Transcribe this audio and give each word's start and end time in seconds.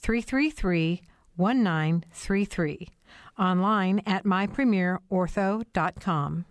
333 0.00 1.02
1933. 1.36 2.88
Online 3.38 4.02
at 4.04 4.24
mypremierortho.com. 4.24 6.44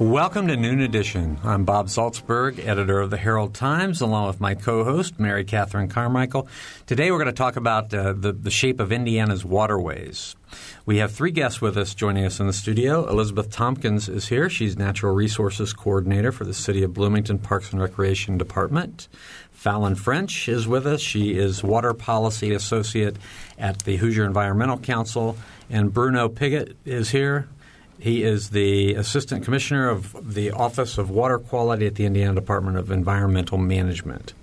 Welcome 0.00 0.48
to 0.48 0.56
Noon 0.56 0.80
Edition. 0.80 1.38
I'm 1.44 1.64
Bob 1.64 1.86
Zaltsberg, 1.86 2.58
editor 2.66 2.98
of 2.98 3.10
the 3.10 3.16
Herald 3.16 3.54
Times, 3.54 4.00
along 4.00 4.26
with 4.26 4.40
my 4.40 4.56
co-host 4.56 5.20
Mary 5.20 5.44
Catherine 5.44 5.88
Carmichael. 5.88 6.48
Today 6.86 7.12
we're 7.12 7.18
going 7.18 7.26
to 7.26 7.32
talk 7.32 7.54
about 7.54 7.94
uh, 7.94 8.12
the, 8.12 8.32
the 8.32 8.50
shape 8.50 8.80
of 8.80 8.90
Indiana's 8.90 9.44
waterways. 9.44 10.34
We 10.84 10.96
have 10.96 11.12
three 11.12 11.30
guests 11.30 11.60
with 11.60 11.76
us 11.76 11.94
joining 11.94 12.24
us 12.24 12.40
in 12.40 12.48
the 12.48 12.52
studio. 12.52 13.08
Elizabeth 13.08 13.50
Tompkins 13.50 14.08
is 14.08 14.26
here. 14.26 14.50
She's 14.50 14.76
Natural 14.76 15.14
Resources 15.14 15.72
Coordinator 15.72 16.32
for 16.32 16.44
the 16.44 16.54
City 16.54 16.82
of 16.82 16.92
Bloomington 16.92 17.38
Parks 17.38 17.70
and 17.70 17.80
Recreation 17.80 18.36
Department. 18.36 19.06
Fallon 19.52 19.94
French 19.94 20.48
is 20.48 20.66
with 20.66 20.88
us. 20.88 21.00
She 21.00 21.38
is 21.38 21.62
Water 21.62 21.94
Policy 21.94 22.52
Associate 22.52 23.16
at 23.58 23.78
the 23.84 23.96
Hoosier 23.96 24.24
Environmental 24.24 24.76
Council. 24.76 25.36
And 25.70 25.94
Bruno 25.94 26.28
Piggott 26.28 26.76
is 26.84 27.10
here. 27.10 27.48
He 28.04 28.22
is 28.22 28.50
the 28.50 28.92
Assistant 28.96 29.44
Commissioner 29.46 29.88
of 29.88 30.34
the 30.34 30.50
Office 30.50 30.98
of 30.98 31.08
Water 31.08 31.38
Quality 31.38 31.86
at 31.86 31.94
the 31.94 32.04
Indiana 32.04 32.34
Department 32.34 32.76
of 32.76 32.90
Environmental 32.90 33.56
Management. 33.56 34.34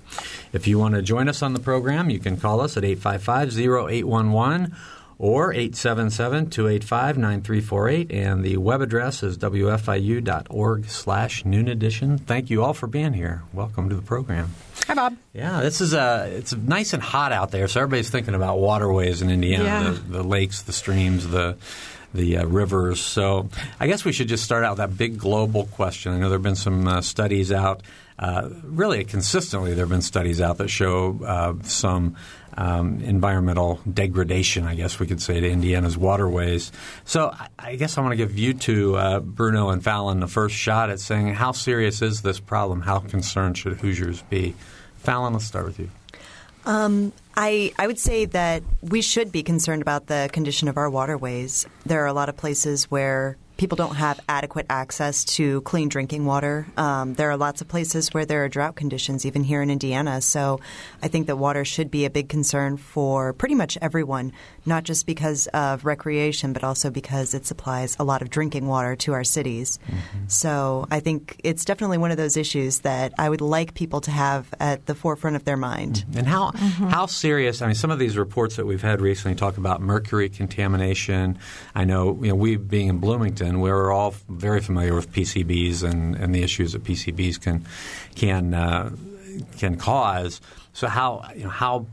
If 0.51 0.65
you 0.65 0.79
want 0.79 0.95
to 0.95 1.03
join 1.03 1.29
us 1.29 1.43
on 1.43 1.53
the 1.53 1.59
program, 1.59 2.09
you 2.09 2.17
can 2.17 2.37
call 2.37 2.59
us 2.59 2.75
at 2.75 2.83
855 2.83 3.59
0811 3.59 4.75
or 5.19 5.53
877-285-9348 5.53 8.11
and 8.11 8.43
the 8.43 8.57
web 8.57 8.81
address 8.81 9.21
is 9.21 9.37
wfiu.org 9.37 10.89
slash 10.89 11.45
noon 11.45 11.67
edition 11.67 12.17
thank 12.17 12.49
you 12.49 12.63
all 12.63 12.73
for 12.73 12.87
being 12.87 13.13
here 13.13 13.43
welcome 13.53 13.87
to 13.87 13.95
the 13.95 14.01
program 14.01 14.49
Hi, 14.87 14.95
Bob. 14.95 15.15
Yeah, 15.31 15.61
this 15.61 15.79
is 15.79 15.93
a 15.93 16.27
it's 16.35 16.53
nice 16.53 16.93
and 16.93 17.03
hot 17.03 17.31
out 17.31 17.51
there, 17.51 17.67
so 17.67 17.81
everybody's 17.81 18.09
thinking 18.09 18.33
about 18.33 18.57
waterways 18.57 19.21
in 19.21 19.29
Indiana, 19.29 19.63
Yeah. 19.63 19.83
the, 19.91 19.99
the 20.17 20.23
lakes, 20.23 20.63
the 20.63 20.73
streams, 20.73 21.27
the 21.27 21.55
the 22.13 22.37
uh, 22.37 22.45
rivers. 22.45 22.99
So 22.99 23.49
I 23.79 23.87
guess 23.87 24.05
we 24.05 24.11
should 24.11 24.27
just 24.27 24.43
start 24.43 24.63
out 24.63 24.71
with 24.71 24.77
that 24.77 24.97
big 24.97 25.17
global 25.17 25.65
question. 25.65 26.11
I 26.13 26.19
know 26.19 26.29
there 26.29 26.37
have 26.37 26.43
been 26.43 26.55
some 26.55 26.87
uh, 26.87 27.01
studies 27.01 27.51
out, 27.51 27.81
uh, 28.19 28.49
really 28.63 29.03
consistently 29.03 29.73
there 29.73 29.83
have 29.83 29.89
been 29.89 30.01
studies 30.01 30.41
out 30.41 30.57
that 30.57 30.69
show 30.69 31.19
uh, 31.25 31.53
some 31.63 32.15
um, 32.57 33.01
environmental 33.01 33.79
degradation, 33.91 34.65
I 34.65 34.75
guess 34.75 34.99
we 34.99 35.07
could 35.07 35.21
say, 35.21 35.39
to 35.39 35.49
Indiana's 35.49 35.97
waterways. 35.97 36.71
So 37.05 37.33
I, 37.57 37.75
guess 37.75 37.97
I 37.97 38.01
want 38.01 38.11
to 38.11 38.17
give 38.17 38.37
you 38.37 38.53
two, 38.53 38.95
uh, 38.95 39.19
Bruno 39.21 39.69
and 39.69 39.83
Fallon, 39.83 40.19
the 40.19 40.27
first 40.27 40.55
shot 40.55 40.89
at 40.89 40.99
saying 40.99 41.33
how 41.33 41.51
serious 41.53 42.01
is 42.01 42.21
this 42.21 42.39
problem? 42.39 42.81
How 42.81 42.99
concerned 42.99 43.57
should 43.57 43.73
Hoosiers 43.77 44.21
be? 44.23 44.55
Fallon, 44.99 45.33
let's 45.33 45.45
start 45.45 45.65
with 45.65 45.79
you. 45.79 45.89
Um, 46.65 47.13
I, 47.35 47.73
I 47.77 47.87
would 47.87 47.99
say 47.99 48.25
that 48.25 48.63
we 48.81 49.01
should 49.01 49.31
be 49.31 49.43
concerned 49.43 49.81
about 49.81 50.07
the 50.07 50.29
condition 50.31 50.67
of 50.67 50.77
our 50.77 50.89
waterways. 50.89 51.65
There 51.85 52.03
are 52.03 52.07
a 52.07 52.13
lot 52.13 52.29
of 52.29 52.37
places 52.37 52.91
where 52.91 53.37
people 53.61 53.75
don't 53.75 53.95
have 53.95 54.19
adequate 54.27 54.65
access 54.71 55.23
to 55.23 55.61
clean 55.61 55.87
drinking 55.87 56.25
water. 56.25 56.65
Um, 56.77 57.13
there 57.13 57.29
are 57.29 57.37
lots 57.37 57.61
of 57.61 57.67
places 57.67 58.11
where 58.11 58.25
there 58.25 58.43
are 58.43 58.49
drought 58.49 58.75
conditions, 58.75 59.23
even 59.23 59.43
here 59.43 59.61
in 59.61 59.69
Indiana. 59.69 60.19
So 60.21 60.59
I 61.03 61.09
think 61.09 61.27
that 61.27 61.35
water 61.35 61.63
should 61.63 61.91
be 61.91 62.05
a 62.05 62.09
big 62.09 62.27
concern 62.27 62.77
for 62.77 63.33
pretty 63.33 63.53
much 63.53 63.77
everyone, 63.79 64.33
not 64.65 64.83
just 64.83 65.05
because 65.05 65.47
of 65.47 65.85
recreation, 65.85 66.53
but 66.53 66.63
also 66.63 66.89
because 66.89 67.33
it 67.33 67.45
supplies 67.45 67.95
a 67.99 68.03
lot 68.03 68.21
of 68.21 68.29
drinking 68.29 68.67
water 68.67 68.95
to 68.95 69.13
our 69.13 69.23
cities. 69.23 69.79
Mm-hmm. 69.87 70.27
So 70.27 70.87
I 70.91 70.99
think 70.99 71.39
it's 71.43 71.65
definitely 71.65 71.97
one 71.97 72.11
of 72.11 72.17
those 72.17 72.37
issues 72.37 72.79
that 72.79 73.13
I 73.17 73.29
would 73.29 73.41
like 73.41 73.73
people 73.73 74.01
to 74.01 74.11
have 74.11 74.53
at 74.59 74.85
the 74.85 74.95
forefront 74.95 75.35
of 75.35 75.45
their 75.45 75.57
mind. 75.57 76.05
Mm-hmm. 76.07 76.19
And 76.19 76.27
how 76.27 76.51
mm-hmm. 76.51 76.87
how 76.87 77.05
serious? 77.05 77.61
I 77.61 77.67
mean, 77.67 77.75
some 77.75 77.91
of 77.91 77.99
these 77.99 78.17
reports 78.17 78.55
that 78.55 78.65
we've 78.65 78.81
had 78.81 79.01
recently 79.01 79.35
talk 79.35 79.57
about 79.57 79.81
mercury 79.81 80.29
contamination. 80.29 81.37
I 81.75 81.85
know, 81.85 82.17
you 82.21 82.29
know, 82.29 82.35
we 82.35 82.57
being 82.57 82.87
in 82.87 82.99
Bloomington, 82.99 83.59
we're 83.59 83.91
all 83.91 84.13
very 84.29 84.61
familiar 84.61 84.93
with 84.93 85.11
PCBs 85.11 85.83
and, 85.83 86.15
and 86.15 86.33
the 86.35 86.43
issues 86.43 86.73
that 86.73 86.83
PCBs 86.83 87.41
can 87.41 87.65
can 88.15 88.53
uh, 88.53 88.91
can 89.57 89.77
cause. 89.77 90.41
So 90.73 90.87
how 90.87 91.29
you 91.35 91.43
know 91.43 91.49
how 91.49 91.87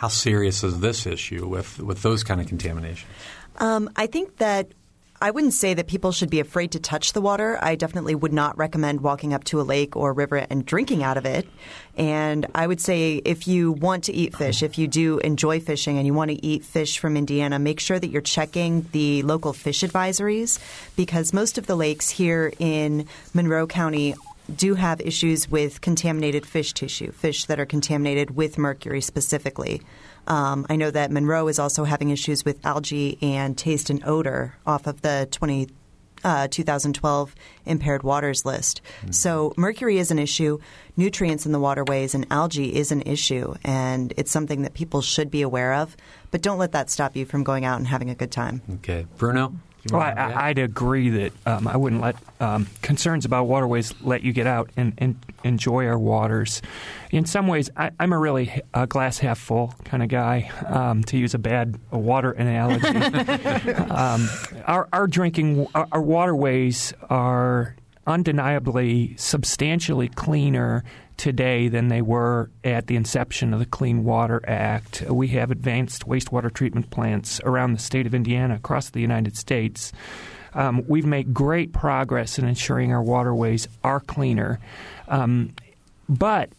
how 0.00 0.08
serious 0.08 0.64
is 0.64 0.80
this 0.80 1.04
issue 1.04 1.46
with 1.46 1.78
with 1.78 2.00
those 2.00 2.24
kind 2.24 2.40
of 2.40 2.46
contamination? 2.46 3.06
Um, 3.58 3.90
I 3.96 4.06
think 4.06 4.38
that 4.38 4.68
I 5.20 5.30
wouldn't 5.30 5.52
say 5.52 5.74
that 5.74 5.88
people 5.88 6.10
should 6.10 6.30
be 6.30 6.40
afraid 6.40 6.72
to 6.72 6.80
touch 6.80 7.12
the 7.12 7.20
water. 7.20 7.58
I 7.60 7.74
definitely 7.74 8.14
would 8.14 8.32
not 8.32 8.56
recommend 8.56 9.02
walking 9.02 9.34
up 9.34 9.44
to 9.44 9.60
a 9.60 9.62
lake 9.62 9.96
or 9.96 10.08
a 10.08 10.12
river 10.14 10.38
and 10.48 10.64
drinking 10.64 11.02
out 11.02 11.18
of 11.18 11.26
it. 11.26 11.46
And 11.98 12.46
I 12.54 12.66
would 12.66 12.80
say 12.80 13.20
if 13.26 13.46
you 13.46 13.72
want 13.72 14.04
to 14.04 14.14
eat 14.14 14.34
fish, 14.34 14.62
if 14.62 14.78
you 14.78 14.88
do 14.88 15.18
enjoy 15.18 15.60
fishing 15.60 15.98
and 15.98 16.06
you 16.06 16.14
want 16.14 16.30
to 16.30 16.42
eat 16.42 16.64
fish 16.64 16.98
from 16.98 17.18
Indiana, 17.18 17.58
make 17.58 17.78
sure 17.78 17.98
that 17.98 18.08
you're 18.08 18.22
checking 18.22 18.88
the 18.92 19.22
local 19.24 19.52
fish 19.52 19.82
advisories 19.82 20.58
because 20.96 21.34
most 21.34 21.58
of 21.58 21.66
the 21.66 21.76
lakes 21.76 22.08
here 22.08 22.54
in 22.58 23.06
Monroe 23.34 23.66
County 23.66 24.14
do 24.56 24.74
have 24.74 25.00
issues 25.00 25.50
with 25.50 25.80
contaminated 25.80 26.44
fish 26.46 26.72
tissue, 26.72 27.12
fish 27.12 27.46
that 27.46 27.58
are 27.58 27.66
contaminated 27.66 28.36
with 28.36 28.58
mercury 28.58 29.00
specifically. 29.00 29.82
Um, 30.26 30.66
I 30.68 30.76
know 30.76 30.90
that 30.90 31.10
Monroe 31.10 31.48
is 31.48 31.58
also 31.58 31.84
having 31.84 32.10
issues 32.10 32.44
with 32.44 32.64
algae 32.64 33.18
and 33.22 33.56
taste 33.56 33.90
and 33.90 34.04
odor 34.04 34.54
off 34.66 34.86
of 34.86 35.02
the 35.02 35.28
20, 35.30 35.68
uh, 36.24 36.48
2012 36.48 37.34
impaired 37.64 38.02
waters 38.02 38.44
list. 38.44 38.82
So 39.10 39.54
mercury 39.56 39.98
is 39.98 40.10
an 40.10 40.18
issue. 40.18 40.58
Nutrients 40.96 41.46
in 41.46 41.52
the 41.52 41.58
waterways 41.60 42.14
and 42.14 42.26
algae 42.30 42.74
is 42.74 42.92
an 42.92 43.02
issue, 43.02 43.54
and 43.64 44.12
it's 44.16 44.30
something 44.30 44.62
that 44.62 44.74
people 44.74 45.00
should 45.00 45.30
be 45.30 45.42
aware 45.42 45.74
of. 45.74 45.96
But 46.30 46.42
don't 46.42 46.58
let 46.58 46.72
that 46.72 46.90
stop 46.90 47.16
you 47.16 47.24
from 47.24 47.42
going 47.42 47.64
out 47.64 47.78
and 47.78 47.86
having 47.88 48.10
a 48.10 48.14
good 48.14 48.30
time. 48.30 48.62
Okay, 48.74 49.06
Bruno. 49.16 49.54
Well, 49.90 50.00
I, 50.00 50.48
I'd 50.48 50.58
agree 50.58 51.08
that 51.10 51.32
um, 51.46 51.66
I 51.66 51.76
wouldn't 51.76 52.02
let 52.02 52.16
um, 52.38 52.66
concerns 52.82 53.24
about 53.24 53.44
waterways 53.46 53.94
let 54.02 54.22
you 54.22 54.32
get 54.32 54.46
out 54.46 54.70
and, 54.76 54.92
and 54.98 55.16
enjoy 55.42 55.86
our 55.86 55.98
waters. 55.98 56.60
In 57.10 57.24
some 57.24 57.46
ways, 57.46 57.70
I, 57.76 57.90
I'm 57.98 58.12
a 58.12 58.18
really 58.18 58.62
uh, 58.74 58.86
glass 58.86 59.18
half 59.18 59.38
full 59.38 59.74
kind 59.84 60.02
of 60.02 60.08
guy, 60.08 60.50
um, 60.66 61.02
to 61.04 61.16
use 61.16 61.34
a 61.34 61.38
bad 61.38 61.78
water 61.90 62.32
analogy. 62.32 62.86
um, 63.90 64.28
our, 64.66 64.88
our 64.92 65.06
drinking, 65.06 65.66
our, 65.74 65.88
our 65.92 66.02
waterways 66.02 66.92
are 67.08 67.74
undeniably 68.10 69.14
substantially 69.16 70.08
cleaner 70.08 70.84
today 71.16 71.68
than 71.68 71.88
they 71.88 72.02
were 72.02 72.50
at 72.64 72.86
the 72.86 72.96
inception 72.96 73.52
of 73.52 73.60
the 73.60 73.66
Clean 73.66 74.04
Water 74.04 74.42
Act. 74.46 75.02
We 75.08 75.28
have 75.28 75.50
advanced 75.50 76.06
wastewater 76.06 76.52
treatment 76.52 76.90
plants 76.90 77.40
around 77.44 77.72
the 77.72 77.78
state 77.78 78.06
of 78.06 78.14
Indiana, 78.14 78.56
across 78.56 78.90
the 78.90 79.00
United 79.00 79.36
States. 79.36 79.92
Um, 80.54 80.84
we've 80.88 81.06
made 81.06 81.32
great 81.32 81.72
progress 81.72 82.38
in 82.38 82.46
ensuring 82.46 82.92
our 82.92 83.02
waterways 83.02 83.68
are 83.84 84.00
cleaner. 84.00 84.58
Um, 85.06 85.54
but 86.08 86.50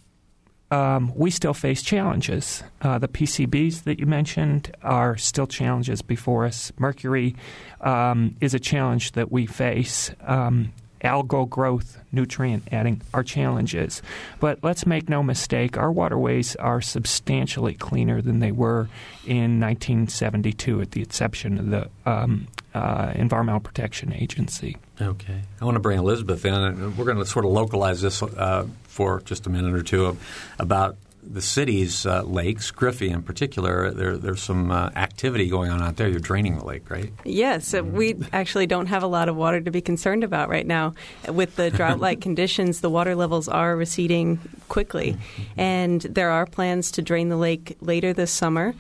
um, 0.70 1.12
we 1.16 1.32
still 1.32 1.54
face 1.54 1.82
challenges. 1.82 2.64
Uh, 2.82 2.98
the 2.98 3.10
PCBs 3.10 3.84
that 3.84 4.00
you 4.00 4.06
mentioned 4.06 4.74
are 4.82 5.18
still 5.18 5.48
challenges 5.48 6.02
before 6.02 6.46
us. 6.46 6.72
Mercury 6.78 7.36
um, 7.82 8.38
is 8.40 8.54
a 8.54 8.60
challenge 8.60 9.12
that 9.14 9.32
we 9.32 9.46
face. 9.46 10.12
Um, 10.22 10.72
algal 11.04 11.50
growth, 11.50 12.00
nutrient 12.12 12.68
adding 12.72 13.02
are 13.14 13.24
challenges. 13.24 14.02
But 14.40 14.60
let's 14.64 14.86
make 14.86 15.10
no 15.10 15.24
mistake, 15.24 15.78
our 15.78 15.92
waterways 15.92 16.56
are 16.58 16.82
substantially 16.82 17.74
cleaner 17.74 18.22
than 18.22 18.40
they 18.40 18.52
were 18.52 18.90
in 19.26 19.60
1972 19.60 20.82
at 20.82 20.92
the 20.92 21.02
inception 21.02 21.58
of 21.58 21.70
the 21.70 21.90
um, 22.06 22.48
uh, 22.74 23.12
Environmental 23.16 23.62
Protection 23.62 24.14
Agency. 24.14 24.78
Okay. 25.02 25.42
I 25.60 25.66
want 25.66 25.76
to 25.76 25.82
bring 25.82 26.00
Elizabeth 26.00 26.46
in. 26.46 26.96
We're 26.96 27.06
going 27.06 27.18
to 27.18 27.26
sort 27.26 27.46
of 27.46 27.52
localize 27.52 28.02
this 28.02 28.22
uh, 28.22 28.68
for 28.84 29.22
just 29.22 29.48
a 29.48 29.50
minute 29.50 29.74
or 29.74 29.84
two 29.84 30.18
about 30.60 30.98
the 31.24 31.42
city's 31.42 32.06
uh, 32.06 32.24
lakes, 32.24 32.72
Griffey 32.72 33.10
in 33.10 33.22
particular, 33.24 33.92
there, 33.92 34.18
there's 34.18 34.42
some 34.42 34.72
uh, 34.72 34.90
activity 34.96 35.48
going 35.50 35.72
on 35.72 35.82
out 35.82 35.98
there. 35.98 36.08
You're 36.08 36.20
draining 36.20 36.58
the 36.58 36.66
lake, 36.66 36.90
right? 36.90 37.14
Yes, 37.24 37.74
uh, 37.74 37.84
we 37.84 38.16
actually 38.34 38.68
don't 38.68 38.88
have 38.88 39.04
a 39.04 39.08
lot 39.08 39.30
of 39.30 39.36
water 39.36 39.62
to 39.62 39.72
be 39.72 39.82
concerned 39.82 40.24
about 40.24 40.50
right 40.50 40.66
now. 40.66 40.94
With 41.28 41.56
the 41.56 41.70
drought-like 41.70 42.22
conditions, 42.22 42.82
the 42.82 42.90
water 42.90 43.16
levels 43.16 43.48
are 43.48 43.76
receding 43.76 44.40
quickly, 44.68 45.18
and 45.58 46.02
there 46.02 46.32
are 46.32 46.46
plans 46.46 46.92
to 46.92 47.02
drain 47.02 47.30
the 47.30 47.38
lake 47.38 47.78
later 47.82 48.14
this 48.14 48.32
summer 48.32 48.74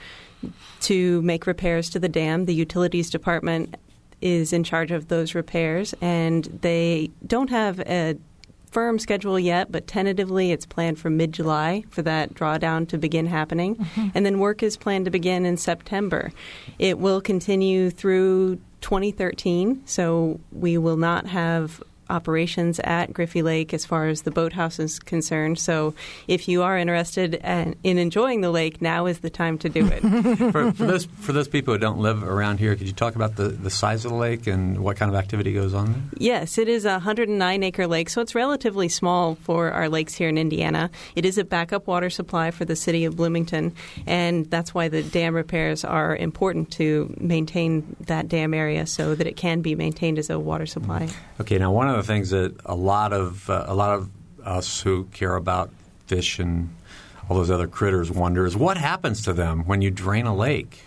to 0.81 1.21
make 1.21 1.45
repairs 1.45 1.89
to 1.91 1.99
the 1.99 2.09
dam. 2.09 2.45
The 2.45 2.55
utilities 2.55 3.09
department 3.09 3.75
is 4.21 4.53
in 4.53 4.63
charge 4.63 4.91
of 4.91 5.07
those 5.07 5.35
repairs, 5.35 5.93
and 6.01 6.45
they 6.61 7.11
don't 7.25 7.49
have 7.49 7.79
a 7.81 8.17
firm 8.71 8.97
schedule 8.97 9.39
yet, 9.39 9.71
but 9.71 9.85
tentatively 9.85 10.51
it's 10.51 10.65
planned 10.65 10.97
for 10.97 11.09
mid 11.09 11.31
July 11.33 11.83
for 11.89 12.01
that 12.01 12.33
drawdown 12.33 12.87
to 12.89 12.97
begin 12.97 13.27
happening. 13.27 13.75
Mm-hmm. 13.75 14.07
And 14.15 14.25
then 14.25 14.39
work 14.39 14.63
is 14.63 14.77
planned 14.77 15.05
to 15.05 15.11
begin 15.11 15.45
in 15.45 15.57
September. 15.57 16.31
It 16.79 16.97
will 16.97 17.21
continue 17.21 17.89
through 17.89 18.59
2013, 18.81 19.83
so 19.85 20.39
we 20.51 20.77
will 20.77 20.97
not 20.97 21.27
have 21.27 21.83
operations 22.11 22.79
at 22.83 23.13
Griffey 23.13 23.41
Lake 23.41 23.73
as 23.73 23.85
far 23.85 24.07
as 24.07 24.23
the 24.23 24.31
boathouse 24.31 24.79
is 24.79 24.99
concerned. 24.99 25.57
So 25.59 25.93
if 26.27 26.47
you 26.47 26.63
are 26.63 26.77
interested 26.77 27.35
in 27.35 27.75
enjoying 27.83 28.41
the 28.41 28.51
lake, 28.51 28.81
now 28.81 29.05
is 29.05 29.19
the 29.19 29.29
time 29.29 29.57
to 29.59 29.69
do 29.69 29.87
it. 29.87 30.01
for, 30.51 30.71
for, 30.71 30.85
those 30.85 31.05
for 31.05 31.33
those 31.33 31.47
people 31.47 31.73
who 31.73 31.79
don't 31.79 31.99
live 31.99 32.23
around 32.23 32.59
here, 32.59 32.75
could 32.75 32.87
you 32.87 32.93
talk 32.93 33.15
about 33.15 33.35
the, 33.35 33.49
the 33.49 33.69
size 33.69 34.05
of 34.05 34.11
the 34.11 34.17
lake 34.17 34.47
and 34.47 34.79
what 34.79 34.97
kind 34.97 35.09
of 35.09 35.15
activity 35.15 35.53
goes 35.53 35.73
on 35.73 35.93
there? 35.93 36.01
Yes, 36.17 36.57
it 36.57 36.67
is 36.67 36.85
a 36.85 36.91
109 36.91 37.63
acre 37.63 37.87
lake, 37.87 38.09
so 38.09 38.21
it's 38.21 38.35
relatively 38.35 38.89
small 38.89 39.35
for 39.35 39.71
our 39.71 39.89
lakes 39.89 40.13
here 40.13 40.29
in 40.29 40.37
Indiana. 40.37 40.89
It 41.15 41.25
is 41.25 41.37
a 41.37 41.43
backup 41.43 41.87
water 41.87 42.09
supply 42.09 42.51
for 42.51 42.65
the 42.65 42.75
city 42.75 43.05
of 43.05 43.15
Bloomington, 43.15 43.73
and 44.05 44.49
that's 44.49 44.73
why 44.73 44.89
the 44.89 45.03
dam 45.03 45.35
repairs 45.35 45.83
are 45.85 46.15
important 46.15 46.71
to 46.71 47.13
maintain 47.19 47.95
that 48.01 48.27
dam 48.27 48.53
area 48.53 48.85
so 48.85 49.15
that 49.15 49.27
it 49.27 49.35
can 49.35 49.61
be 49.61 49.75
maintained 49.75 50.19
as 50.19 50.29
a 50.29 50.39
water 50.39 50.65
supply. 50.65 51.09
Okay, 51.39 51.57
now 51.57 51.71
one 51.71 51.89
of 51.89 52.00
the 52.01 52.07
things 52.07 52.31
that 52.31 52.53
a 52.65 52.75
lot 52.75 53.13
of 53.13 53.49
uh, 53.49 53.65
a 53.67 53.75
lot 53.75 53.97
of 53.97 54.09
us 54.43 54.81
who 54.81 55.05
care 55.13 55.35
about 55.35 55.69
fish 56.07 56.39
and 56.39 56.75
all 57.29 57.37
those 57.37 57.51
other 57.51 57.67
critters 57.67 58.11
wonder 58.11 58.45
is 58.45 58.57
what 58.57 58.77
happens 58.77 59.21
to 59.23 59.33
them 59.33 59.65
when 59.65 59.81
you 59.81 59.91
drain 59.91 60.25
a 60.25 60.35
lake. 60.35 60.83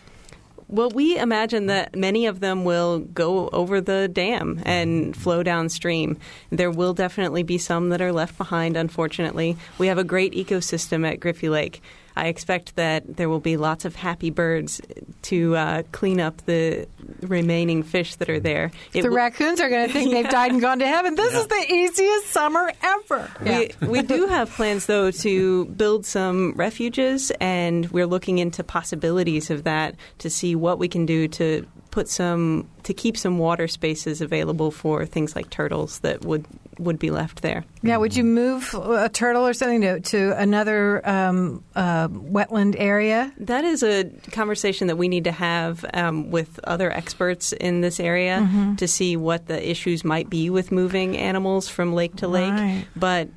Well, 0.66 0.90
we 0.90 1.16
imagine 1.18 1.66
that 1.66 1.94
many 1.94 2.26
of 2.26 2.40
them 2.40 2.64
will 2.64 2.98
go 2.98 3.48
over 3.50 3.80
the 3.80 4.08
dam 4.08 4.60
and 4.64 5.16
flow 5.16 5.42
downstream. 5.42 6.16
There 6.50 6.70
will 6.70 6.94
definitely 6.94 7.42
be 7.42 7.58
some 7.58 7.90
that 7.90 8.00
are 8.00 8.12
left 8.12 8.36
behind, 8.36 8.76
unfortunately. 8.76 9.56
We 9.78 9.86
have 9.86 9.98
a 9.98 10.04
great 10.04 10.32
ecosystem 10.32 11.06
at 11.08 11.20
Griffey 11.20 11.48
Lake. 11.48 11.82
I 12.16 12.26
expect 12.26 12.76
that 12.76 13.16
there 13.16 13.28
will 13.28 13.40
be 13.40 13.56
lots 13.56 13.84
of 13.84 13.96
happy 13.96 14.30
birds 14.30 14.80
to 15.22 15.56
uh, 15.56 15.82
clean 15.92 16.20
up 16.20 16.44
the 16.46 16.86
remaining 17.22 17.82
fish 17.82 18.16
that 18.16 18.30
are 18.30 18.40
there. 18.40 18.66
It 18.92 19.02
the 19.02 19.02
w- 19.02 19.16
raccoons 19.16 19.60
are 19.60 19.68
going 19.68 19.86
to 19.86 19.92
think 19.92 20.12
they've 20.12 20.28
died 20.30 20.52
and 20.52 20.60
gone 20.60 20.78
to 20.78 20.86
heaven. 20.86 21.14
This 21.14 21.32
yeah. 21.32 21.40
is 21.40 21.46
the 21.48 21.72
easiest 21.72 22.26
summer 22.28 22.72
ever. 22.82 23.30
Yeah. 23.44 23.64
We, 23.80 23.88
we 23.88 24.02
do 24.02 24.26
have 24.26 24.50
plans, 24.50 24.86
though, 24.86 25.10
to 25.10 25.64
build 25.66 26.06
some 26.06 26.52
refuges, 26.56 27.32
and 27.40 27.90
we're 27.90 28.06
looking 28.06 28.38
into 28.38 28.62
possibilities 28.62 29.50
of 29.50 29.64
that 29.64 29.96
to 30.18 30.30
see 30.30 30.54
what 30.54 30.78
we 30.78 30.88
can 30.88 31.06
do 31.06 31.28
to 31.28 31.66
put 31.94 32.08
some 32.08 32.68
to 32.82 32.92
keep 32.92 33.16
some 33.16 33.38
water 33.38 33.68
spaces 33.68 34.20
available 34.20 34.72
for 34.72 35.06
things 35.06 35.36
like 35.36 35.48
turtles 35.48 36.00
that 36.00 36.24
would 36.24 36.44
would 36.76 36.98
be 36.98 37.12
left 37.12 37.42
there. 37.42 37.64
Yeah, 37.82 37.98
would 37.98 38.16
you 38.16 38.24
move 38.24 38.74
a 38.74 39.08
turtle 39.08 39.46
or 39.46 39.54
something 39.54 39.82
to, 39.82 40.00
to 40.00 40.36
another 40.36 41.08
um, 41.08 41.62
uh, 41.76 42.08
wetland 42.08 42.74
area? 42.76 43.32
That 43.38 43.64
is 43.64 43.84
a 43.84 44.10
conversation 44.32 44.88
that 44.88 44.96
we 44.96 45.06
need 45.06 45.22
to 45.22 45.30
have 45.30 45.84
um, 45.94 46.32
with 46.32 46.58
other 46.64 46.90
experts 46.90 47.52
in 47.52 47.80
this 47.80 48.00
area 48.00 48.40
mm-hmm. 48.40 48.74
to 48.74 48.88
see 48.88 49.16
what 49.16 49.46
the 49.46 49.70
issues 49.70 50.02
might 50.02 50.28
be 50.28 50.50
with 50.50 50.72
moving 50.72 51.16
animals 51.16 51.68
from 51.68 51.94
lake 51.94 52.16
to 52.16 52.26
lake. 52.26 52.50
Right. 52.50 52.86
But 52.96 53.28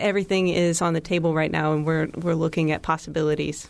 everything 0.00 0.48
is 0.48 0.82
on 0.82 0.94
the 0.94 1.00
table 1.00 1.32
right 1.32 1.52
now, 1.52 1.74
and 1.74 1.86
we're 1.86 2.08
we're 2.16 2.34
looking 2.34 2.72
at 2.72 2.82
possibilities. 2.82 3.68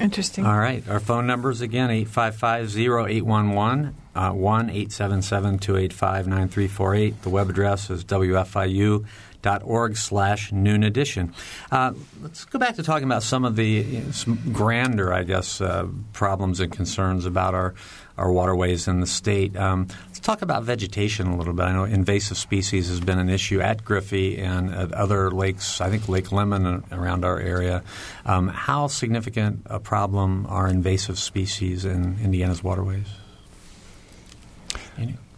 Interesting. 0.00 0.46
All 0.46 0.58
right. 0.58 0.86
Our 0.88 1.00
phone 1.00 1.26
numbers 1.26 1.60
again 1.60 1.90
855 1.90 2.76
0811 2.76 3.94
uh, 4.14 4.32
1 4.32 4.70
877 4.70 5.58
285 5.58 6.26
9348. 6.26 7.22
The 7.22 7.28
web 7.28 7.50
address 7.50 7.90
is 7.90 8.04
wfiu.org 8.04 9.96
slash 9.96 10.52
noon 10.52 10.84
edition. 10.84 11.34
Uh, 11.70 11.92
let's 12.22 12.44
go 12.46 12.58
back 12.58 12.76
to 12.76 12.82
talking 12.82 13.04
about 13.04 13.22
some 13.22 13.44
of 13.44 13.56
the 13.56 13.66
you 13.66 14.00
know, 14.00 14.10
some 14.12 14.52
grander, 14.52 15.12
I 15.12 15.22
guess, 15.22 15.60
uh, 15.60 15.88
problems 16.12 16.60
and 16.60 16.72
concerns 16.72 17.26
about 17.26 17.54
our, 17.54 17.74
our 18.18 18.32
waterways 18.32 18.88
in 18.88 19.00
the 19.00 19.06
state. 19.06 19.56
Um, 19.56 19.88
let's 20.06 20.20
talk 20.20 20.42
about 20.42 20.64
vegetation 20.64 21.26
a 21.26 21.36
little 21.36 21.52
bit. 21.52 21.64
I 21.64 21.72
know 21.72 21.84
invasive 21.84 22.36
species 22.36 22.88
has 22.88 23.00
been 23.00 23.18
an 23.18 23.28
issue 23.28 23.60
at 23.60 23.84
Griffey 23.84 24.38
and 24.38 24.74
at 24.74 24.92
other 24.92 25.30
lakes, 25.30 25.80
I 25.80 25.90
think 25.90 26.08
Lake 26.08 26.32
Lemon 26.32 26.84
around 26.92 27.24
our 27.24 27.38
area. 27.38 27.82
Um, 28.24 28.48
how 28.48 28.86
significant 28.86 29.62
a 29.66 29.80
problem 29.80 30.46
are 30.48 30.68
invasive 30.68 31.18
species 31.18 31.84
in 31.84 32.18
Indiana's 32.22 32.62
waterways? 32.62 33.06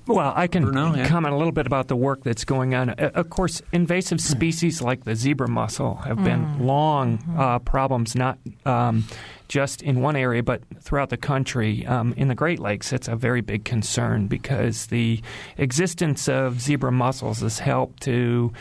Well, 0.08 0.32
I 0.34 0.46
can 0.46 0.64
Bruno, 0.64 0.94
yeah. 0.94 1.06
comment 1.06 1.34
a 1.34 1.36
little 1.36 1.52
bit 1.52 1.66
about 1.66 1.88
the 1.88 1.96
work 1.96 2.24
that's 2.24 2.44
going 2.44 2.74
on. 2.74 2.90
Uh, 2.90 3.10
of 3.14 3.28
course, 3.28 3.60
invasive 3.72 4.20
species 4.20 4.80
like 4.80 5.04
the 5.04 5.14
zebra 5.14 5.48
mussel 5.48 5.96
have 5.96 6.24
been 6.24 6.46
mm. 6.46 6.64
long 6.64 7.22
uh, 7.36 7.58
problems, 7.58 8.14
not 8.16 8.38
um, 8.64 9.04
just 9.48 9.82
in 9.82 10.00
one 10.00 10.16
area, 10.16 10.42
but 10.42 10.62
throughout 10.80 11.10
the 11.10 11.18
country. 11.18 11.86
Um, 11.86 12.14
in 12.16 12.28
the 12.28 12.34
Great 12.34 12.58
Lakes, 12.58 12.92
it's 12.92 13.06
a 13.06 13.16
very 13.16 13.42
big 13.42 13.64
concern 13.64 14.28
because 14.28 14.86
the 14.86 15.20
existence 15.58 16.26
of 16.26 16.60
zebra 16.60 16.90
mussels 16.90 17.40
has 17.40 17.58
helped 17.58 18.02
to 18.04 18.52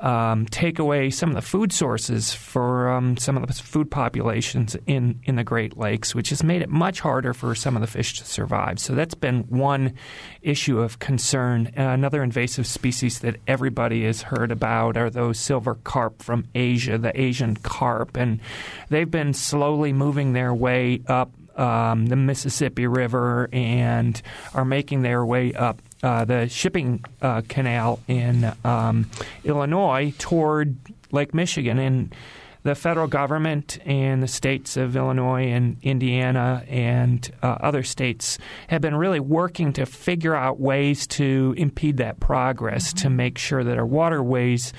um, 0.00 0.46
take 0.46 0.78
away 0.78 1.10
some 1.10 1.28
of 1.28 1.34
the 1.34 1.42
food 1.42 1.72
sources 1.72 2.32
for 2.32 2.88
um, 2.88 3.16
some 3.16 3.36
of 3.36 3.46
the 3.46 3.52
food 3.52 3.90
populations 3.90 4.76
in, 4.86 5.20
in 5.24 5.36
the 5.36 5.44
Great 5.44 5.76
Lakes, 5.76 6.14
which 6.14 6.30
has 6.30 6.42
made 6.42 6.62
it 6.62 6.70
much 6.70 7.00
harder 7.00 7.34
for 7.34 7.54
some 7.54 7.76
of 7.76 7.82
the 7.82 7.86
fish 7.86 8.18
to 8.18 8.24
survive. 8.24 8.78
So 8.78 8.94
that's 8.94 9.14
been 9.14 9.42
one 9.44 9.94
issue 10.42 10.80
of 10.80 10.98
concern. 10.98 11.72
Uh, 11.76 11.82
another 11.82 12.22
invasive 12.22 12.66
species 12.66 13.20
that 13.20 13.36
everybody 13.46 14.04
has 14.04 14.22
heard 14.22 14.50
about 14.50 14.96
are 14.96 15.10
those 15.10 15.38
silver 15.38 15.74
carp 15.74 16.22
from 16.22 16.46
Asia, 16.54 16.96
the 16.96 17.18
Asian 17.20 17.56
carp, 17.56 18.16
and 18.16 18.40
they've 18.88 19.10
been 19.10 19.34
slowly 19.34 19.92
moving 19.92 20.32
their 20.32 20.54
way 20.54 21.02
up 21.06 21.30
um, 21.56 22.06
the 22.06 22.16
Mississippi 22.16 22.86
River 22.86 23.48
and 23.52 24.20
are 24.54 24.64
making 24.64 25.02
their 25.02 25.24
way 25.24 25.52
up 25.52 25.82
uh, 26.02 26.24
the 26.24 26.48
shipping 26.48 27.04
uh, 27.20 27.42
canal 27.48 28.00
in 28.08 28.52
um, 28.64 29.10
Illinois 29.44 30.14
toward 30.18 30.76
Lake 31.12 31.34
Michigan. 31.34 31.78
And 31.78 32.14
the 32.62 32.74
federal 32.74 33.06
government 33.06 33.78
and 33.86 34.22
the 34.22 34.28
states 34.28 34.76
of 34.76 34.94
Illinois 34.96 35.46
and 35.46 35.78
Indiana 35.82 36.62
and 36.68 37.30
uh, 37.42 37.56
other 37.60 37.82
states 37.82 38.38
have 38.68 38.82
been 38.82 38.94
really 38.94 39.20
working 39.20 39.72
to 39.74 39.86
figure 39.86 40.34
out 40.34 40.60
ways 40.60 41.06
to 41.06 41.54
impede 41.56 41.96
that 41.98 42.20
progress 42.20 42.88
mm-hmm. 42.88 42.98
to 42.98 43.10
make 43.10 43.38
sure 43.38 43.64
that 43.64 43.78
our 43.78 43.86
waterways 43.86 44.72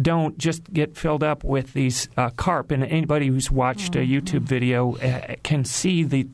don't 0.00 0.38
just 0.38 0.72
get 0.72 0.96
filled 0.96 1.22
up 1.22 1.44
with 1.44 1.72
these 1.74 2.08
uh, 2.16 2.30
carp. 2.30 2.70
And 2.70 2.82
anybody 2.84 3.26
who's 3.26 3.50
watched 3.50 3.92
mm-hmm. 3.92 4.14
a 4.14 4.20
YouTube 4.20 4.42
video 4.42 4.96
uh, 4.96 5.34
can 5.42 5.64
see 5.64 6.04
the 6.04 6.26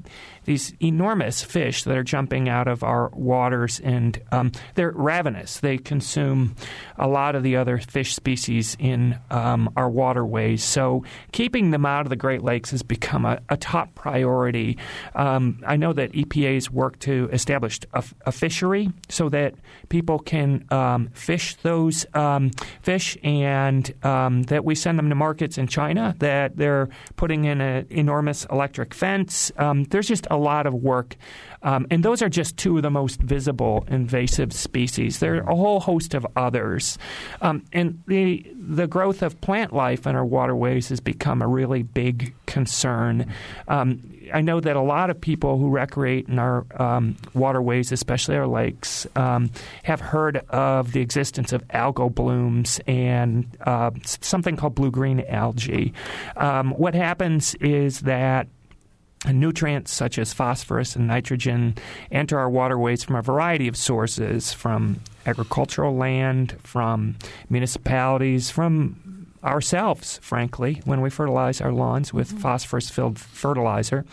these 0.45 0.75
enormous 0.81 1.43
fish 1.43 1.85
that 1.85 1.97
are 1.97 2.05
jumping 2.05 2.49
out 2.49 2.69
of 2.69 2.83
our 2.83 3.09
waters, 3.11 3.81
and 3.81 4.21
um, 4.33 4.53
they're 4.75 4.91
ravenous. 4.91 5.61
They 5.61 5.79
consume 5.79 6.55
a 6.99 7.09
lot 7.09 7.35
of 7.35 7.43
the 7.43 7.57
other 7.57 7.79
fish 7.79 8.15
species 8.15 8.77
in 8.79 9.19
um, 9.31 9.73
our 9.77 9.89
waterways. 9.89 10.63
So 10.63 11.05
keeping 11.33 11.71
them 11.71 11.87
out 11.87 12.03
of 12.03 12.11
the 12.11 12.17
Great 12.17 12.43
Lakes 12.43 12.71
has 12.71 12.83
become 12.83 13.25
a, 13.25 13.41
a 13.49 13.57
top 13.57 13.95
priority. 13.95 14.79
Um, 15.15 15.63
I 15.67 15.77
know 15.77 15.93
that 15.93 16.13
EPA's 16.13 16.71
worked 16.71 17.01
to 17.01 17.29
establish 17.33 17.81
a, 17.93 18.05
a 18.27 18.33
fishery 18.33 18.91
so 19.09 19.29
that 19.31 19.55
people 19.89 20.19
can 20.19 20.65
um, 20.71 21.09
fish 21.15 21.57
those 21.57 22.07
um, 22.15 22.51
fish, 22.83 23.17
and 23.23 23.93
um, 24.05 24.43
that 24.45 24.65
we 24.65 24.75
send 24.75 24.99
them 24.99 25.09
to 25.09 25.15
markets 25.15 25.59
in 25.59 25.67
China. 25.67 26.15
That 26.19 26.57
they're 26.57 26.89
putting 27.17 27.45
in 27.45 27.61
an 27.61 27.87
enormous 27.91 28.45
electric 28.51 28.95
fence. 28.95 29.51
there's 29.91 30.09
just 30.09 30.27
a 30.35 30.37
lot 30.37 30.67
of 30.67 30.75
work. 30.75 31.17
Um, 31.63 31.87
and 31.91 32.05
those 32.05 32.21
are 32.21 32.29
just 32.29 32.59
two 32.59 32.77
of 32.77 32.83
the 32.83 32.91
most 32.91 33.21
visible 33.21 33.87
invasive 33.89 34.53
species. 34.53 35.21
There 35.21 35.37
are 35.37 35.51
a 35.51 35.57
whole 35.57 35.81
host 35.81 36.13
of 36.13 36.27
others. 36.37 36.99
Um, 37.41 37.65
and 37.73 38.03
the, 38.07 38.47
the 38.55 38.87
growth 38.87 39.23
of 39.23 39.41
plant 39.41 39.73
life 39.73 40.07
in 40.07 40.15
our 40.15 40.27
waterways 40.27 40.91
has 40.91 41.01
become 41.01 41.41
a 41.41 41.49
really 41.49 41.83
big 41.83 42.35
concern. 42.47 43.33
Um, 43.67 44.03
I 44.33 44.41
know 44.43 44.61
that 44.61 44.77
a 44.77 44.81
lot 44.81 45.11
of 45.11 45.21
people 45.21 45.59
who 45.59 45.71
recreate 45.71 46.29
in 46.29 46.39
our 46.39 46.67
um, 46.81 47.17
waterways, 47.35 47.93
especially 47.93 48.37
our 48.37 48.47
lakes, 48.47 49.07
um, 49.17 49.51
have 49.83 50.01
heard 50.01 50.39
of 50.51 50.93
the 50.93 51.01
existence 51.01 51.53
of 51.53 51.67
algal 51.69 52.15
blooms 52.15 52.81
and 52.87 53.47
uh, 53.63 53.91
something 54.05 54.57
called 54.57 54.75
blue 54.75 54.91
green 54.91 55.25
algae. 55.29 55.93
Um, 56.37 56.73
what 56.73 56.95
happens 56.95 57.55
is 57.57 58.01
that 58.01 58.49
nutrients 59.33 59.93
such 59.93 60.19
as 60.19 60.33
phosphorus 60.33 60.97
and 60.97 61.07
nitrogen 61.07 61.77
enter 62.11 62.39
our 62.39 62.51
waterways 62.51 63.03
from 63.05 63.17
a 63.17 63.23
variety 63.23 63.69
of 63.69 63.77
sources 63.77 64.53
from 64.53 65.01
agricultural 65.27 65.97
land, 65.97 66.57
from 66.63 67.17
municipalities, 67.49 68.51
from 68.51 69.27
ourselves, 69.43 70.19
frankly, 70.23 70.81
when 70.85 71.01
we 71.01 71.11
fertilize 71.11 71.61
our 71.61 71.73
lawns 71.73 72.13
with 72.13 72.29
mm-hmm. 72.29 72.39
phosphorus 72.39 72.91
filled 72.91 73.19
fertilizer. 73.19 74.05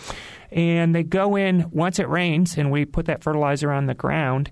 And 0.51 0.93
they 0.93 1.03
go 1.03 1.37
in 1.37 1.69
once 1.71 1.99
it 1.99 2.09
rains, 2.09 2.57
and 2.57 2.71
we 2.71 2.83
put 2.83 3.05
that 3.05 3.23
fertilizer 3.23 3.71
on 3.71 3.85
the 3.85 3.93
ground. 3.93 4.51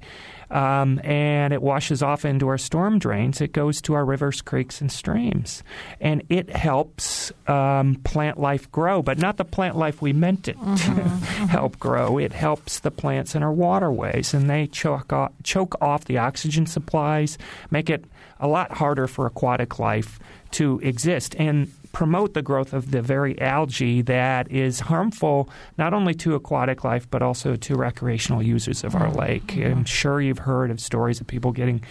Um, 0.51 0.99
and 1.03 1.53
it 1.53 1.61
washes 1.61 2.01
off 2.01 2.25
into 2.25 2.47
our 2.47 2.57
storm 2.57 2.97
drains. 2.99 3.39
It 3.39 3.51
goes 3.51 3.81
to 3.83 3.93
our 3.93 4.03
rivers, 4.03 4.41
creeks, 4.41 4.81
and 4.81 4.91
streams, 4.91 5.63
and 6.01 6.23
it 6.29 6.49
helps 6.49 7.31
um, 7.47 7.95
plant 8.03 8.39
life 8.39 8.71
grow, 8.71 9.01
but 9.01 9.19
not 9.19 9.37
the 9.37 9.45
plant 9.45 9.77
life 9.77 10.01
we 10.01 10.11
meant 10.11 10.47
it 10.47 10.57
mm-hmm, 10.57 10.75
to 10.75 11.01
help 11.47 11.79
grow. 11.79 12.17
It 12.17 12.33
helps 12.33 12.79
the 12.79 12.91
plants 12.91 13.35
in 13.35 13.43
our 13.43 13.53
waterways, 13.53 14.33
and 14.33 14.49
they 14.49 14.67
choke 14.67 15.13
off, 15.13 15.31
choke 15.43 15.75
off 15.81 16.05
the 16.05 16.17
oxygen 16.17 16.65
supplies, 16.65 17.37
make 17.69 17.89
it 17.89 18.05
a 18.39 18.47
lot 18.47 18.71
harder 18.71 19.07
for 19.07 19.25
aquatic 19.25 19.79
life 19.79 20.19
to 20.51 20.79
exist 20.81 21.35
and 21.37 21.71
promote 21.91 22.33
the 22.33 22.41
growth 22.41 22.73
of 22.73 22.91
the 22.91 23.01
very 23.01 23.39
algae 23.41 24.01
that 24.01 24.51
is 24.51 24.79
harmful 24.79 25.49
not 25.77 25.93
only 25.93 26.13
to 26.13 26.35
aquatic 26.35 26.83
life 26.83 27.09
but 27.09 27.21
also 27.21 27.55
to 27.55 27.75
recreational 27.75 28.41
users 28.41 28.83
of 28.83 28.95
our 28.95 29.07
mm-hmm. 29.07 29.19
lake. 29.19 29.47
Mm-hmm. 29.47 29.71
I'm 29.71 29.85
sure 29.85 30.21
you've 30.21 30.39
heard 30.39 30.71
of 30.71 30.79
stories 30.79 31.19
of 31.19 31.27
people 31.27 31.51
getting 31.51 31.83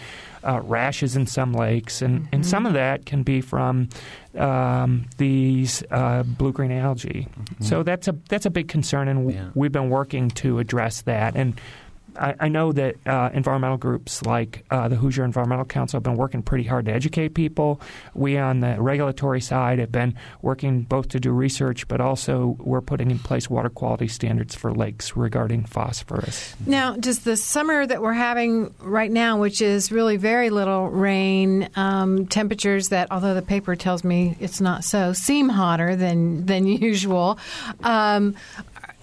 uh, 0.43 0.61
rashes 0.61 1.15
in 1.15 1.27
some 1.27 1.53
lakes, 1.53 2.01
and, 2.01 2.21
mm-hmm. 2.21 2.35
and 2.35 2.45
some 2.45 2.65
of 2.65 2.73
that 2.73 3.05
can 3.05 3.23
be 3.23 3.41
from 3.41 3.89
um, 4.37 5.05
these 5.17 5.83
uh, 5.91 6.23
blue 6.23 6.53
green 6.53 6.71
algae. 6.71 7.27
Mm-hmm. 7.29 7.63
So 7.63 7.83
that's 7.83 8.07
a 8.07 8.15
that's 8.29 8.45
a 8.45 8.49
big 8.49 8.67
concern, 8.67 9.07
and 9.07 9.31
yeah. 9.31 9.49
we've 9.53 9.71
been 9.71 9.89
working 9.89 10.29
to 10.31 10.59
address 10.59 11.01
that. 11.01 11.35
And 11.35 11.59
I, 12.19 12.35
I 12.39 12.47
know 12.49 12.71
that 12.73 12.95
uh, 13.07 13.29
environmental 13.33 13.77
groups 13.77 14.25
like 14.25 14.65
uh, 14.69 14.87
the 14.87 14.95
Hoosier 14.95 15.23
Environmental 15.23 15.65
Council 15.65 15.97
have 15.97 16.03
been 16.03 16.15
working 16.15 16.41
pretty 16.41 16.65
hard 16.65 16.85
to 16.85 16.93
educate 16.93 17.29
people. 17.29 17.81
We, 18.13 18.37
on 18.37 18.59
the 18.59 18.79
regulatory 18.79 19.41
side, 19.41 19.79
have 19.79 19.91
been 19.91 20.15
working 20.41 20.81
both 20.81 21.09
to 21.09 21.19
do 21.19 21.31
research, 21.31 21.87
but 21.87 22.01
also 22.01 22.57
we're 22.59 22.81
putting 22.81 23.11
in 23.11 23.19
place 23.19 23.49
water 23.49 23.69
quality 23.69 24.07
standards 24.07 24.55
for 24.55 24.73
lakes 24.73 25.15
regarding 25.15 25.65
phosphorus. 25.65 26.55
Now, 26.65 26.95
does 26.95 27.19
the 27.19 27.37
summer 27.37 27.85
that 27.85 28.01
we're 28.01 28.13
having 28.13 28.73
right 28.79 29.11
now, 29.11 29.39
which 29.39 29.61
is 29.61 29.91
really 29.91 30.17
very 30.17 30.49
little 30.49 30.89
rain, 30.89 31.69
um, 31.75 32.27
temperatures 32.27 32.89
that, 32.89 33.07
although 33.11 33.33
the 33.33 33.41
paper 33.41 33.75
tells 33.75 34.03
me 34.03 34.35
it's 34.39 34.59
not 34.59 34.83
so, 34.83 35.13
seem 35.13 35.49
hotter 35.49 35.95
than 35.95 36.45
than 36.45 36.65
usual. 36.67 37.39
Um, 37.83 38.35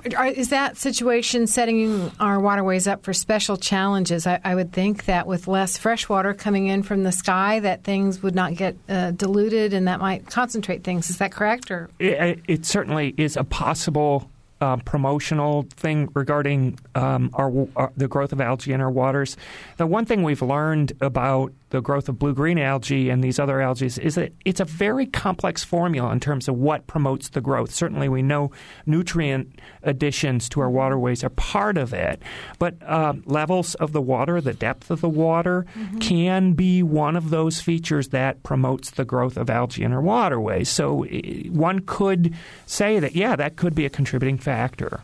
is 0.07 0.51
that 0.51 0.77
situation 0.77 1.47
setting 1.47 2.11
our 2.21 2.41
waterways 2.41 2.87
up 2.87 3.03
for 3.05 3.13
special 3.13 3.57
challenges? 3.57 4.27
I, 4.27 4.41
I, 4.45 4.55
would 4.55 4.73
think 4.73 5.07
that 5.07 5.27
with 5.27 5.49
less 5.49 5.77
fresh 5.77 6.09
water 6.09 6.35
coming 6.35 6.69
in 6.69 6.83
from 6.83 7.03
the 7.03 7.13
sky, 7.13 7.61
that 7.61 7.85
things 7.85 8.23
would 8.23 8.35
not 8.35 8.55
get 8.55 8.77
uh, 8.89 9.13
diluted, 9.13 9.73
and 9.73 9.89
that 9.89 10.01
might 10.01 10.27
concentrate 10.27 10.85
things. 10.85 11.11
Is 11.11 11.19
that 11.19 11.33
correct? 11.33 11.71
Or 11.71 11.91
it, 11.99 12.41
it 12.47 12.67
certainly 12.67 13.15
is 13.17 13.37
a 13.37 13.45
possible 13.45 14.31
uh, 14.61 14.77
promotional 14.79 15.67
thing 15.71 16.09
regarding 16.15 16.79
um, 16.95 17.31
our, 17.35 17.69
our, 17.77 17.93
the 17.97 18.09
growth 18.09 18.33
of 18.33 18.41
algae 18.41 18.73
in 18.73 18.81
our 18.81 18.91
waters. 18.91 19.37
The 19.77 19.87
one 19.87 20.05
thing 20.05 20.23
we've 20.23 20.43
learned 20.43 20.93
about 21.01 21.53
the 21.71 21.81
growth 21.81 22.09
of 22.09 22.19
blue 22.19 22.35
green 22.35 22.59
algae 22.59 23.11
and 23.11 23.25
these 23.25 23.39
other 23.39 23.61
algae 23.61 23.87
is 23.87 24.15
that 24.15 24.33
it's 24.45 24.61
a 24.61 24.65
very 24.65 25.07
complex 25.07 25.65
formula 25.65 26.13
in 26.13 26.21
terms 26.21 26.49
of 26.49 26.57
what 26.57 26.87
promotes 26.87 27.31
the 27.31 27.41
growth. 27.41 27.73
Certainly, 27.73 28.09
we 28.09 28.23
know 28.23 28.53
nutrient 28.87 29.59
additions 29.83 30.49
to 30.51 30.61
our 30.61 30.71
waterways 30.71 31.25
are 31.25 31.31
part 31.31 31.77
of 31.77 31.93
it, 31.93 32.23
but 32.59 32.81
uh, 32.83 33.15
levels 33.25 33.75
of 33.77 33.93
the 33.93 34.01
water, 34.01 34.41
the 34.41 34.55
depth 34.55 34.91
of 34.91 35.01
the 35.01 35.09
water, 35.09 35.67
mm-hmm. 35.75 35.99
can 35.99 36.53
be 36.53 36.83
one 36.83 37.17
of 37.17 37.31
those 37.31 37.61
features 37.61 38.09
that 38.09 38.43
promotes 38.43 38.91
the 38.93 39.05
growth 39.05 39.37
of 39.37 39.51
algae 39.51 39.83
in 39.83 39.93
our 39.93 40.01
waterways. 40.01 40.69
So 40.69 41.05
one 41.51 41.81
could 41.81 42.35
say 42.67 43.01
that, 43.01 43.17
yeah, 43.17 43.35
that 43.35 43.57
could 43.57 43.75
be 43.75 43.85
a 43.85 43.91
contributing 43.91 44.39
factor. 44.39 45.03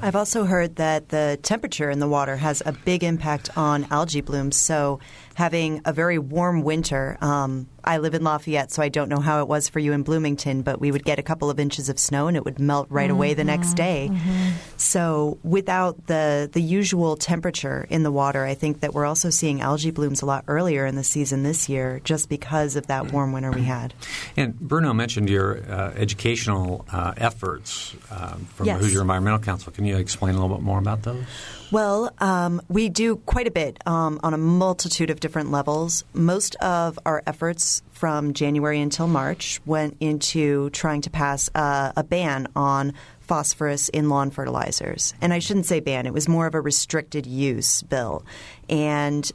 I've 0.00 0.16
also 0.16 0.44
heard 0.44 0.76
that 0.76 1.10
the 1.10 1.38
temperature 1.42 1.90
in 1.90 1.98
the 1.98 2.08
water 2.08 2.36
has 2.36 2.62
a 2.64 2.72
big 2.72 3.04
impact 3.04 3.56
on 3.56 3.86
algae 3.90 4.20
blooms. 4.20 4.56
So 4.56 5.00
having 5.34 5.80
a 5.84 5.92
very 5.92 6.18
warm 6.18 6.62
winter. 6.62 7.18
Um, 7.20 7.68
I 7.84 7.98
live 7.98 8.14
in 8.14 8.22
Lafayette, 8.22 8.70
so 8.70 8.82
I 8.82 8.88
don't 8.88 9.08
know 9.08 9.18
how 9.18 9.40
it 9.40 9.48
was 9.48 9.68
for 9.68 9.80
you 9.80 9.92
in 9.92 10.02
Bloomington, 10.02 10.62
but 10.62 10.80
we 10.80 10.92
would 10.92 11.04
get 11.04 11.18
a 11.18 11.22
couple 11.22 11.50
of 11.50 11.58
inches 11.58 11.88
of 11.88 11.98
snow 11.98 12.28
and 12.28 12.36
it 12.36 12.44
would 12.44 12.58
melt 12.58 12.86
right 12.90 13.08
mm-hmm. 13.08 13.16
away 13.16 13.34
the 13.34 13.44
next 13.44 13.68
mm-hmm. 13.68 13.76
day. 13.76 14.10
Mm-hmm. 14.12 14.50
So 14.76 15.38
without 15.42 16.06
the 16.06 16.48
the 16.52 16.62
usual 16.62 17.16
temperature 17.16 17.86
in 17.90 18.02
the 18.02 18.12
water, 18.12 18.44
I 18.44 18.54
think 18.54 18.80
that 18.80 18.94
we're 18.94 19.06
also 19.06 19.30
seeing 19.30 19.60
algae 19.60 19.90
blooms 19.90 20.22
a 20.22 20.26
lot 20.26 20.44
earlier 20.46 20.86
in 20.86 20.94
the 20.94 21.04
season 21.04 21.42
this 21.42 21.68
year, 21.68 22.00
just 22.04 22.28
because 22.28 22.76
of 22.76 22.86
that 22.86 23.12
warm 23.12 23.32
winter 23.32 23.50
we 23.50 23.62
had. 23.62 23.94
And 24.36 24.58
Bruno 24.58 24.92
mentioned 24.92 25.28
your 25.28 25.58
uh, 25.58 25.92
educational 25.96 26.84
uh, 26.92 27.14
efforts 27.16 27.94
uh, 28.10 28.36
from 28.54 28.66
yes. 28.66 28.78
the 28.78 28.84
Hoosier 28.84 29.00
Environmental 29.00 29.40
Council. 29.40 29.72
Can 29.72 29.84
you 29.84 29.96
explain 29.96 30.34
a 30.34 30.40
little 30.40 30.56
bit 30.56 30.62
more 30.62 30.78
about 30.78 31.02
those? 31.02 31.24
Well, 31.72 32.12
um, 32.18 32.60
we 32.68 32.90
do 32.90 33.16
quite 33.16 33.46
a 33.46 33.50
bit 33.50 33.78
um, 33.86 34.20
on 34.22 34.34
a 34.34 34.38
multitude 34.38 35.08
of 35.08 35.20
different 35.20 35.50
levels. 35.50 36.04
Most 36.12 36.54
of 36.56 36.98
our 37.06 37.22
efforts 37.26 37.82
from 37.92 38.34
January 38.34 38.78
until 38.78 39.06
March 39.06 39.58
went 39.64 39.96
into 39.98 40.68
trying 40.70 41.00
to 41.00 41.08
pass 41.08 41.48
uh, 41.54 41.92
a 41.96 42.04
ban 42.04 42.46
on 42.54 42.92
phosphorus 43.20 43.88
in 43.88 44.10
lawn 44.10 44.30
fertilizers. 44.30 45.14
And 45.22 45.32
I 45.32 45.38
shouldn't 45.38 45.64
say 45.64 45.80
ban, 45.80 46.04
it 46.04 46.12
was 46.12 46.28
more 46.28 46.46
of 46.46 46.54
a 46.54 46.60
restricted 46.60 47.24
use 47.24 47.80
bill. 47.80 48.22
And 48.68 49.32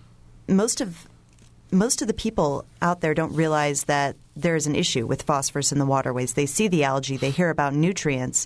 most 0.47 0.79
of 0.79 1.07
most 1.71 2.03
of 2.03 2.07
the 2.07 2.13
people 2.13 2.65
out 2.83 3.01
there 3.01 3.15
don't 3.15 3.33
realize 3.33 3.85
that 3.85 4.15
there's 4.35 4.67
an 4.67 4.75
issue 4.75 5.07
with 5.07 5.23
phosphorus 5.23 5.71
in 5.71 5.79
the 5.79 5.85
waterways. 5.85 6.33
They 6.33 6.45
see 6.45 6.67
the 6.67 6.83
algae, 6.83 7.17
they 7.17 7.31
hear 7.31 7.49
about 7.49 7.73
nutrients, 7.73 8.45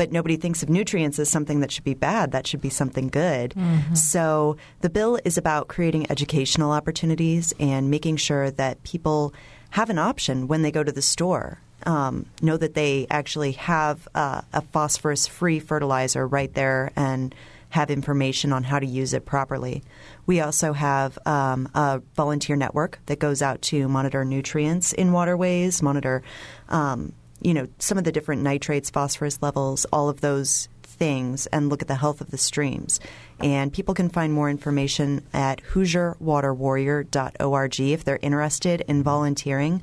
but 0.00 0.10
nobody 0.10 0.38
thinks 0.38 0.62
of 0.62 0.70
nutrients 0.70 1.18
as 1.18 1.28
something 1.28 1.60
that 1.60 1.70
should 1.70 1.84
be 1.84 1.92
bad. 1.92 2.32
That 2.32 2.46
should 2.46 2.62
be 2.62 2.70
something 2.70 3.08
good. 3.08 3.50
Mm-hmm. 3.50 3.94
So 3.94 4.56
the 4.80 4.88
bill 4.88 5.18
is 5.26 5.36
about 5.36 5.68
creating 5.68 6.10
educational 6.10 6.72
opportunities 6.72 7.52
and 7.60 7.90
making 7.90 8.16
sure 8.16 8.50
that 8.52 8.82
people 8.82 9.34
have 9.68 9.90
an 9.90 9.98
option 9.98 10.48
when 10.48 10.62
they 10.62 10.70
go 10.70 10.82
to 10.82 10.90
the 10.90 11.02
store. 11.02 11.60
Um, 11.84 12.24
know 12.40 12.56
that 12.56 12.72
they 12.72 13.08
actually 13.10 13.52
have 13.52 14.08
uh, 14.14 14.40
a 14.54 14.62
phosphorus 14.62 15.26
free 15.26 15.60
fertilizer 15.60 16.26
right 16.26 16.52
there 16.54 16.92
and 16.96 17.34
have 17.68 17.90
information 17.90 18.54
on 18.54 18.64
how 18.64 18.78
to 18.78 18.86
use 18.86 19.12
it 19.12 19.26
properly. 19.26 19.82
We 20.24 20.40
also 20.40 20.72
have 20.72 21.18
um, 21.26 21.68
a 21.74 22.00
volunteer 22.16 22.56
network 22.56 23.00
that 23.04 23.18
goes 23.18 23.42
out 23.42 23.60
to 23.62 23.86
monitor 23.86 24.24
nutrients 24.24 24.94
in 24.94 25.12
waterways, 25.12 25.82
monitor 25.82 26.22
um, 26.70 27.12
you 27.42 27.54
know, 27.54 27.66
some 27.78 27.96
of 27.98 28.04
the 28.04 28.12
different 28.12 28.42
nitrates, 28.42 28.90
phosphorus 28.90 29.42
levels, 29.42 29.86
all 29.92 30.08
of 30.08 30.20
those 30.20 30.68
things, 30.82 31.46
and 31.46 31.68
look 31.68 31.82
at 31.82 31.88
the 31.88 31.94
health 31.94 32.20
of 32.20 32.30
the 32.30 32.38
streams. 32.38 33.00
And 33.40 33.72
people 33.72 33.94
can 33.94 34.10
find 34.10 34.32
more 34.32 34.50
information 34.50 35.26
at 35.32 35.62
HoosierWaterWarrior.org 35.62 37.80
if 37.80 38.04
they're 38.04 38.18
interested 38.20 38.84
in 38.86 39.02
volunteering. 39.02 39.82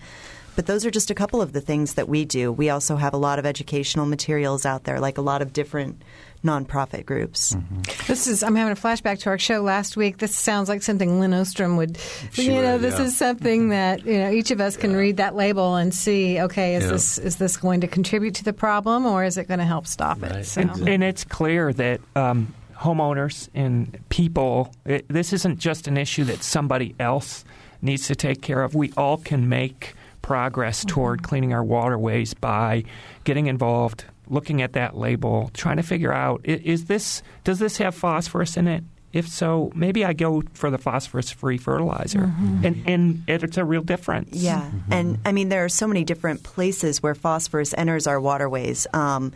But 0.55 0.65
those 0.65 0.85
are 0.85 0.91
just 0.91 1.11
a 1.11 1.15
couple 1.15 1.41
of 1.41 1.53
the 1.53 1.61
things 1.61 1.93
that 1.95 2.09
we 2.09 2.25
do. 2.25 2.51
We 2.51 2.69
also 2.69 2.95
have 2.95 3.13
a 3.13 3.17
lot 3.17 3.37
of 3.37 3.45
educational 3.45 4.07
materials 4.07 4.65
out 4.65 4.85
there, 4.85 4.99
like 4.99 5.19
a 5.19 5.21
lot 5.21 5.43
of 5.43 5.53
different 5.53 6.01
nonprofit 6.43 7.05
groups. 7.05 7.53
Mm-hmm. 7.53 7.81
This 8.07 8.27
is 8.27 8.43
I'm 8.43 8.55
having 8.55 8.73
a 8.73 8.75
flashback 8.75 9.19
to 9.19 9.29
our 9.29 9.37
show 9.37 9.61
last 9.61 9.97
week. 9.97 10.17
This 10.17 10.35
sounds 10.35 10.69
like 10.69 10.81
something 10.81 11.19
Lynn 11.19 11.33
Ostrom 11.33 11.77
would. 11.77 11.97
Sure, 12.31 12.45
you 12.45 12.61
know, 12.61 12.77
this 12.77 12.97
yeah. 12.97 13.05
is 13.05 13.17
something 13.17 13.61
mm-hmm. 13.63 13.69
that 13.69 14.05
you 14.05 14.17
know 14.17 14.31
each 14.31 14.51
of 14.51 14.61
us 14.61 14.77
can 14.77 14.91
yeah. 14.91 14.97
read 14.97 15.17
that 15.17 15.35
label 15.35 15.75
and 15.75 15.93
see. 15.93 16.39
Okay, 16.39 16.75
is 16.75 16.83
yeah. 16.83 16.91
this 16.91 17.17
is 17.17 17.35
this 17.37 17.57
going 17.57 17.81
to 17.81 17.87
contribute 17.87 18.35
to 18.35 18.43
the 18.43 18.53
problem 18.53 19.05
or 19.05 19.23
is 19.23 19.37
it 19.37 19.47
going 19.47 19.59
to 19.59 19.65
help 19.65 19.87
stop 19.87 20.21
right. 20.21 20.31
it? 20.31 20.45
So. 20.45 20.61
And, 20.61 20.87
and, 20.87 21.03
it's 21.03 21.23
clear 21.23 21.73
that. 21.73 22.01
Um, 22.15 22.53
homeowners 22.77 23.49
and 23.55 23.97
people, 24.09 24.71
it, 24.85 25.03
this 25.07 25.33
isn't 25.33 25.57
just 25.57 25.87
an 25.87 25.97
issue 25.97 26.23
that 26.23 26.43
somebody 26.43 26.93
else 26.99 27.43
needs 27.81 28.05
to 28.05 28.15
take 28.15 28.41
care 28.43 28.61
of. 28.61 28.75
We 28.75 28.91
all 28.95 29.17
can 29.17 29.49
make 29.49 29.95
progress 30.21 30.83
toward 30.85 31.19
mm-hmm. 31.19 31.29
cleaning 31.29 31.53
our 31.53 31.63
waterways 31.63 32.33
by 32.33 32.83
getting 33.23 33.47
involved 33.47 34.05
looking 34.29 34.61
at 34.61 34.73
that 34.73 34.95
label, 34.97 35.49
trying 35.53 35.77
to 35.77 35.83
figure 35.83 36.13
out 36.13 36.41
is 36.43 36.85
this 36.85 37.21
does 37.43 37.59
this 37.59 37.77
have 37.77 37.95
phosphorus 37.95 38.57
in 38.57 38.67
it? 38.67 38.83
If 39.13 39.27
so, 39.27 39.71
maybe 39.73 40.03
I 40.03 40.13
go 40.13 40.43
for 40.53 40.69
the 40.69 40.77
phosphorus 40.77 41.31
free 41.31 41.57
fertilizer. 41.57 42.19
Mm-hmm. 42.19 42.65
And, 42.65 42.89
and 42.89 43.23
it's 43.27 43.57
a 43.57 43.63
real 43.63 43.81
difference. 43.81 44.35
Yeah. 44.35 44.61
Mm-hmm. 44.61 44.93
And 44.93 45.19
I 45.25 45.31
mean, 45.31 45.49
there 45.49 45.63
are 45.63 45.69
so 45.69 45.87
many 45.87 46.03
different 46.03 46.43
places 46.43 47.01
where 47.01 47.15
phosphorus 47.15 47.73
enters 47.75 48.05
our 48.05 48.19
waterways. 48.19 48.85
Um, 48.93 49.31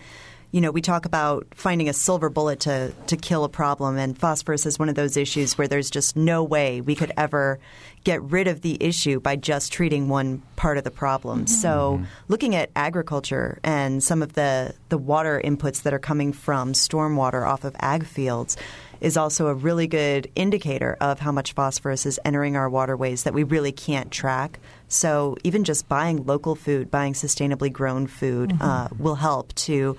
you 0.52 0.60
know, 0.60 0.72
we 0.72 0.82
talk 0.82 1.06
about 1.06 1.48
finding 1.56 1.88
a 1.88 1.94
silver 1.94 2.30
bullet 2.30 2.60
to, 2.62 2.94
to 3.08 3.16
kill 3.16 3.46
a 3.46 3.50
problem, 3.50 3.98
and 3.98 4.18
phosphorus 4.18 4.66
is 4.66 4.78
one 4.78 4.90
of 4.90 4.96
those 4.96 5.16
issues 5.16 5.58
where 5.58 5.68
there's 5.68 5.90
just 5.90 6.18
no 6.18 6.44
way 6.44 6.82
we 6.82 6.94
could 6.94 7.14
ever 7.16 7.58
get 8.04 8.22
rid 8.22 8.48
of 8.48 8.62
the 8.62 8.78
issue 8.84 9.20
by 9.20 9.36
just 9.36 9.72
treating 9.72 10.10
one 10.10 10.42
part 10.56 10.78
of 10.78 10.84
the 10.84 10.92
problem. 10.92 11.40
Mm-hmm. 11.40 11.48
So, 11.48 12.02
looking 12.28 12.56
at 12.56 12.72
agriculture 12.76 13.60
and 13.64 14.04
some 14.04 14.22
of 14.22 14.34
the, 14.34 14.74
the 14.90 14.98
water 14.98 15.42
inputs 15.44 15.84
that 15.84 15.94
are 15.94 16.00
coming 16.00 16.34
from 16.34 16.74
stormwater 16.74 17.48
off 17.48 17.64
of 17.64 17.76
ag 17.80 18.06
fields 18.06 18.58
is 19.02 19.18
also 19.18 19.48
a 19.48 19.54
really 19.54 19.88
good 19.88 20.30
indicator 20.36 20.96
of 21.02 21.20
how 21.20 21.32
much 21.32 21.54
phosphorus 21.54 22.06
is 22.06 22.20
entering 22.24 22.56
our 22.56 22.70
waterways 22.70 23.24
that 23.24 23.34
we 23.34 23.44
really 23.44 23.72
can't 23.72 24.12
track. 24.12 24.60
So, 24.88 25.38
even 25.44 25.64
just 25.64 25.88
buying 25.88 26.26
local 26.26 26.56
food, 26.56 26.92
buying 26.92 27.14
sustainably 27.14 27.72
grown 27.72 28.08
food, 28.08 28.52
mm-hmm. 28.52 28.62
uh, 28.62 28.88
will 28.98 29.16
help 29.16 29.54
to 29.56 29.98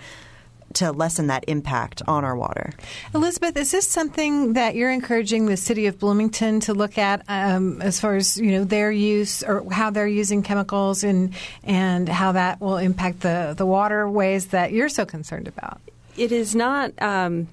to 0.74 0.92
lessen 0.92 1.28
that 1.28 1.44
impact 1.48 2.02
on 2.06 2.24
our 2.24 2.36
water. 2.36 2.72
Elizabeth, 3.14 3.56
is 3.56 3.70
this 3.70 3.86
something 3.86 4.54
that 4.54 4.74
you're 4.74 4.90
encouraging 4.90 5.46
the 5.46 5.56
city 5.56 5.86
of 5.86 5.98
Bloomington 5.98 6.60
to 6.60 6.74
look 6.74 6.98
at 6.98 7.22
um, 7.28 7.80
as 7.82 8.00
far 8.00 8.16
as 8.16 8.38
you 8.38 8.52
know 8.52 8.64
their 8.64 8.90
use 8.90 9.42
or 9.42 9.68
how 9.70 9.90
they're 9.90 10.06
using 10.06 10.42
chemicals 10.42 11.04
and 11.04 11.34
and 11.64 12.08
how 12.08 12.32
that 12.32 12.60
will 12.60 12.78
impact 12.78 13.20
the 13.20 13.54
the 13.56 13.66
waterways 13.66 14.46
that 14.48 14.72
you're 14.72 14.88
so 14.88 15.04
concerned 15.04 15.48
about? 15.48 15.80
It 16.16 16.30
is 16.30 16.54
not 16.54 16.92
um, 17.00 17.48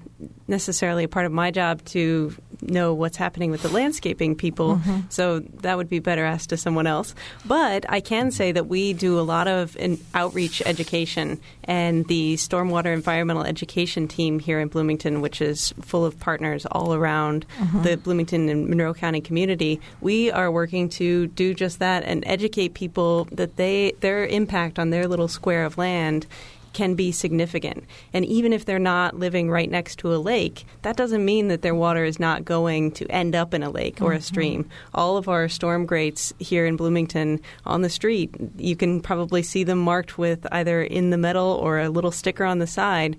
necessarily 0.46 1.04
a 1.04 1.08
part 1.08 1.26
of 1.26 1.32
my 1.32 1.50
job 1.50 1.84
to 1.86 2.34
know 2.62 2.94
what's 2.94 3.16
happening 3.16 3.50
with 3.50 3.62
the 3.62 3.68
landscaping 3.68 4.34
people, 4.34 4.76
mm-hmm. 4.76 5.00
so 5.08 5.40
that 5.40 5.76
would 5.76 5.88
be 5.88 5.98
better 5.98 6.24
asked 6.24 6.50
to 6.50 6.56
someone 6.56 6.86
else. 6.86 7.14
But 7.44 7.84
I 7.88 8.00
can 8.00 8.30
say 8.30 8.52
that 8.52 8.66
we 8.66 8.92
do 8.92 9.18
a 9.18 9.22
lot 9.22 9.48
of 9.48 9.76
outreach 10.14 10.62
education, 10.66 11.40
and 11.64 12.06
the 12.08 12.34
stormwater 12.34 12.92
environmental 12.92 13.44
education 13.44 14.08
team 14.08 14.38
here 14.38 14.60
in 14.60 14.68
Bloomington, 14.68 15.20
which 15.20 15.40
is 15.40 15.72
full 15.80 16.04
of 16.04 16.18
partners 16.18 16.66
all 16.66 16.94
around 16.94 17.46
mm-hmm. 17.58 17.82
the 17.82 17.96
Bloomington 17.96 18.48
and 18.48 18.68
Monroe 18.68 18.94
County 18.94 19.20
community, 19.20 19.80
we 20.00 20.30
are 20.30 20.50
working 20.50 20.88
to 20.90 21.26
do 21.28 21.54
just 21.54 21.78
that 21.78 22.04
and 22.04 22.24
educate 22.26 22.74
people 22.74 23.26
that 23.32 23.56
they 23.56 23.92
their 24.00 24.26
impact 24.26 24.78
on 24.78 24.90
their 24.90 25.06
little 25.06 25.28
square 25.28 25.64
of 25.64 25.78
land 25.78 26.26
can 26.72 26.94
be 26.94 27.12
significant. 27.12 27.84
And 28.12 28.24
even 28.24 28.52
if 28.52 28.64
they're 28.64 28.78
not 28.78 29.18
living 29.18 29.50
right 29.50 29.70
next 29.70 29.98
to 30.00 30.14
a 30.14 30.16
lake, 30.16 30.64
that 30.82 30.96
doesn't 30.96 31.24
mean 31.24 31.48
that 31.48 31.62
their 31.62 31.74
water 31.74 32.04
is 32.04 32.20
not 32.20 32.44
going 32.44 32.92
to 32.92 33.06
end 33.08 33.34
up 33.34 33.54
in 33.54 33.62
a 33.62 33.70
lake 33.70 34.00
or 34.00 34.12
a 34.12 34.16
mm-hmm. 34.16 34.22
stream. 34.22 34.70
All 34.94 35.16
of 35.16 35.28
our 35.28 35.48
storm 35.48 35.86
grates 35.86 36.32
here 36.38 36.66
in 36.66 36.76
Bloomington 36.76 37.40
on 37.64 37.82
the 37.82 37.90
street, 37.90 38.34
you 38.56 38.76
can 38.76 39.00
probably 39.00 39.42
see 39.42 39.64
them 39.64 39.78
marked 39.78 40.18
with 40.18 40.46
either 40.52 40.82
in 40.82 41.10
the 41.10 41.18
metal 41.18 41.58
or 41.62 41.78
a 41.78 41.88
little 41.88 42.12
sticker 42.12 42.44
on 42.44 42.58
the 42.58 42.66
side 42.66 43.16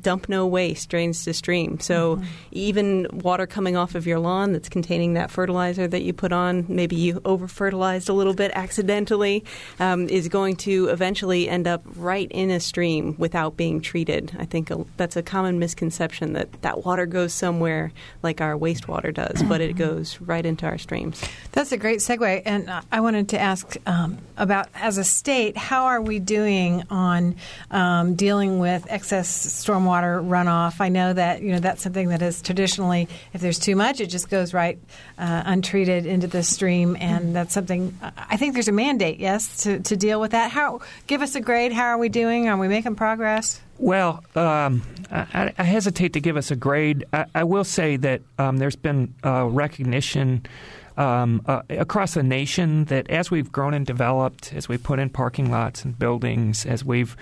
dump 0.00 0.28
no 0.28 0.46
waste 0.46 0.88
drains 0.88 1.24
to 1.24 1.32
stream. 1.32 1.80
So 1.80 2.16
mm-hmm. 2.16 2.24
even 2.52 3.06
water 3.12 3.46
coming 3.46 3.76
off 3.76 3.94
of 3.94 4.06
your 4.06 4.18
lawn 4.18 4.52
that's 4.52 4.68
containing 4.68 5.14
that 5.14 5.30
fertilizer 5.30 5.86
that 5.88 6.02
you 6.02 6.12
put 6.12 6.32
on, 6.32 6.66
maybe 6.68 6.96
you 6.96 7.20
over 7.24 7.48
fertilized 7.48 8.08
a 8.08 8.12
little 8.12 8.34
bit 8.34 8.50
accidentally, 8.54 9.44
um, 9.78 10.08
is 10.08 10.28
going 10.28 10.56
to 10.56 10.88
eventually 10.88 11.48
end 11.48 11.66
up 11.66 11.82
right 11.96 12.30
in 12.30 12.50
a 12.50 12.60
stream 12.60 13.14
without 13.18 13.56
being 13.56 13.80
treated. 13.80 14.34
I 14.38 14.44
think 14.44 14.70
a, 14.70 14.84
that's 14.96 15.16
a 15.16 15.22
common 15.22 15.58
misconception 15.58 16.32
that 16.32 16.62
that 16.62 16.84
water 16.84 17.06
goes 17.06 17.32
somewhere 17.32 17.92
like 18.22 18.40
our 18.40 18.56
wastewater 18.56 19.12
does, 19.12 19.42
but 19.44 19.60
it 19.60 19.76
goes 19.76 20.20
right 20.20 20.44
into 20.44 20.66
our 20.66 20.78
streams. 20.78 21.22
That's 21.52 21.72
a 21.72 21.76
great 21.76 21.98
segue. 21.98 22.42
And 22.44 22.70
I 22.90 23.00
wanted 23.00 23.28
to 23.30 23.40
ask 23.40 23.76
um, 23.86 24.18
about, 24.36 24.68
as 24.74 24.98
a 24.98 25.04
state, 25.04 25.56
how 25.56 25.84
are 25.84 26.00
we 26.00 26.18
doing 26.18 26.82
on 26.90 27.36
um, 27.70 28.14
dealing 28.14 28.58
with 28.58 28.86
excess 28.88 29.28
stormwater 29.52 30.26
runoff. 30.26 30.80
I 30.80 30.88
know 30.88 31.12
that 31.12 31.42
you 31.42 31.52
know 31.52 31.58
that's 31.58 31.82
something 31.82 32.08
that 32.08 32.22
is 32.22 32.42
traditionally, 32.42 33.08
if 33.32 33.40
there's 33.40 33.58
too 33.58 33.76
much, 33.76 34.00
it 34.00 34.06
just 34.06 34.30
goes 34.30 34.54
right 34.54 34.78
uh, 35.18 35.42
untreated 35.46 36.06
into 36.06 36.26
the 36.26 36.42
stream, 36.42 36.96
and 36.98 37.34
that's 37.34 37.52
something. 37.52 37.98
I 38.16 38.36
think 38.36 38.54
there's 38.54 38.68
a 38.68 38.72
mandate, 38.72 39.18
yes, 39.20 39.62
to, 39.64 39.80
to 39.80 39.96
deal 39.96 40.20
with 40.20 40.32
that. 40.32 40.50
How 40.50 40.80
give 41.06 41.22
us 41.22 41.34
a 41.34 41.40
grade? 41.40 41.72
How 41.72 41.86
are 41.86 41.98
we 41.98 42.08
doing? 42.08 42.48
Are 42.48 42.56
we 42.56 42.68
making 42.68 42.96
progress? 42.96 43.60
Well, 43.78 44.22
um, 44.36 44.82
I, 45.10 45.52
I, 45.58 45.64
hesitate 45.64 46.12
to 46.12 46.20
give 46.20 46.36
us 46.36 46.52
a 46.52 46.56
grade. 46.56 47.04
I, 47.12 47.24
I 47.34 47.44
will 47.44 47.64
say 47.64 47.96
that 47.96 48.22
um, 48.38 48.58
there's 48.58 48.76
been 48.76 49.12
uh, 49.24 49.46
recognition 49.46 50.46
um, 50.96 51.42
uh, 51.46 51.62
across 51.70 52.14
the 52.14 52.22
nation 52.22 52.84
that 52.86 53.08
as 53.10 53.30
we've 53.30 53.50
grown 53.50 53.74
and 53.74 53.86
developed, 53.86 54.52
as 54.52 54.68
we 54.68 54.78
put 54.78 54.98
in 54.98 55.10
parking 55.10 55.50
lots 55.50 55.84
and 55.84 55.98
buildings, 55.98 56.66
as 56.66 56.84
we've 56.84 57.16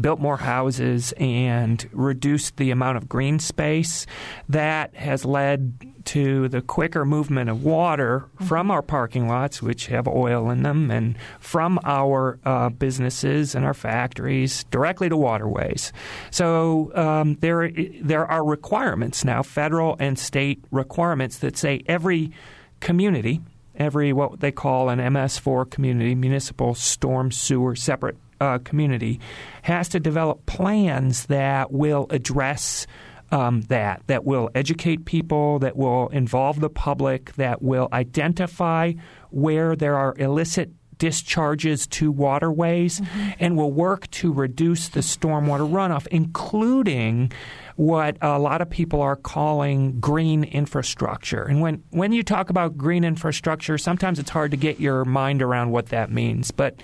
built 0.00 0.20
more 0.20 0.36
houses 0.36 1.12
and 1.18 1.88
reduced 1.92 2.56
the 2.56 2.70
amount 2.70 2.96
of 2.96 3.08
green 3.08 3.38
space, 3.38 4.06
that 4.48 4.94
has 4.94 5.24
led 5.24 5.74
to 6.06 6.48
the 6.48 6.62
quicker 6.62 7.04
movement 7.04 7.50
of 7.50 7.64
water 7.64 8.26
from 8.46 8.70
our 8.70 8.82
parking 8.82 9.28
lots, 9.28 9.60
which 9.60 9.86
have 9.86 10.06
oil 10.06 10.50
in 10.50 10.62
them, 10.62 10.90
and 10.90 11.16
from 11.40 11.80
our 11.84 12.38
uh, 12.44 12.68
businesses 12.68 13.54
and 13.54 13.64
our 13.64 13.74
factories 13.74 14.64
directly 14.64 15.08
to 15.08 15.16
waterways. 15.16 15.92
So 16.30 16.92
um, 16.94 17.34
there, 17.40 17.72
there 18.00 18.24
are 18.26 18.44
requirements 18.44 19.24
now, 19.24 19.42
federal 19.42 19.96
and 19.98 20.16
state 20.16 20.62
requirements 20.70 21.38
that 21.38 21.56
say 21.56 21.82
every 21.86 22.30
community, 22.80 23.40
every 23.74 24.12
what 24.12 24.40
they 24.40 24.52
call 24.52 24.88
an 24.88 24.98
MS4 24.98 25.70
community, 25.70 26.14
municipal 26.14 26.74
storm 26.74 27.30
sewer 27.30 27.74
separate 27.74 28.16
uh, 28.40 28.58
community, 28.58 29.20
has 29.62 29.88
to 29.90 30.00
develop 30.00 30.46
plans 30.46 31.26
that 31.26 31.72
will 31.72 32.06
address 32.10 32.86
um, 33.32 33.62
that, 33.62 34.02
that 34.06 34.24
will 34.24 34.50
educate 34.54 35.04
people, 35.04 35.58
that 35.58 35.76
will 35.76 36.08
involve 36.08 36.60
the 36.60 36.70
public, 36.70 37.34
that 37.34 37.60
will 37.60 37.88
identify 37.92 38.92
where 39.30 39.74
there 39.74 39.96
are 39.96 40.14
illicit 40.16 40.70
discharges 40.98 41.86
to 41.86 42.10
waterways, 42.10 43.00
mm-hmm. 43.00 43.30
and 43.38 43.56
will 43.56 43.72
work 43.72 44.10
to 44.10 44.32
reduce 44.32 44.88
the 44.88 45.00
stormwater 45.00 45.68
runoff, 45.68 46.06
including 46.08 47.30
what 47.76 48.16
a 48.22 48.38
lot 48.38 48.60
of 48.60 48.70
people 48.70 49.00
are 49.02 49.16
calling 49.16 50.00
green 50.00 50.44
infrastructure. 50.44 51.42
And 51.42 51.60
when, 51.60 51.84
when 51.90 52.12
you 52.12 52.22
talk 52.22 52.50
about 52.50 52.76
green 52.76 53.04
infrastructure, 53.04 53.78
sometimes 53.78 54.18
it's 54.18 54.30
hard 54.30 54.50
to 54.50 54.56
get 54.56 54.80
your 54.80 55.04
mind 55.04 55.42
around 55.42 55.70
what 55.70 55.86
that 55.86 56.10
means. 56.10 56.50
But 56.50 56.80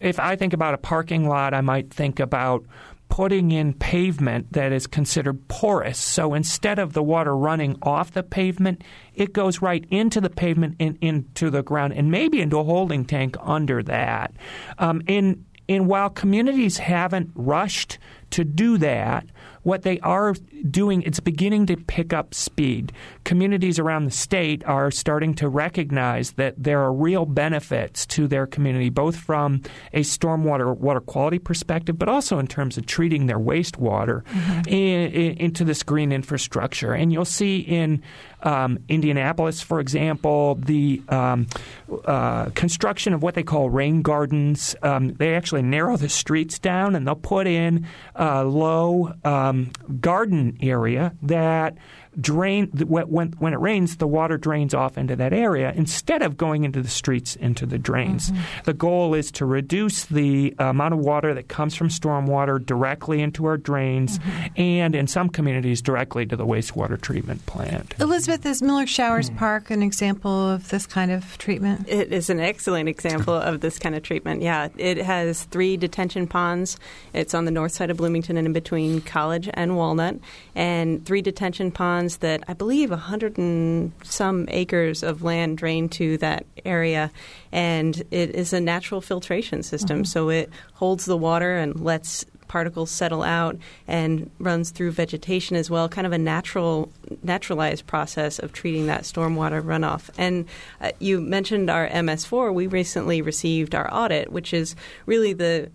if 0.00 0.18
I 0.18 0.34
think 0.36 0.52
about 0.52 0.74
a 0.74 0.78
parking 0.78 1.28
lot, 1.28 1.54
I 1.54 1.60
might 1.60 1.92
think 1.92 2.18
about 2.18 2.66
putting 3.08 3.52
in 3.52 3.74
pavement 3.74 4.50
that 4.54 4.72
is 4.72 4.86
considered 4.86 5.46
porous. 5.46 5.98
So 5.98 6.32
instead 6.32 6.78
of 6.78 6.94
the 6.94 7.02
water 7.02 7.36
running 7.36 7.76
off 7.82 8.12
the 8.12 8.22
pavement, 8.22 8.82
it 9.14 9.34
goes 9.34 9.60
right 9.60 9.84
into 9.90 10.18
the 10.18 10.30
pavement 10.30 10.76
and 10.80 10.96
into 11.02 11.50
the 11.50 11.62
ground 11.62 11.92
and 11.92 12.10
maybe 12.10 12.40
into 12.40 12.58
a 12.58 12.64
holding 12.64 13.04
tank 13.04 13.36
under 13.42 13.82
that. 13.82 14.32
Um, 14.78 15.02
and 15.68 15.86
while 15.86 16.10
communities 16.10 16.78
haven't 16.78 17.30
rushed 17.34 17.98
to 18.30 18.44
do 18.44 18.78
that, 18.78 19.26
what 19.62 19.82
they 19.82 20.00
are 20.00 20.34
doing, 20.70 21.02
it's 21.02 21.20
beginning 21.20 21.66
to 21.66 21.76
pick 21.76 22.12
up 22.12 22.34
speed. 22.34 22.92
Communities 23.24 23.78
around 23.78 24.06
the 24.06 24.10
state 24.10 24.64
are 24.64 24.90
starting 24.90 25.34
to 25.34 25.48
recognize 25.48 26.32
that 26.32 26.60
there 26.60 26.80
are 26.80 26.92
real 26.92 27.26
benefits 27.26 28.04
to 28.06 28.26
their 28.26 28.46
community, 28.46 28.88
both 28.88 29.16
from 29.16 29.62
a 29.92 30.00
stormwater 30.00 30.76
water 30.76 31.00
quality 31.00 31.38
perspective, 31.38 31.98
but 31.98 32.08
also 32.08 32.38
in 32.38 32.46
terms 32.46 32.76
of 32.76 32.86
treating 32.86 33.26
their 33.26 33.38
wastewater 33.38 34.24
mm-hmm. 34.24 34.68
in, 34.68 35.12
in, 35.12 35.36
into 35.36 35.64
this 35.64 35.82
green 35.82 36.10
infrastructure. 36.10 36.92
And 36.92 37.12
you'll 37.12 37.24
see 37.24 37.58
in 37.58 38.02
um, 38.42 38.78
Indianapolis, 38.88 39.62
for 39.62 39.80
example, 39.80 40.56
the 40.56 41.02
um, 41.08 41.46
uh, 42.04 42.46
construction 42.50 43.14
of 43.14 43.22
what 43.22 43.34
they 43.34 43.42
call 43.42 43.70
rain 43.70 44.02
gardens. 44.02 44.74
Um, 44.82 45.14
they 45.14 45.34
actually 45.34 45.62
narrow 45.62 45.96
the 45.96 46.08
streets 46.08 46.58
down 46.58 46.94
and 46.94 47.06
they'll 47.06 47.14
put 47.14 47.46
in 47.46 47.86
a 48.14 48.44
low 48.44 49.12
um, 49.24 49.70
garden 50.00 50.58
area 50.60 51.14
that 51.22 51.76
drain 52.20 52.66
when 52.66 53.32
when 53.38 53.52
it 53.52 53.60
rains, 53.60 53.96
the 53.96 54.06
water 54.06 54.36
drains 54.36 54.74
off 54.74 54.98
into 54.98 55.16
that 55.16 55.32
area 55.32 55.72
instead 55.74 56.22
of 56.22 56.36
going 56.36 56.64
into 56.64 56.82
the 56.82 56.88
streets 56.88 57.36
into 57.36 57.64
the 57.64 57.78
drains. 57.78 58.30
Mm-hmm. 58.30 58.42
The 58.64 58.74
goal 58.74 59.14
is 59.14 59.30
to 59.32 59.46
reduce 59.46 60.04
the 60.04 60.54
amount 60.58 60.94
of 60.94 61.00
water 61.00 61.32
that 61.34 61.48
comes 61.48 61.74
from 61.74 61.88
stormwater 61.88 62.64
directly 62.64 63.22
into 63.22 63.46
our 63.46 63.56
drains, 63.56 64.18
mm-hmm. 64.18 64.60
and 64.60 64.94
in 64.94 65.06
some 65.06 65.28
communities 65.28 65.80
directly 65.80 66.26
to 66.26 66.36
the 66.36 66.46
wastewater 66.46 67.00
treatment 67.00 67.44
plant. 67.46 67.94
Elizabeth, 67.98 68.44
is 68.44 68.62
Miller 68.62 68.86
Showers 68.86 69.28
mm-hmm. 69.28 69.38
Park 69.38 69.70
an 69.70 69.82
example 69.82 70.50
of 70.50 70.68
this 70.68 70.86
kind 70.86 71.10
of 71.10 71.38
treatment? 71.38 71.88
It 71.88 72.12
is 72.12 72.28
an 72.28 72.40
excellent 72.40 72.88
example 72.88 73.34
of 73.34 73.60
this 73.60 73.78
kind 73.78 73.94
of 73.94 74.02
treatment. 74.02 74.42
Yeah, 74.42 74.68
it 74.76 74.98
has 74.98 75.44
three 75.44 75.76
detention 75.76 76.26
ponds. 76.26 76.78
It's 77.14 77.32
on 77.34 77.46
the 77.46 77.50
north 77.50 77.72
side 77.72 77.90
of 77.90 77.96
Bloomington 77.96 78.36
and 78.36 78.46
in 78.46 78.52
between 78.52 79.00
College 79.00 79.48
and 79.54 79.76
Walnut, 79.76 80.16
and 80.54 81.04
three 81.06 81.22
detention 81.22 81.70
ponds 81.70 82.01
that 82.18 82.42
I 82.48 82.52
believe 82.52 82.90
a 82.90 82.96
hundred 82.96 83.38
and 83.38 83.92
some 84.02 84.46
acres 84.50 85.02
of 85.02 85.22
land 85.22 85.58
drain 85.58 85.88
to 85.90 86.18
that 86.18 86.46
area, 86.64 87.10
and 87.50 88.02
it 88.10 88.34
is 88.34 88.52
a 88.52 88.60
natural 88.60 89.00
filtration 89.00 89.62
system. 89.62 89.98
Mm-hmm. 89.98 90.04
So 90.04 90.28
it 90.28 90.50
holds 90.74 91.04
the 91.04 91.16
water 91.16 91.56
and 91.56 91.80
lets 91.80 92.24
particles 92.52 92.90
settle 92.90 93.22
out 93.22 93.56
and 93.88 94.30
runs 94.38 94.70
through 94.70 94.90
vegetation 94.90 95.56
as 95.56 95.70
well, 95.70 95.88
kind 95.88 96.06
of 96.06 96.12
a 96.12 96.18
natural, 96.18 96.92
naturalized 97.22 97.86
process 97.86 98.38
of 98.38 98.52
treating 98.52 98.86
that 98.86 99.04
stormwater 99.04 99.62
runoff. 99.62 100.10
And 100.18 100.44
uh, 100.78 100.92
you 100.98 101.22
mentioned 101.22 101.70
our 101.70 101.88
MS4. 101.88 102.52
We 102.52 102.66
recently 102.66 103.22
received 103.22 103.74
our 103.74 103.88
audit, 103.90 104.30
which 104.30 104.52
is 104.52 104.76
really 105.06 105.32
the 105.32 105.70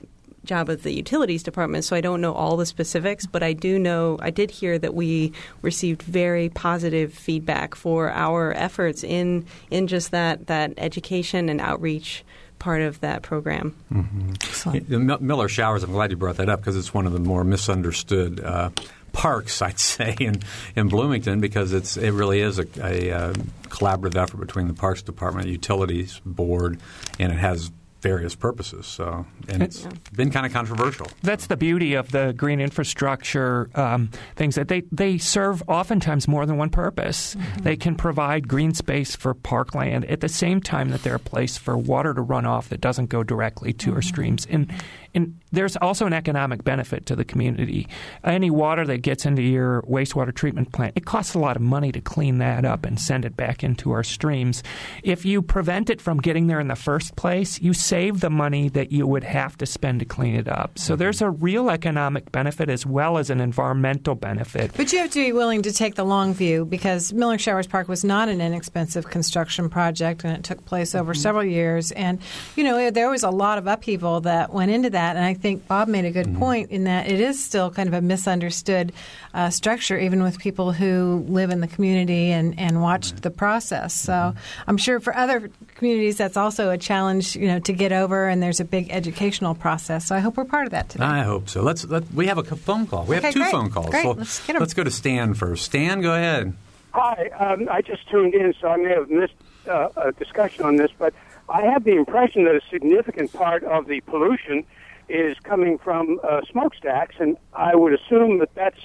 job 0.48 0.70
of 0.70 0.84
the 0.84 0.94
utilities 0.94 1.44
department, 1.44 1.84
so 1.84 1.96
I 1.96 2.02
don't 2.02 2.22
know 2.22 2.34
all 2.34 2.58
the 2.58 2.66
specifics, 2.66 3.26
but 3.26 3.44
I 3.44 3.54
do 3.54 3.78
know 3.78 4.18
I 4.22 4.32
did 4.32 4.50
hear 4.50 4.80
that 4.80 4.94
we 4.94 5.34
received 5.62 6.02
very 6.02 6.50
positive 6.50 7.14
feedback 7.14 7.76
for 7.76 8.10
our 8.12 8.54
efforts 8.54 9.04
in 9.04 9.46
in 9.70 9.88
just 9.88 10.12
that 10.12 10.48
that 10.48 10.74
education 10.78 11.50
and 11.50 11.62
outreach 11.62 12.24
part 12.60 12.82
of 12.82 13.00
that 13.02 13.22
program. 13.22 13.76
Mm-hmm. 13.92 15.26
Miller 15.26 15.48
Showers, 15.48 15.84
I'm 15.84 15.92
glad 15.92 16.12
you 16.12 16.18
brought 16.18 16.38
that 16.38 16.50
up 16.50 16.60
because 16.60 16.76
it's 16.76 16.94
one 16.94 17.06
of 17.06 17.14
the 17.14 17.20
more 17.20 17.44
misunderstood 17.44 18.40
uh, 18.40 18.72
parks, 19.14 19.62
I'd 19.62 19.80
say, 19.80 20.16
in, 20.20 20.42
in 20.76 20.88
Bloomington 20.88 21.40
because 21.40 21.74
it's 21.74 21.98
it 21.98 22.12
really 22.12 22.42
is 22.42 22.60
a, 22.60 22.66
a, 22.82 23.10
a 23.10 23.18
uh, 23.18 23.34
collaborative 23.64 24.16
effort 24.16 24.38
between 24.38 24.68
the 24.68 24.74
Parks 24.74 25.02
Department, 25.02 25.48
Utilities 25.48 26.22
Board, 26.26 26.80
and 27.20 27.32
it 27.32 27.38
has 27.38 27.72
various 28.02 28.36
purposes. 28.36 28.86
So, 28.86 29.26
and 29.50 29.64
it's 29.64 29.84
yeah. 29.84 29.92
been 30.16 30.32
kind 30.32 30.46
of 30.46 30.54
controversial. 30.54 31.08
That's 31.24 31.48
the 31.48 31.58
beauty 31.58 31.94
of 31.94 32.12
the 32.12 32.34
green 32.36 32.60
infrastructure 32.60 33.70
um, 33.76 34.12
things 34.36 34.56
that 34.56 34.68
they 34.68 34.84
they 34.92 35.18
serve 35.18 35.64
oftentimes 35.68 36.28
more 36.28 36.46
than 36.46 36.58
one 36.58 36.70
purpose. 36.70 37.36
Mm-hmm. 37.36 37.64
They 37.64 37.76
can 37.76 37.96
provide 37.96 38.48
green 38.48 38.74
space 38.74 39.16
for 39.16 39.34
parkland 39.34 40.06
at 40.06 40.22
the 40.22 40.30
same 40.30 40.62
time 40.62 40.90
that 40.90 41.04
they're 41.04 41.16
a 41.16 41.20
place 41.20 41.58
for 41.58 41.78
water 41.78 42.14
to 42.14 42.22
run 42.22 42.46
off 42.46 42.70
that 42.70 42.82
doesn't 42.82 43.08
go 43.08 43.24
directly 43.24 43.74
to 43.74 43.88
mm-hmm. 43.88 43.96
our 43.96 44.02
streams. 44.02 44.48
And 44.50 44.72
and 45.14 45.40
there's 45.52 45.78
also 45.78 46.06
an 46.06 46.14
economic 46.14 46.64
benefit 46.64 47.06
to 47.08 47.16
the 47.16 47.26
community. 47.26 47.88
Any 48.24 48.50
water 48.50 48.86
that 48.86 49.00
gets 49.00 49.26
into 49.26 49.42
your 49.42 49.82
wastewater 49.84 50.34
treatment 50.34 50.72
plant, 50.72 50.94
it 50.96 51.06
costs 51.06 51.34
a 51.34 51.40
lot 51.40 51.56
of 51.56 51.62
money 51.62 51.92
to 51.92 52.02
clean 52.02 52.40
that 52.40 52.66
up 52.66 52.86
and 52.86 53.00
send 53.00 53.26
it 53.26 53.38
back 53.38 53.64
into 53.64 53.92
our 53.92 54.04
streams. 54.04 54.64
If 55.04 55.26
you 55.26 55.42
prevent 55.42 55.90
it 55.90 56.02
from 56.02 56.20
getting 56.20 56.48
there 56.48 56.60
in 56.60 56.68
the 56.68 56.76
first 56.76 57.16
place, 57.16 57.62
you 57.62 57.74
save 57.74 58.20
the 58.20 58.30
money 58.30 58.70
that 58.70 58.92
you 58.92 59.08
would 59.08 59.24
have 59.24 59.58
to 59.58 59.66
spend 59.66 60.00
to 60.00 60.06
clean 60.06 60.36
it 60.36 60.48
up. 60.48 60.78
So 60.78 60.94
mm-hmm. 60.94 61.00
there's 61.00 61.22
a 61.22 61.30
real 61.30 61.70
economic 61.70 62.32
benefit 62.32 62.70
as 62.70 62.86
well 62.86 63.18
as 63.18 63.30
an 63.30 63.40
environmental 63.40 64.16
benefit. 64.16 64.72
But 64.76 64.92
you 64.92 65.00
have 65.00 65.12
to 65.12 65.20
be 65.24 65.32
willing 65.32 65.62
to 65.64 65.72
take 65.72 65.96
the 65.96 66.04
long 66.04 66.34
view 66.34 66.66
because 66.66 67.14
Miller 67.14 67.38
Showers 67.38 67.68
Park 67.68 67.88
was 67.88 68.04
not 68.04 68.30
an 68.30 68.42
inexpensive 68.42 69.10
construction 69.10 69.70
project 69.70 70.24
and 70.24 70.36
it 70.36 70.44
took 70.44 70.66
place 70.66 70.94
over 70.94 71.14
mm-hmm. 71.14 71.22
several 71.22 71.44
years. 71.46 71.92
And, 71.92 72.20
you 72.56 72.64
know, 72.64 72.92
there 72.92 73.10
was 73.10 73.24
a 73.24 73.30
lot 73.30 73.58
of 73.58 73.68
upheaval 73.68 74.22
that 74.22 74.54
went 74.54 74.72
into 74.72 74.90
that. 74.90 75.07
And 75.16 75.26
I 75.26 75.34
think 75.34 75.68
Bob 75.68 75.88
made 75.88 76.06
a 76.06 76.12
good 76.12 76.28
mm-hmm. 76.28 76.40
point 76.40 76.72
in 76.72 76.84
that 76.86 77.08
it 77.08 77.20
is 77.20 77.44
still 77.44 77.72
kind 77.72 77.88
of 77.88 77.94
a 77.94 78.02
misunderstood 78.02 78.92
uh, 79.34 79.50
structure, 79.50 79.98
even 79.98 80.24
with 80.24 80.40
people 80.40 80.72
who 80.72 81.26
live 81.28 81.50
in 81.50 81.62
the 81.62 81.68
community 81.68 82.32
and, 82.32 82.58
and 82.60 82.82
watched 82.82 83.14
right. 83.14 83.22
the 83.24 83.32
process. 83.32 83.94
So 83.94 84.12
mm-hmm. 84.12 84.70
I'm 84.70 84.78
sure 84.78 85.00
for 85.00 85.16
other 85.16 85.50
communities, 85.76 86.18
that's 86.18 86.38
also 86.38 86.70
a 86.70 86.78
challenge, 86.78 87.36
you 87.36 87.48
know, 87.48 87.60
to 87.60 87.74
get 87.74 87.92
over. 87.92 88.28
And 88.28 88.42
there's 88.42 88.60
a 88.60 88.66
big 88.66 88.90
educational 88.92 89.56
process. 89.56 90.06
So 90.08 90.16
I 90.16 90.20
hope 90.20 90.38
we're 90.38 90.46
part 90.46 90.66
of 90.66 90.72
that 90.72 90.90
today. 90.90 91.06
I 91.06 91.24
hope 91.24 91.50
so. 91.50 91.62
Let's. 91.62 91.86
Let, 91.86 92.12
we 92.14 92.28
have 92.28 92.38
a 92.38 92.44
phone 92.44 92.88
call. 92.88 93.06
We 93.06 93.16
okay, 93.18 93.28
have 93.28 93.34
two 93.34 93.40
great. 93.42 93.52
phone 93.52 93.70
calls. 93.70 93.90
Great. 93.90 94.04
So 94.04 94.12
let's, 94.12 94.46
get 94.46 94.54
them. 94.54 94.60
let's 94.62 94.74
go 94.74 94.84
to 94.84 94.92
Stan 94.92 95.34
first. 95.34 95.66
Stan, 95.66 96.02
go 96.02 96.14
ahead. 96.14 96.54
Hi. 96.94 97.30
Um, 97.40 97.70
I 97.70 97.82
just 97.82 98.10
tuned 98.10 98.34
in, 98.34 98.54
so 98.60 98.70
I 98.70 98.78
may 98.78 98.90
have 98.90 99.10
missed 99.10 99.36
uh, 99.68 99.90
a 99.98 100.12
discussion 100.14 100.66
on 100.66 100.78
this, 100.78 100.92
but 100.98 101.14
I 101.50 101.62
have 101.62 101.84
the 101.84 101.96
impression 101.96 102.44
that 102.46 102.56
a 102.56 102.62
significant 102.70 103.32
part 103.34 103.64
of 103.64 103.88
the 103.88 104.02
pollution 104.02 104.66
is 105.10 105.38
coming 105.44 105.78
from 105.78 106.20
uh, 106.24 106.42
smokestacks, 106.52 107.16
and 107.20 107.38
I 107.54 107.76
would 107.76 107.94
assume 107.94 108.40
that 108.40 108.54
that's 108.56 108.80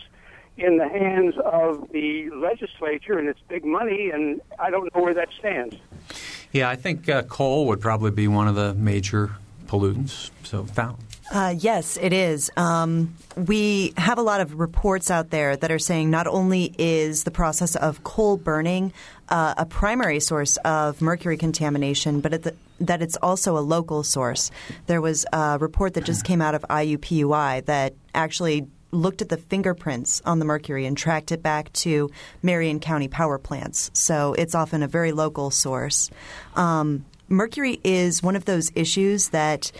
in 0.56 0.76
the 0.76 0.88
hands 0.88 1.34
of 1.44 1.90
the 1.92 2.30
legislature 2.30 3.18
and 3.18 3.28
it's 3.28 3.40
big 3.48 3.64
money, 3.64 4.10
and 4.10 4.40
I 4.58 4.70
don't 4.70 4.94
know 4.94 5.02
where 5.02 5.14
that 5.14 5.28
stands. 5.38 5.76
Yeah, 6.52 6.68
I 6.68 6.76
think 6.76 7.08
uh, 7.08 7.22
coal 7.22 7.66
would 7.68 7.80
probably 7.80 8.10
be 8.10 8.28
one 8.28 8.48
of 8.48 8.54
the 8.54 8.74
major 8.74 9.32
pollutants. 9.66 10.30
So, 10.44 10.62
Val. 10.62 10.98
Uh, 11.32 11.54
yes, 11.56 11.96
it 11.96 12.12
is. 12.12 12.50
Um, 12.58 13.14
we 13.36 13.94
have 13.96 14.18
a 14.18 14.22
lot 14.22 14.42
of 14.42 14.60
reports 14.60 15.10
out 15.10 15.30
there 15.30 15.56
that 15.56 15.70
are 15.72 15.78
saying 15.78 16.10
not 16.10 16.26
only 16.26 16.74
is 16.76 17.24
the 17.24 17.30
process 17.30 17.74
of 17.74 18.04
coal 18.04 18.36
burning 18.36 18.92
uh, 19.32 19.54
a 19.56 19.64
primary 19.64 20.20
source 20.20 20.58
of 20.58 21.00
mercury 21.00 21.38
contamination, 21.38 22.20
but 22.20 22.42
the, 22.42 22.54
that 22.80 23.00
it's 23.00 23.16
also 23.22 23.56
a 23.56 23.60
local 23.60 24.02
source. 24.02 24.50
There 24.86 25.00
was 25.00 25.24
a 25.32 25.56
report 25.58 25.94
that 25.94 26.04
just 26.04 26.24
came 26.24 26.42
out 26.42 26.54
of 26.54 26.62
IUPUI 26.68 27.64
that 27.64 27.94
actually 28.14 28.66
looked 28.90 29.22
at 29.22 29.30
the 29.30 29.38
fingerprints 29.38 30.20
on 30.26 30.38
the 30.38 30.44
mercury 30.44 30.84
and 30.84 30.98
tracked 30.98 31.32
it 31.32 31.42
back 31.42 31.72
to 31.72 32.10
Marion 32.42 32.78
County 32.78 33.08
power 33.08 33.38
plants. 33.38 33.90
So 33.94 34.34
it's 34.34 34.54
often 34.54 34.82
a 34.82 34.88
very 34.88 35.12
local 35.12 35.50
source. 35.50 36.10
Um, 36.54 37.06
mercury 37.26 37.80
is 37.82 38.22
one 38.22 38.36
of 38.36 38.44
those 38.44 38.70
issues 38.74 39.30
that 39.30 39.72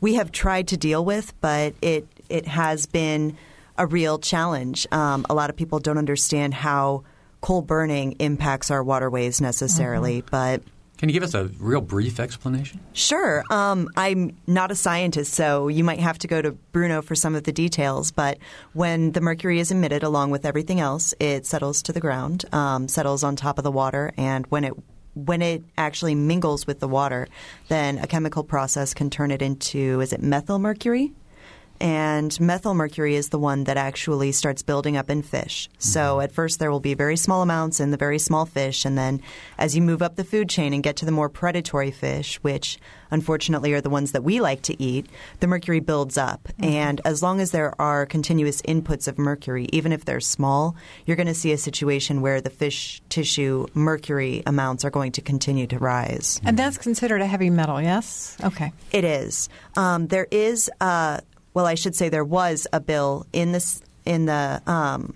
we 0.00 0.14
have 0.14 0.32
tried 0.32 0.66
to 0.68 0.76
deal 0.76 1.04
with, 1.04 1.32
but 1.40 1.74
it 1.80 2.08
it 2.28 2.48
has 2.48 2.86
been 2.86 3.36
a 3.78 3.86
real 3.86 4.18
challenge. 4.18 4.84
Um, 4.90 5.24
a 5.30 5.34
lot 5.34 5.48
of 5.48 5.54
people 5.54 5.78
don't 5.78 5.96
understand 5.96 6.54
how 6.54 7.04
coal 7.40 7.62
burning 7.62 8.12
impacts 8.18 8.70
our 8.70 8.82
waterways 8.82 9.40
necessarily, 9.40 10.22
mm-hmm. 10.22 10.30
but 10.30 10.62
can 10.98 11.10
you 11.10 11.12
give 11.12 11.22
us 11.22 11.34
a 11.34 11.44
real 11.58 11.82
brief 11.82 12.18
explanation? 12.18 12.80
Sure. 12.94 13.44
Um, 13.50 13.90
I'm 13.96 14.34
not 14.46 14.70
a 14.70 14.74
scientist, 14.74 15.34
so 15.34 15.68
you 15.68 15.84
might 15.84 16.00
have 16.00 16.18
to 16.20 16.26
go 16.26 16.40
to 16.40 16.52
Bruno 16.52 17.02
for 17.02 17.14
some 17.14 17.34
of 17.34 17.44
the 17.44 17.52
details. 17.52 18.12
But 18.12 18.38
when 18.72 19.12
the 19.12 19.20
mercury 19.20 19.60
is 19.60 19.70
emitted 19.70 20.02
along 20.02 20.30
with 20.30 20.46
everything 20.46 20.80
else, 20.80 21.12
it 21.20 21.44
settles 21.44 21.82
to 21.82 21.92
the 21.92 22.00
ground, 22.00 22.46
um, 22.52 22.88
settles 22.88 23.22
on 23.22 23.36
top 23.36 23.58
of 23.58 23.64
the 23.64 23.70
water, 23.70 24.12
and 24.16 24.46
when 24.46 24.64
it 24.64 24.72
when 25.14 25.40
it 25.40 25.64
actually 25.78 26.14
mingles 26.14 26.66
with 26.66 26.78
the 26.78 26.88
water, 26.88 27.26
then 27.68 27.96
a 27.98 28.06
chemical 28.06 28.44
process 28.44 28.92
can 28.92 29.08
turn 29.08 29.30
it 29.30 29.40
into 29.40 30.00
is 30.00 30.12
it 30.12 30.22
methyl 30.22 30.58
mercury? 30.58 31.12
And 31.80 32.38
methyl 32.40 32.74
mercury 32.74 33.14
is 33.14 33.28
the 33.28 33.38
one 33.38 33.64
that 33.64 33.76
actually 33.76 34.32
starts 34.32 34.62
building 34.62 34.96
up 34.96 35.10
in 35.10 35.22
fish. 35.22 35.68
So 35.78 36.00
mm-hmm. 36.00 36.24
at 36.24 36.32
first 36.32 36.58
there 36.58 36.70
will 36.70 36.80
be 36.80 36.94
very 36.94 37.16
small 37.16 37.42
amounts 37.42 37.80
in 37.80 37.90
the 37.90 37.96
very 37.96 38.18
small 38.18 38.46
fish, 38.46 38.84
and 38.84 38.96
then 38.96 39.20
as 39.58 39.76
you 39.76 39.82
move 39.82 40.02
up 40.02 40.16
the 40.16 40.24
food 40.24 40.48
chain 40.48 40.72
and 40.72 40.82
get 40.82 40.96
to 40.96 41.04
the 41.04 41.12
more 41.12 41.28
predatory 41.28 41.90
fish, 41.90 42.36
which 42.42 42.78
unfortunately 43.10 43.72
are 43.72 43.80
the 43.80 43.90
ones 43.90 44.12
that 44.12 44.24
we 44.24 44.40
like 44.40 44.62
to 44.62 44.82
eat, 44.82 45.06
the 45.40 45.46
mercury 45.46 45.80
builds 45.80 46.18
up. 46.18 46.48
Mm-hmm. 46.48 46.64
And 46.64 47.00
as 47.04 47.22
long 47.22 47.40
as 47.40 47.50
there 47.50 47.80
are 47.80 48.06
continuous 48.06 48.62
inputs 48.62 49.08
of 49.08 49.18
mercury, 49.18 49.68
even 49.72 49.92
if 49.92 50.04
they're 50.04 50.20
small, 50.20 50.76
you're 51.04 51.16
going 51.16 51.26
to 51.26 51.34
see 51.34 51.52
a 51.52 51.58
situation 51.58 52.20
where 52.20 52.40
the 52.40 52.50
fish 52.50 53.00
tissue 53.08 53.66
mercury 53.74 54.42
amounts 54.46 54.84
are 54.84 54.90
going 54.90 55.12
to 55.12 55.20
continue 55.20 55.66
to 55.68 55.78
rise. 55.78 56.40
And 56.44 56.58
that's 56.58 56.78
considered 56.78 57.20
a 57.20 57.26
heavy 57.26 57.50
metal, 57.50 57.80
yes? 57.80 58.36
Okay. 58.42 58.72
It 58.92 59.04
is. 59.04 59.48
Um, 59.76 60.08
there 60.08 60.26
is. 60.30 60.70
Uh, 60.80 61.20
well, 61.56 61.64
I 61.64 61.74
should 61.74 61.96
say 61.96 62.10
there 62.10 62.22
was 62.22 62.66
a 62.70 62.80
bill 62.80 63.24
in 63.32 63.52
this 63.52 63.80
in 64.04 64.26
the 64.26 64.60
um, 64.66 65.14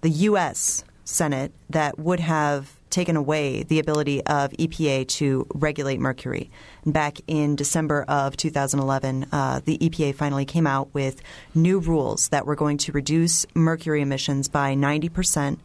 the 0.00 0.08
U.S. 0.08 0.82
Senate 1.04 1.52
that 1.68 1.98
would 1.98 2.20
have 2.20 2.80
taken 2.88 3.16
away 3.16 3.64
the 3.64 3.78
ability 3.78 4.24
of 4.24 4.52
EPA 4.52 5.06
to 5.08 5.46
regulate 5.52 6.00
mercury. 6.00 6.50
back 6.86 7.18
in 7.26 7.54
December 7.54 8.04
of 8.04 8.34
2011, 8.34 9.26
uh, 9.30 9.60
the 9.66 9.76
EPA 9.76 10.14
finally 10.14 10.46
came 10.46 10.66
out 10.66 10.88
with 10.94 11.20
new 11.54 11.78
rules 11.80 12.28
that 12.28 12.46
were 12.46 12.54
going 12.54 12.78
to 12.78 12.92
reduce 12.92 13.44
mercury 13.54 14.00
emissions 14.00 14.48
by 14.48 14.74
90 14.74 15.10
percent 15.10 15.60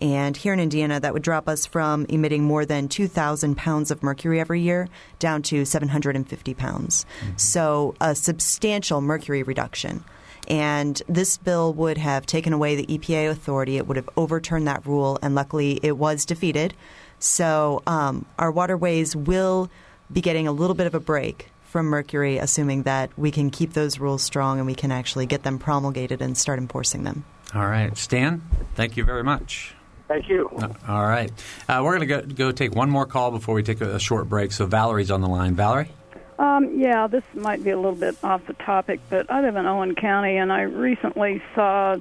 and 0.00 0.36
here 0.36 0.52
in 0.52 0.60
Indiana, 0.60 0.98
that 1.00 1.12
would 1.12 1.22
drop 1.22 1.48
us 1.48 1.66
from 1.66 2.06
emitting 2.08 2.44
more 2.44 2.64
than 2.64 2.88
2,000 2.88 3.56
pounds 3.56 3.90
of 3.90 4.02
mercury 4.02 4.40
every 4.40 4.60
year 4.60 4.88
down 5.18 5.42
to 5.42 5.64
750 5.64 6.54
pounds. 6.54 7.06
Mm-hmm. 7.20 7.36
So 7.36 7.94
a 8.00 8.14
substantial 8.14 9.00
mercury 9.00 9.42
reduction. 9.42 10.04
And 10.48 11.00
this 11.08 11.38
bill 11.38 11.72
would 11.74 11.96
have 11.96 12.26
taken 12.26 12.52
away 12.52 12.76
the 12.76 12.86
EPA 12.86 13.30
authority. 13.30 13.76
It 13.76 13.86
would 13.86 13.96
have 13.96 14.10
overturned 14.16 14.66
that 14.66 14.84
rule, 14.84 15.18
and 15.22 15.34
luckily 15.34 15.80
it 15.82 15.96
was 15.96 16.26
defeated. 16.26 16.74
So 17.18 17.82
um, 17.86 18.26
our 18.38 18.52
waterways 18.52 19.16
will 19.16 19.70
be 20.12 20.20
getting 20.20 20.46
a 20.46 20.52
little 20.52 20.74
bit 20.74 20.86
of 20.86 20.94
a 20.94 21.00
break 21.00 21.50
from 21.62 21.86
mercury, 21.86 22.36
assuming 22.36 22.82
that 22.82 23.10
we 23.18 23.30
can 23.30 23.50
keep 23.50 23.72
those 23.72 23.98
rules 23.98 24.22
strong 24.22 24.58
and 24.58 24.66
we 24.66 24.74
can 24.74 24.92
actually 24.92 25.24
get 25.24 25.44
them 25.44 25.58
promulgated 25.58 26.20
and 26.20 26.36
start 26.36 26.58
enforcing 26.58 27.04
them. 27.04 27.24
All 27.54 27.66
right. 27.66 27.96
Stan, 27.96 28.42
thank 28.74 28.96
you 28.96 29.04
very 29.04 29.24
much. 29.24 29.74
Thank 30.14 30.28
you. 30.28 30.48
All 30.86 31.04
right. 31.04 31.32
Uh, 31.68 31.80
we're 31.82 31.98
going 31.98 32.08
to 32.08 32.34
go, 32.34 32.50
go 32.50 32.52
take 32.52 32.72
one 32.72 32.88
more 32.88 33.04
call 33.04 33.32
before 33.32 33.52
we 33.52 33.64
take 33.64 33.80
a, 33.80 33.96
a 33.96 33.98
short 33.98 34.28
break. 34.28 34.52
So 34.52 34.64
Valerie's 34.64 35.10
on 35.10 35.20
the 35.22 35.28
line. 35.28 35.56
Valerie? 35.56 35.90
Um, 36.38 36.78
yeah, 36.78 37.08
this 37.08 37.24
might 37.34 37.64
be 37.64 37.70
a 37.70 37.76
little 37.76 37.96
bit 37.96 38.16
off 38.22 38.46
the 38.46 38.52
topic, 38.52 39.00
but 39.10 39.28
I 39.28 39.40
live 39.40 39.56
in 39.56 39.66
Owen 39.66 39.96
County, 39.96 40.36
and 40.36 40.52
I 40.52 40.62
recently 40.62 41.42
saw 41.56 41.96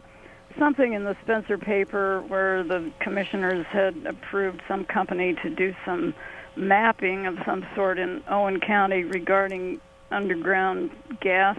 something 0.60 0.94
in 0.94 1.04
the 1.06 1.18
Spencer 1.24 1.58
paper 1.58 2.22
where 2.28 2.64
the 2.64 2.92
commissioners 3.00 3.66
had 3.72 3.96
approved 4.06 4.62
some 4.68 4.86
company 4.86 5.36
to 5.42 5.50
do 5.50 5.74
some 5.84 6.14
mapping 6.56 7.26
of 7.26 7.40
some 7.46 7.66
sort 7.76 7.98
in 7.98 8.24
Owen 8.30 8.60
County 8.60 9.04
regarding 9.04 9.82
underground 10.12 10.92
gas 11.20 11.58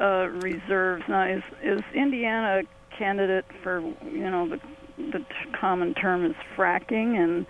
uh, 0.00 0.28
reserves. 0.28 1.02
Now, 1.08 1.24
is 1.24 1.42
is 1.62 1.80
Indiana 1.92 2.62
a 2.62 2.96
candidate 2.96 3.46
for 3.64 3.80
you 3.80 4.30
know 4.30 4.48
the 4.48 4.60
the 4.98 5.24
common 5.58 5.94
term 5.94 6.24
is 6.24 6.34
fracking 6.56 7.16
and 7.22 7.46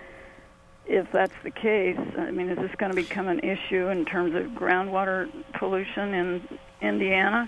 if 0.87 1.11
that's 1.12 1.34
the 1.44 1.50
case, 1.50 1.98
I 2.16 2.30
mean, 2.30 2.48
is 2.48 2.56
this 2.56 2.70
going 2.78 2.90
to 2.90 2.96
become 2.96 3.28
an 3.28 3.40
issue 3.40 3.88
in 3.88 4.06
terms 4.06 4.34
of 4.34 4.52
groundwater 4.52 5.28
pollution 5.58 6.14
in 6.14 6.58
Indiana? 6.80 7.46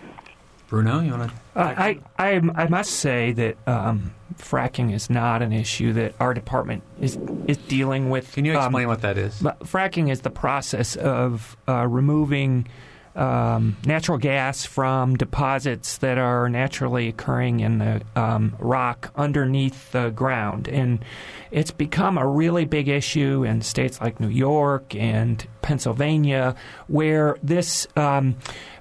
Bruno, 0.69 1.01
you 1.01 1.13
want 1.13 1.31
to? 1.31 1.37
Uh, 1.59 1.75
I, 1.77 2.01
I 2.19 2.41
I 2.55 2.69
must 2.69 2.91
say 2.93 3.33
that 3.33 3.57
um, 3.67 4.15
fracking 4.37 4.93
is 4.93 5.09
not 5.09 5.41
an 5.43 5.53
issue 5.53 5.93
that 5.95 6.15
our 6.21 6.35
department 6.35 6.83
is 7.01 7.19
is 7.49 7.57
dealing 7.57 8.11
with. 8.11 8.31
Can 8.33 8.45
you 8.45 8.53
Um, 8.59 8.65
explain 8.67 8.89
what 8.89 9.01
that 9.01 9.17
is? 9.17 9.41
fracking 9.41 10.11
is 10.13 10.21
the 10.21 10.31
process 10.31 10.95
of 10.97 11.57
uh, 11.67 11.87
removing 11.89 12.69
um, 13.17 13.77
natural 13.85 14.19
gas 14.19 14.65
from 14.65 15.17
deposits 15.17 15.99
that 15.99 16.19
are 16.19 16.49
naturally 16.49 17.09
occurring 17.09 17.61
in 17.61 17.79
the 17.79 18.03
um, 18.17 18.55
rock 18.59 19.13
underneath 19.17 19.91
the 19.93 20.11
ground. 20.11 20.69
And 20.69 21.05
it's 21.51 21.71
become 21.71 22.19
a 22.19 22.27
really 22.27 22.65
big 22.65 22.89
issue 22.89 23.45
in 23.45 23.63
states 23.63 24.01
like 24.01 24.21
New 24.21 24.29
York 24.29 24.95
and 24.95 25.45
Pennsylvania, 25.63 26.55
where 26.87 27.37
this 27.43 27.87
um, 27.97 28.37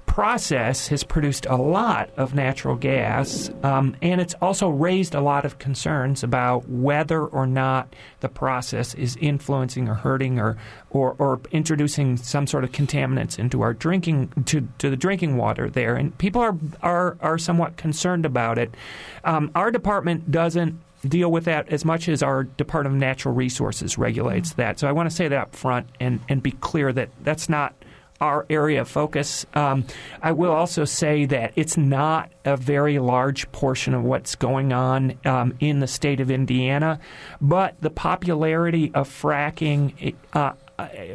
process 0.10 0.88
has 0.88 1.04
produced 1.04 1.46
a 1.46 1.56
lot 1.56 2.10
of 2.18 2.34
natural 2.34 2.76
gas, 2.76 3.52
um, 3.62 3.96
and 4.02 4.20
it's 4.20 4.34
also 4.42 4.68
raised 4.68 5.14
a 5.14 5.22
lot 5.22 5.46
of 5.46 5.60
concerns 5.60 6.24
about 6.24 6.68
whether 6.68 7.24
or 7.24 7.46
not 7.46 7.96
the 8.22 8.28
process 8.28 8.96
is 8.96 9.16
influencing 9.22 9.88
or 9.88 9.94
hurting 9.94 10.40
or, 10.40 10.58
or, 10.90 11.16
or 11.20 11.40
introducing 11.52 12.18
some 12.18 12.48
sort 12.48 12.64
of 12.64 12.72
contaminants 12.72 13.38
into 13.38 13.62
our 13.62 13.72
drinking 13.72 14.30
to, 14.46 14.68
to 14.80 14.90
the 14.90 14.98
drinking 14.98 15.38
water 15.38 15.70
there. 15.70 15.96
And 15.96 16.18
people 16.18 16.42
are 16.42 16.58
are, 16.82 17.16
are 17.22 17.38
somewhat 17.38 17.78
concerned 17.78 18.26
about 18.26 18.58
it. 18.58 18.74
Um, 19.24 19.52
our 19.54 19.70
department 19.70 20.32
doesn't 20.32 20.80
deal 21.08 21.32
with 21.32 21.46
that 21.46 21.70
as 21.70 21.86
much 21.86 22.10
as 22.10 22.24
our 22.24 22.44
Department 22.44 22.96
of 22.96 23.00
Natural 23.00 23.34
Resources 23.34 23.98
regulates 23.98 24.54
that. 24.54 24.80
So 24.80 24.88
I 24.88 24.92
want 24.92 25.10
to 25.10 25.16
say 25.16 25.28
that 25.28 25.40
up 25.40 25.56
front 25.56 25.88
and, 26.00 26.20
and 26.28 26.42
be 26.44 26.52
clear 26.52 26.92
that 26.94 27.10
that's 27.24 27.48
not 27.48 27.74
our 28.22 28.46
area 28.50 28.82
of 28.82 28.90
focus. 28.90 29.46
Um, 29.54 29.86
I 30.22 30.32
will 30.32 30.52
also 30.52 30.86
say 30.86 31.26
that 31.26 31.54
it's 31.56 31.78
not 31.78 32.32
a 32.46 32.58
very 32.58 33.00
large 33.00 33.52
portion 33.52 33.94
of 33.94 34.04
what's 34.04 34.36
going 34.36 34.74
on 34.74 35.18
um, 35.26 35.54
in 35.60 35.80
the 35.80 35.88
state 35.88 36.20
of 36.20 36.30
Indiana, 36.32 37.00
but 37.42 37.76
the 37.82 37.90
popularity 37.90 38.92
of 38.94 39.10
fracking. 39.10 40.16
Uh, 40.34 40.54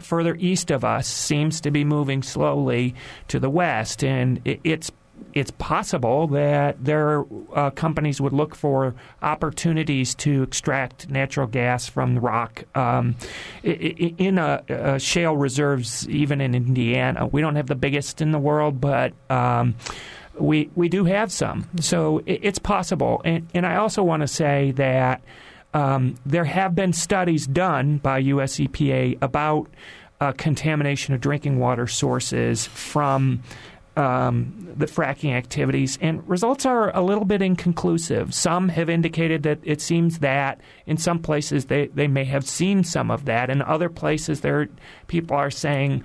further 0.00 0.34
east 0.34 0.70
of 0.70 0.84
us 0.84 1.08
seems 1.08 1.62
to 1.62 1.70
be 1.70 1.84
moving 1.84 2.22
slowly 2.22 2.94
to 3.28 3.40
the 3.40 3.48
west, 3.48 4.04
and 4.04 4.40
it, 4.44 4.60
it's 4.62 4.90
it's 5.34 5.50
possible 5.52 6.28
that 6.28 6.82
their 6.84 7.24
uh, 7.54 7.70
companies 7.70 8.20
would 8.20 8.32
look 8.32 8.54
for 8.54 8.94
opportunities 9.20 10.14
to 10.14 10.44
extract 10.44 11.10
natural 11.10 11.48
gas 11.48 11.88
from 11.88 12.14
the 12.14 12.20
rock 12.20 12.64
um, 12.76 13.16
in 13.64 14.38
a, 14.38 14.62
a 14.68 14.98
shale 15.00 15.36
reserves, 15.36 16.08
even 16.08 16.40
in 16.40 16.54
Indiana. 16.54 17.26
We 17.26 17.40
don't 17.40 17.56
have 17.56 17.66
the 17.66 17.74
biggest 17.74 18.20
in 18.20 18.30
the 18.30 18.38
world, 18.38 18.80
but 18.80 19.12
um, 19.28 19.74
we 20.38 20.70
we 20.76 20.88
do 20.88 21.04
have 21.04 21.32
some, 21.32 21.68
so 21.80 22.18
it, 22.26 22.40
it's 22.42 22.58
possible. 22.58 23.20
And, 23.24 23.48
and 23.54 23.66
I 23.66 23.76
also 23.76 24.02
want 24.02 24.20
to 24.22 24.28
say 24.28 24.70
that 24.72 25.20
um, 25.74 26.14
there 26.24 26.44
have 26.44 26.76
been 26.76 26.92
studies 26.92 27.46
done 27.46 27.98
by 27.98 28.18
US 28.18 28.56
EPA 28.56 29.18
about 29.20 29.68
uh, 30.20 30.32
contamination 30.32 31.12
of 31.12 31.20
drinking 31.20 31.58
water 31.58 31.88
sources 31.88 32.66
from 32.66 33.42
um, 33.96 34.72
the 34.76 34.86
fracking 34.86 35.32
activities, 35.32 35.98
and 36.00 36.28
results 36.28 36.66
are 36.66 36.94
a 36.96 37.02
little 37.02 37.24
bit 37.24 37.42
inconclusive. 37.42 38.34
Some 38.34 38.68
have 38.70 38.90
indicated 38.90 39.44
that 39.44 39.60
it 39.62 39.80
seems 39.80 40.18
that 40.18 40.60
in 40.86 40.96
some 40.96 41.20
places 41.20 41.66
they, 41.66 41.86
they 41.88 42.08
may 42.08 42.24
have 42.24 42.44
seen 42.44 42.82
some 42.82 43.10
of 43.10 43.24
that. 43.26 43.50
In 43.50 43.62
other 43.62 43.88
places, 43.88 44.40
there 44.40 44.68
people 45.06 45.36
are 45.36 45.50
saying, 45.50 46.02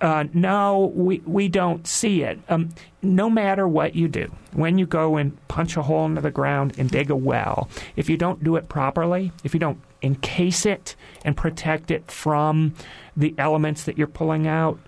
uh, 0.00 0.24
no, 0.34 0.92
we, 0.94 1.22
we 1.24 1.48
don't 1.48 1.86
see 1.86 2.22
it. 2.22 2.38
Um, 2.48 2.68
no 3.00 3.30
matter 3.30 3.66
what 3.66 3.94
you 3.94 4.08
do, 4.08 4.30
when 4.52 4.78
you 4.78 4.86
go 4.86 5.16
and 5.16 5.36
punch 5.48 5.76
a 5.76 5.82
hole 5.82 6.04
into 6.04 6.20
the 6.20 6.30
ground 6.30 6.74
and 6.78 6.90
dig 6.90 7.10
a 7.10 7.16
well, 7.16 7.68
if 7.96 8.10
you 8.10 8.16
don't 8.16 8.44
do 8.44 8.56
it 8.56 8.68
properly, 8.68 9.32
if 9.42 9.54
you 9.54 9.60
don't 9.60 9.80
encase 10.02 10.66
it 10.66 10.94
and 11.24 11.36
protect 11.36 11.90
it 11.90 12.10
from 12.10 12.74
the 13.16 13.34
elements 13.38 13.84
that 13.84 13.96
you're 13.96 14.06
pulling 14.06 14.46
out, 14.46 14.78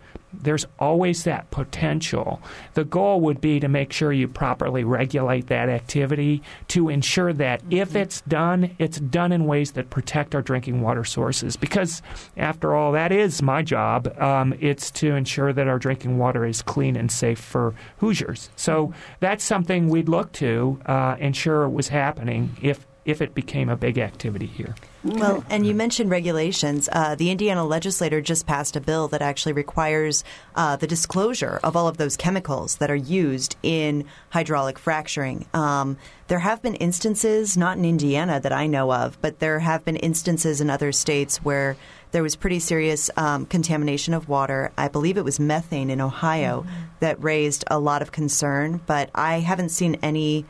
there's 0.43 0.67
always 0.79 1.25
that 1.25 1.51
potential. 1.51 2.41
The 2.75 2.85
goal 2.85 3.21
would 3.21 3.41
be 3.41 3.61
to 3.61 3.69
make 3.69 3.93
sure 3.93 4.13
you 4.13 4.29
properly 4.29 4.85
regulate 4.85 5.47
that 5.49 5.69
activity 5.69 6.43
to 6.69 6.89
ensure 6.89 7.33
that 7.33 7.63
if 7.71 7.97
it's 7.97 8.21
done, 8.23 8.75
it's 8.79 9.01
done 9.01 9.33
in 9.33 9.47
ways 9.47 9.73
that 9.73 9.91
protect 9.91 10.35
our 10.35 10.43
drinking 10.43 10.81
water 10.83 11.05
sources. 11.05 11.57
Because, 11.57 12.03
after 12.37 12.75
all, 12.75 12.93
that 12.93 13.13
is 13.13 13.43
my 13.43 13.63
job. 13.63 14.07
Um, 14.21 14.55
it's 14.61 14.91
to 14.93 15.15
ensure 15.15 15.53
that 15.53 15.69
our 15.69 15.79
drinking 15.79 16.19
water 16.19 16.45
is 16.45 16.63
clean 16.63 16.97
and 16.97 17.11
safe 17.11 17.39
for 17.39 17.75
Hoosiers. 17.99 18.51
So 18.57 18.93
that's 19.21 19.45
something 19.45 19.89
we'd 19.89 20.09
look 20.09 20.33
to 20.33 20.81
uh, 20.87 21.17
ensure 21.19 21.65
it 21.65 21.71
was 21.71 21.89
happening 21.89 22.57
if 22.63 22.87
if 23.05 23.21
it 23.21 23.35
became 23.35 23.69
a 23.69 23.77
big 23.77 23.99
activity 23.99 24.47
here. 24.47 24.75
Well, 25.05 25.45
and 25.51 25.67
you 25.67 25.75
mentioned 25.75 26.11
regulations. 26.11 26.89
Uh, 26.91 27.15
the 27.15 27.31
Indiana 27.31 27.65
legislator 27.65 28.23
just 28.23 28.47
passed 28.47 28.75
a 28.75 28.81
bill 28.81 29.09
that 29.09 29.21
actually 29.21 29.53
requires 29.53 30.25
uh, 30.55 30.77
the 30.77 30.87
disclosure 30.87 31.61
of 31.63 31.77
all 31.77 31.87
of 31.87 31.99
those 31.99 32.17
chemicals 32.17 32.77
that 32.77 32.91
are 32.91 32.97
used 32.97 33.57
in 33.63 34.07
hydraulic 34.31 34.79
fracturing. 34.79 35.45
Um, 35.53 35.99
there 36.29 36.39
have 36.39 36.63
been 36.63 36.75
instances, 36.77 37.55
not 37.55 37.77
in 37.77 37.85
Indiana 37.85 38.41
that 38.41 38.53
I 38.53 38.67
know 38.67 38.91
of, 38.91 39.21
but 39.21 39.41
there 39.41 39.59
have 39.59 39.85
been 39.85 39.97
instances 39.97 40.63
in 40.63 40.71
other 40.71 40.91
states 40.91 41.45
where 41.45 41.77
there 42.13 42.23
was 42.23 42.37
pretty 42.37 42.61
serious 42.61 43.11
um, 43.19 43.45
contamination 43.45 44.15
of 44.15 44.29
water. 44.29 44.73
I 44.79 44.89
believe 44.89 45.19
it 45.19 45.25
was 45.25 45.39
methane 45.39 45.91
in 45.91 46.01
Ohio 46.01 46.61
mm-hmm. 46.63 46.85
that 47.01 47.23
raised 47.23 47.65
a 47.71 47.79
lot 47.79 48.01
of 48.01 48.13
concern, 48.13 48.81
but 48.87 49.11
I 49.15 49.41
haven't 49.41 49.71
seen 49.71 49.97
any 50.01 50.47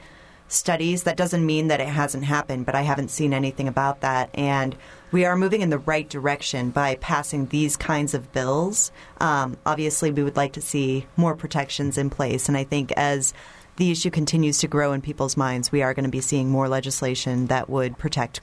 studies. 0.55 1.03
That 1.03 1.17
doesn't 1.17 1.45
mean 1.45 1.69
that 1.69 1.81
it 1.81 1.89
hasn't 1.89 2.25
happened, 2.25 2.67
but 2.67 2.75
I 2.75 2.83
haven't 2.83 3.11
seen 3.11 3.35
anything 3.35 3.69
about 3.69 4.01
that. 4.01 4.31
And 4.35 4.77
we 5.13 5.25
are 5.25 5.37
moving 5.37 5.61
in 5.61 5.71
the 5.71 5.79
right 5.79 6.09
direction 6.09 6.71
by 6.71 6.97
passing 6.97 7.47
these 7.47 7.77
kinds 7.77 8.15
of 8.15 8.33
bills. 8.33 8.91
Um, 9.21 9.57
obviously, 9.65 10.11
we 10.11 10.23
would 10.23 10.37
like 10.37 10.55
to 10.55 10.61
see 10.61 11.07
more 11.17 11.37
protections 11.37 11.99
in 11.99 12.11
place. 12.11 12.49
And 12.49 12.57
I 12.57 12.65
think 12.65 12.93
as 12.93 13.35
the 13.77 13.91
issue 13.91 14.11
continues 14.11 14.59
to 14.59 14.69
grow 14.69 14.93
in 14.93 15.03
people's 15.03 15.37
minds, 15.37 15.71
we 15.71 15.83
are 15.83 15.95
going 15.95 16.05
to 16.05 16.11
be 16.11 16.21
seeing 16.21 16.49
more 16.49 16.69
legislation 16.69 17.47
that 17.47 17.69
would 17.69 17.99
protect 17.99 18.41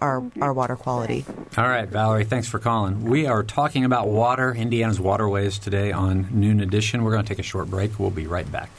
our, 0.00 0.22
our 0.40 0.52
water 0.52 0.76
quality. 0.76 1.24
All 1.56 1.68
right, 1.68 1.88
Valerie, 1.88 2.24
thanks 2.24 2.48
for 2.48 2.58
calling. 2.58 3.04
We 3.04 3.26
are 3.26 3.42
talking 3.42 3.84
about 3.84 4.08
water, 4.08 4.54
Indiana's 4.54 5.00
waterways 5.00 5.58
today 5.58 5.92
on 5.92 6.28
Noon 6.30 6.60
Edition. 6.60 7.04
We're 7.04 7.12
going 7.12 7.24
to 7.24 7.28
take 7.28 7.38
a 7.38 7.42
short 7.42 7.70
break. 7.70 7.98
We'll 7.98 8.10
be 8.10 8.26
right 8.26 8.50
back. 8.50 8.70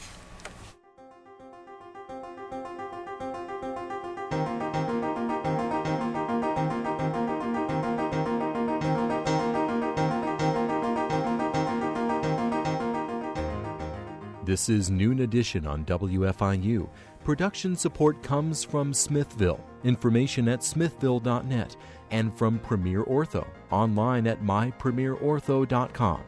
This 14.56 14.70
is 14.70 14.90
Noon 14.90 15.20
Edition 15.20 15.66
on 15.66 15.84
WFIU. 15.84 16.88
Production 17.24 17.76
support 17.76 18.22
comes 18.22 18.64
from 18.64 18.94
Smithville, 18.94 19.62
information 19.84 20.48
at 20.48 20.64
smithville.net, 20.64 21.76
and 22.10 22.34
from 22.34 22.58
Premier 22.60 23.04
Ortho, 23.04 23.46
online 23.70 24.26
at 24.26 24.42
mypremierortho.com. 24.42 26.22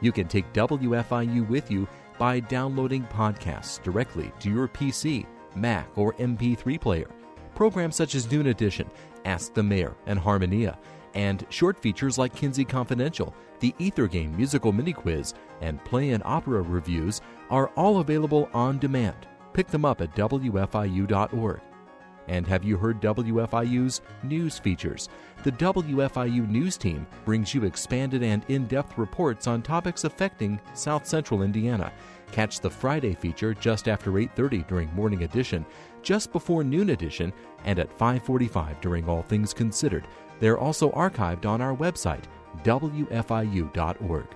You 0.00 0.10
can 0.10 0.26
take 0.26 0.52
WFIU 0.52 1.48
with 1.48 1.70
you 1.70 1.86
by 2.18 2.40
downloading 2.40 3.04
podcasts 3.04 3.80
directly 3.80 4.32
to 4.40 4.50
your 4.50 4.66
PC, 4.66 5.24
Mac, 5.54 5.96
or 5.96 6.14
MP3 6.14 6.80
player. 6.80 7.08
Programs 7.54 7.94
such 7.94 8.16
as 8.16 8.28
Noon 8.28 8.48
Edition, 8.48 8.90
Ask 9.24 9.54
the 9.54 9.62
Mayor, 9.62 9.94
and 10.06 10.18
Harmonia, 10.18 10.76
and 11.14 11.46
short 11.48 11.78
features 11.78 12.18
like 12.18 12.34
Kinsey 12.34 12.64
Confidential, 12.64 13.34
the 13.60 13.74
Ether 13.78 14.06
Game 14.06 14.36
musical 14.36 14.72
mini 14.72 14.92
quiz, 14.92 15.34
and 15.60 15.84
play 15.84 16.10
and 16.10 16.22
opera 16.24 16.62
reviews 16.62 17.20
are 17.50 17.68
all 17.76 17.98
available 17.98 18.48
on 18.54 18.78
demand. 18.78 19.26
Pick 19.52 19.68
them 19.68 19.84
up 19.84 20.00
at 20.00 20.14
WFIU.org. 20.14 21.60
And 22.28 22.46
have 22.46 22.62
you 22.62 22.76
heard 22.76 23.00
WFIU's 23.00 24.02
news 24.22 24.58
features? 24.58 25.08
The 25.44 25.52
WFIU 25.52 26.46
News 26.46 26.76
Team 26.76 27.06
brings 27.24 27.54
you 27.54 27.64
expanded 27.64 28.22
and 28.22 28.44
in 28.48 28.66
depth 28.66 28.98
reports 28.98 29.46
on 29.46 29.62
topics 29.62 30.04
affecting 30.04 30.60
South 30.74 31.06
Central 31.06 31.42
Indiana. 31.42 31.90
Catch 32.30 32.60
the 32.60 32.68
Friday 32.68 33.14
feature 33.14 33.54
just 33.54 33.88
after 33.88 34.18
8:30 34.18 34.62
during 34.68 34.94
morning 34.94 35.22
edition, 35.22 35.64
just 36.02 36.30
before 36.30 36.62
noon 36.62 36.90
edition, 36.90 37.32
and 37.64 37.78
at 37.78 37.90
5:45 37.90 38.78
during 38.82 39.08
All 39.08 39.22
Things 39.22 39.54
Considered. 39.54 40.06
They're 40.40 40.58
also 40.58 40.90
archived 40.90 41.46
on 41.46 41.60
our 41.60 41.74
website, 41.74 42.24
wfiu.org. 42.64 44.26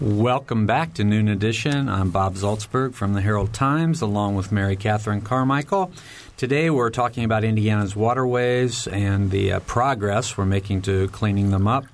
Welcome 0.00 0.66
back 0.66 0.94
to 0.94 1.04
Noon 1.04 1.28
Edition. 1.28 1.88
I'm 1.88 2.10
Bob 2.10 2.34
Zaltsberg 2.34 2.94
from 2.94 3.12
the 3.12 3.20
Herald 3.20 3.52
Times, 3.52 4.02
along 4.02 4.34
with 4.34 4.50
Mary 4.50 4.74
Catherine 4.74 5.20
Carmichael. 5.20 5.92
Today 6.36 6.68
we're 6.68 6.90
talking 6.90 7.22
about 7.22 7.44
Indiana's 7.44 7.94
waterways 7.94 8.88
and 8.88 9.30
the 9.30 9.52
uh, 9.52 9.60
progress 9.60 10.36
we're 10.36 10.46
making 10.46 10.82
to 10.82 11.06
cleaning 11.08 11.52
them 11.52 11.68
up. 11.68 11.84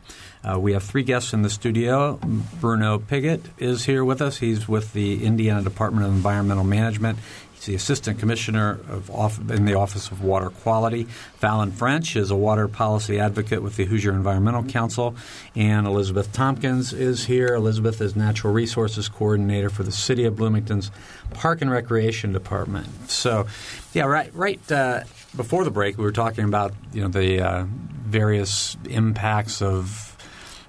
Uh, 0.43 0.59
we 0.59 0.73
have 0.73 0.83
three 0.83 1.03
guests 1.03 1.35
in 1.35 1.43
the 1.43 1.51
studio. 1.51 2.19
Bruno 2.59 2.99
Piggott 2.99 3.43
is 3.59 3.85
here 3.85 4.03
with 4.03 4.23
us. 4.23 4.39
He's 4.39 4.67
with 4.67 4.95
the 4.95 5.23
Indiana 5.23 5.63
Department 5.63 6.07
of 6.07 6.13
Environmental 6.13 6.65
Management. 6.65 7.19
He's 7.61 7.67
the 7.67 7.75
Assistant 7.75 8.19
Commissioner 8.19 8.81
of 8.89 9.11
off, 9.11 9.39
in 9.51 9.67
the 9.67 9.75
Office 9.75 10.11
of 10.11 10.25
Water 10.25 10.49
Quality. 10.49 11.05
Fallon 11.05 11.71
French 11.71 12.17
is 12.17 12.31
a 12.31 12.37
water 12.37 12.69
policy 12.69 13.21
advocate 13.21 13.63
with 13.63 13.77
the 13.77 13.85
Hoosier 13.85 14.13
Environmental 14.13 14.65
Council. 14.65 15.15
And 15.55 15.87
Elizabeth 15.87 16.33
Tompkins 16.33 16.95
is 16.95 17.27
here. 17.27 17.55
Elizabeth 17.55 18.01
is 18.01 18.17
Natural 18.17 18.55
Resources 18.55 19.11
Coordinator 19.11 19.69
for 19.69 19.83
the 19.83 19.93
City 19.93 20.25
of 20.25 20.37
Bloomington's 20.37 20.91
Park 21.35 21.61
and 21.61 21.71
Recreation 21.71 22.33
Department. 22.33 23.11
So, 23.11 23.47
yeah, 23.93 24.05
right, 24.05 24.35
right 24.35 24.73
uh, 24.73 25.03
before 25.37 25.65
the 25.65 25.71
break, 25.71 25.99
we 25.99 26.05
were 26.05 26.13
talking 26.13 26.45
about 26.45 26.73
you 26.95 27.03
know 27.03 27.09
the 27.09 27.43
uh, 27.43 27.67
various 27.69 28.79
impacts 28.89 29.61
of 29.61 30.17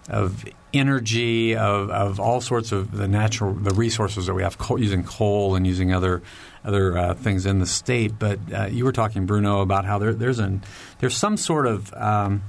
of 0.09 0.43
energy, 0.73 1.55
of, 1.55 1.89
of 1.89 2.19
all 2.19 2.41
sorts 2.41 2.71
of 2.71 2.91
the 2.91 3.07
natural 3.07 3.53
the 3.53 3.73
resources 3.73 4.25
that 4.25 4.33
we 4.33 4.43
have, 4.43 4.57
using 4.77 5.03
coal 5.03 5.55
and 5.55 5.65
using 5.65 5.93
other 5.93 6.21
other 6.63 6.97
uh, 6.97 7.13
things 7.13 7.45
in 7.45 7.59
the 7.59 7.65
state. 7.65 8.13
But 8.17 8.39
uh, 8.53 8.65
you 8.65 8.85
were 8.85 8.91
talking, 8.91 9.25
Bruno, 9.25 9.61
about 9.61 9.85
how 9.85 9.97
there, 9.97 10.13
there's 10.13 10.39
an 10.39 10.63
there's 10.99 11.15
some 11.15 11.37
sort 11.37 11.67
of 11.67 11.93
um, 11.93 12.43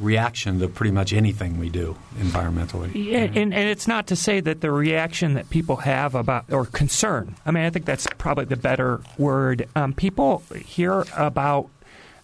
reaction 0.00 0.60
to 0.60 0.68
pretty 0.68 0.92
much 0.92 1.12
anything 1.12 1.58
we 1.58 1.68
do 1.68 1.96
environmentally. 2.16 2.94
Yeah, 2.94 3.20
and, 3.20 3.52
and 3.52 3.68
it's 3.68 3.88
not 3.88 4.06
to 4.08 4.16
say 4.16 4.40
that 4.40 4.60
the 4.60 4.70
reaction 4.70 5.34
that 5.34 5.50
people 5.50 5.76
have 5.76 6.14
about 6.14 6.52
or 6.52 6.66
concern. 6.66 7.36
I 7.44 7.50
mean, 7.50 7.64
I 7.64 7.70
think 7.70 7.84
that's 7.84 8.06
probably 8.18 8.44
the 8.44 8.56
better 8.56 9.00
word. 9.16 9.68
Um, 9.74 9.92
people 9.92 10.42
hear 10.54 11.04
about 11.16 11.68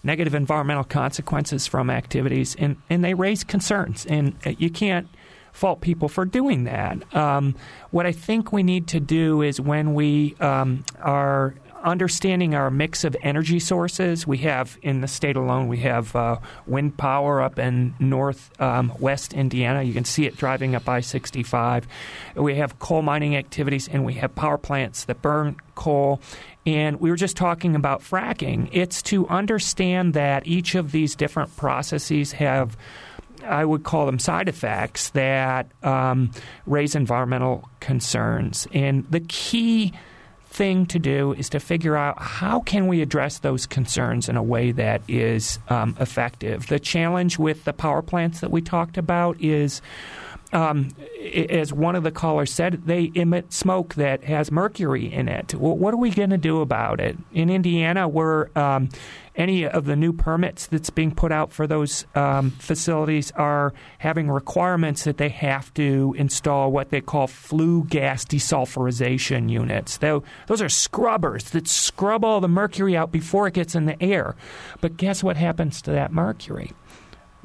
negative 0.03 0.35
environmental 0.35 0.83
consequences 0.83 1.67
from 1.67 1.89
activities, 1.89 2.55
and, 2.57 2.77
and 2.89 3.03
they 3.03 3.13
raise 3.13 3.43
concerns. 3.43 4.05
And 4.05 4.35
uh, 4.45 4.51
you 4.51 4.69
can't 4.69 5.07
fault 5.55 5.79
people 5.79 6.09
for 6.09 6.25
doing 6.25 6.65
that. 6.65 7.15
Um, 7.15 7.55
what 7.91 8.05
I 8.05 8.11
think 8.11 8.51
we 8.51 8.61
need 8.61 8.87
to 8.89 8.99
do 8.99 9.41
is 9.41 9.59
when 9.59 9.93
we 9.93 10.35
um, 10.41 10.83
are 10.99 11.55
understanding 11.85 12.55
our 12.55 12.71
mix 12.71 13.03
of 13.03 13.15
energy 13.21 13.59
sources. 13.59 14.25
We 14.25 14.39
have 14.39 14.77
in 14.81 15.01
the 15.01 15.07
state 15.07 15.35
alone, 15.35 15.67
we 15.67 15.77
have 15.79 16.15
uh, 16.15 16.39
wind 16.65 16.97
power 16.97 17.41
up 17.41 17.59
in 17.59 17.93
northwest 17.99 19.33
um, 19.33 19.39
Indiana. 19.39 19.83
You 19.83 19.93
can 19.93 20.03
see 20.03 20.25
it 20.25 20.35
driving 20.35 20.75
up 20.75 20.89
I 20.89 20.99
65. 20.99 21.87
We 22.35 22.55
have 22.55 22.79
coal 22.79 23.03
mining 23.03 23.35
activities, 23.35 23.87
and 23.87 24.03
we 24.03 24.15
have 24.15 24.33
power 24.33 24.57
plants 24.57 25.05
that 25.05 25.21
burn 25.21 25.57
coal. 25.75 26.19
And 26.65 26.99
we 26.99 27.11
were 27.11 27.15
just 27.15 27.37
talking 27.37 27.75
about 27.75 28.01
fracking. 28.01 28.69
It's 28.71 29.03
to 29.03 29.27
understand 29.27 30.15
that 30.15 30.47
each 30.47 30.73
of 30.73 30.91
these 30.91 31.15
different 31.15 31.55
processes 31.55 32.31
have 32.31 32.75
I 33.45 33.65
would 33.65 33.83
call 33.83 34.05
them 34.05 34.19
side 34.19 34.49
effects 34.49 35.09
that 35.11 35.67
um, 35.83 36.31
raise 36.65 36.95
environmental 36.95 37.69
concerns. 37.79 38.67
And 38.73 39.05
the 39.09 39.21
key 39.21 39.93
thing 40.55 40.85
to 40.85 40.99
do 40.99 41.33
is 41.33 41.49
to 41.49 41.59
figure 41.59 41.97
out 41.97 42.21
how 42.21 42.61
can 42.61 42.87
we 42.87 43.01
address 43.01 43.39
those 43.39 43.65
concerns 43.65 44.29
in 44.29 44.37
a 44.37 44.43
way 44.43 44.71
that 44.71 45.01
is 45.07 45.59
um, 45.67 45.97
effective. 45.99 46.67
The 46.67 46.79
challenge 46.79 47.37
with 47.37 47.65
the 47.65 47.73
power 47.73 48.01
plants 48.01 48.39
that 48.39 48.51
we 48.51 48.61
talked 48.61 48.97
about 48.97 49.39
is 49.41 49.81
um, 50.55 50.87
as 51.33 51.73
one 51.73 51.95
of 51.95 52.03
the 52.03 52.11
callers 52.11 52.51
said, 52.51 52.83
they 52.85 53.11
emit 53.13 53.51
smoke 53.51 53.95
that 53.95 54.23
has 54.23 54.51
mercury 54.51 55.11
in 55.11 55.27
it. 55.27 55.53
Well, 55.53 55.75
what 55.75 55.93
are 55.93 55.97
we 55.97 56.11
going 56.11 56.29
to 56.29 56.37
do 56.37 56.61
about 56.61 57.01
it? 57.01 57.17
In 57.33 57.49
Indiana, 57.49 58.07
where 58.07 58.57
um, 58.57 58.87
any 59.35 59.67
of 59.67 59.83
the 59.83 59.97
new 59.97 60.13
permits 60.13 60.65
that's 60.67 60.89
being 60.89 61.13
put 61.13 61.33
out 61.33 61.51
for 61.51 61.67
those 61.67 62.05
um, 62.15 62.51
facilities 62.51 63.31
are 63.31 63.73
having 63.97 64.31
requirements 64.31 65.03
that 65.03 65.17
they 65.17 65.27
have 65.27 65.73
to 65.73 66.15
install 66.17 66.71
what 66.71 66.89
they 66.89 67.01
call 67.01 67.27
flue 67.27 67.83
gas 67.83 68.23
desulfurization 68.23 69.49
units. 69.49 69.97
those 69.97 70.61
are 70.61 70.69
scrubbers 70.69 71.49
that 71.49 71.67
scrub 71.67 72.23
all 72.23 72.39
the 72.39 72.47
mercury 72.47 72.95
out 72.95 73.11
before 73.11 73.45
it 73.47 73.55
gets 73.55 73.75
in 73.75 73.87
the 73.87 74.01
air. 74.01 74.37
But 74.79 74.95
guess 74.95 75.21
what 75.21 75.35
happens 75.35 75.81
to 75.81 75.91
that 75.91 76.13
mercury? 76.13 76.71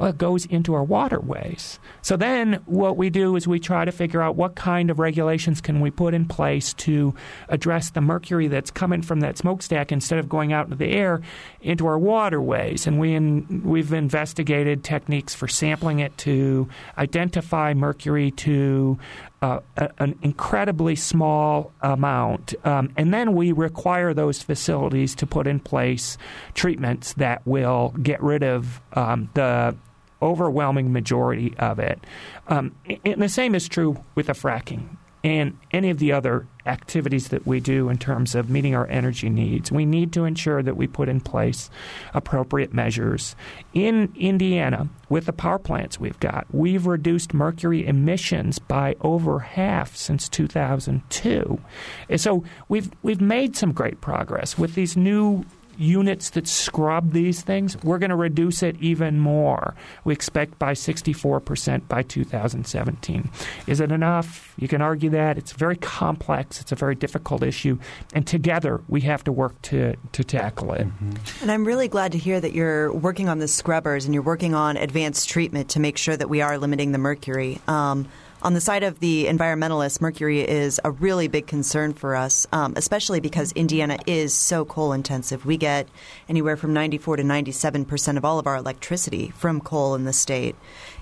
Well, 0.00 0.08
it 0.08 0.16
goes 0.16 0.46
into 0.46 0.72
our 0.72 0.82
waterways. 0.82 1.78
So 2.00 2.16
then 2.16 2.62
what 2.64 2.96
we 2.96 3.10
do 3.10 3.36
is 3.36 3.46
we 3.46 3.60
try 3.60 3.84
to 3.84 3.92
figure 3.92 4.22
out 4.22 4.34
what 4.34 4.54
kind 4.54 4.88
of 4.90 4.98
regulations 4.98 5.60
can 5.60 5.80
we 5.80 5.90
put 5.90 6.14
in 6.14 6.24
place 6.24 6.72
to 6.74 7.14
address 7.50 7.90
the 7.90 8.00
mercury 8.00 8.48
that's 8.48 8.70
coming 8.70 9.02
from 9.02 9.20
that 9.20 9.36
smokestack 9.36 9.92
instead 9.92 10.18
of 10.18 10.26
going 10.26 10.54
out 10.54 10.64
into 10.64 10.76
the 10.76 10.90
air 10.90 11.20
into 11.60 11.86
our 11.86 11.98
waterways. 11.98 12.86
And 12.86 12.98
we 12.98 13.14
in, 13.14 13.62
we've 13.62 13.92
investigated 13.92 14.84
techniques 14.84 15.34
for 15.34 15.46
sampling 15.46 15.98
it 15.98 16.16
to 16.18 16.66
identify 16.96 17.74
mercury 17.74 18.30
to 18.30 18.98
uh, 19.42 19.60
an 19.98 20.18
incredibly 20.22 20.96
small 20.96 21.72
amount. 21.82 22.54
Um, 22.64 22.90
and 22.96 23.12
then 23.12 23.34
we 23.34 23.52
require 23.52 24.14
those 24.14 24.42
facilities 24.42 25.14
to 25.16 25.26
put 25.26 25.46
in 25.46 25.60
place 25.60 26.16
treatments 26.54 27.12
that 27.14 27.46
will 27.46 27.94
get 28.02 28.22
rid 28.22 28.42
of 28.42 28.80
um, 28.94 29.28
the 29.34 29.76
overwhelming 30.22 30.92
majority 30.92 31.54
of 31.59 31.78
it. 31.78 32.00
Um, 32.48 32.74
and 33.04 33.22
the 33.22 33.28
same 33.28 33.54
is 33.54 33.68
true 33.68 34.02
with 34.14 34.26
the 34.26 34.33
fracking 34.33 34.96
and 35.22 35.59
any 35.70 35.90
of 35.90 35.98
the 35.98 36.12
other 36.12 36.46
activities 36.64 37.28
that 37.28 37.46
we 37.46 37.61
do 37.61 37.88
in 37.88 37.98
terms 37.98 38.35
of 38.35 38.48
meeting 38.48 38.74
our 38.74 38.87
energy 38.88 39.28
needs. 39.28 39.70
We 39.70 39.85
need 39.85 40.12
to 40.14 40.24
ensure 40.24 40.62
that 40.62 40.76
we 40.76 40.87
put 40.87 41.09
in 41.09 41.20
place 41.20 41.68
appropriate 42.14 42.72
measures. 42.72 43.37
In 43.74 44.12
Indiana, 44.16 44.88
with 45.09 45.26
the 45.26 45.33
power 45.33 45.59
plants 45.59 46.00
we've 46.00 46.20
got, 46.20 46.46
we've 46.52 46.87
reduced 46.87 47.35
mercury 47.35 47.87
emissions 47.87 48.59
by 48.59 48.96
over 49.02 49.40
half 49.40 49.94
since 49.94 50.28
2002. 50.28 51.61
And 52.09 52.20
so 52.20 52.44
we've 52.68 52.90
we've 53.02 53.20
made 53.20 53.56
some 53.56 53.72
great 53.72 54.00
progress 54.00 54.56
with 54.56 54.74
these 54.74 54.96
new 54.96 55.44
units 55.80 56.30
that 56.30 56.46
scrub 56.46 57.12
these 57.12 57.42
things, 57.42 57.76
we're 57.82 57.98
going 57.98 58.10
to 58.10 58.16
reduce 58.16 58.62
it 58.62 58.76
even 58.80 59.18
more. 59.18 59.74
We 60.04 60.12
expect 60.12 60.58
by 60.58 60.72
64% 60.72 61.88
by 61.88 62.02
2017. 62.02 63.30
Is 63.66 63.80
it 63.80 63.90
enough? 63.90 64.54
You 64.58 64.68
can 64.68 64.82
argue 64.82 65.10
that. 65.10 65.38
It's 65.38 65.52
very 65.52 65.76
complex, 65.76 66.60
it's 66.60 66.72
a 66.72 66.76
very 66.76 66.94
difficult 66.94 67.42
issue, 67.42 67.78
and 68.14 68.26
together 68.26 68.80
we 68.88 69.00
have 69.02 69.24
to 69.24 69.32
work 69.32 69.60
to, 69.62 69.96
to 70.12 70.24
tackle 70.24 70.72
it. 70.72 70.86
Mm-hmm. 70.86 71.42
And 71.42 71.50
I'm 71.50 71.64
really 71.64 71.88
glad 71.88 72.12
to 72.12 72.18
hear 72.18 72.40
that 72.40 72.52
you're 72.52 72.92
working 72.92 73.28
on 73.28 73.38
the 73.38 73.48
scrubbers 73.48 74.04
and 74.04 74.14
you're 74.14 74.22
working 74.22 74.54
on 74.54 74.76
advanced 74.76 75.28
treatment 75.28 75.70
to 75.70 75.80
make 75.80 75.96
sure 75.96 76.16
that 76.16 76.28
we 76.28 76.42
are 76.42 76.58
limiting 76.58 76.92
the 76.92 76.98
mercury. 76.98 77.60
Um, 77.66 78.08
on 78.42 78.55
the 78.55 78.61
side 78.61 78.83
of 78.83 79.00
the 79.00 79.26
environmentalists, 79.26 80.00
mercury 80.00 80.40
is 80.40 80.81
a 80.85 80.90
really 80.90 81.29
big 81.29 81.46
concern 81.46 81.92
for 81.92 82.16
us, 82.16 82.46
um, 82.53 82.72
especially 82.76 83.20
because 83.20 83.53
Indiana 83.53 83.98
is 84.07 84.33
so 84.33 84.64
coal 84.64 84.92
intensive. 84.92 85.44
We 85.44 85.57
get 85.57 85.88
anywhere 86.29 86.57
from 86.57 86.72
94 86.72 87.16
to 87.16 87.24
97 87.24 87.85
percent 87.85 88.18
of 88.18 88.24
all 88.24 88.38
of 88.38 88.46
our 88.46 88.57
electricity 88.57 89.31
from 89.31 89.61
coal 89.61 89.94
in 89.94 90.05
the 90.05 90.12
state. 90.12 90.57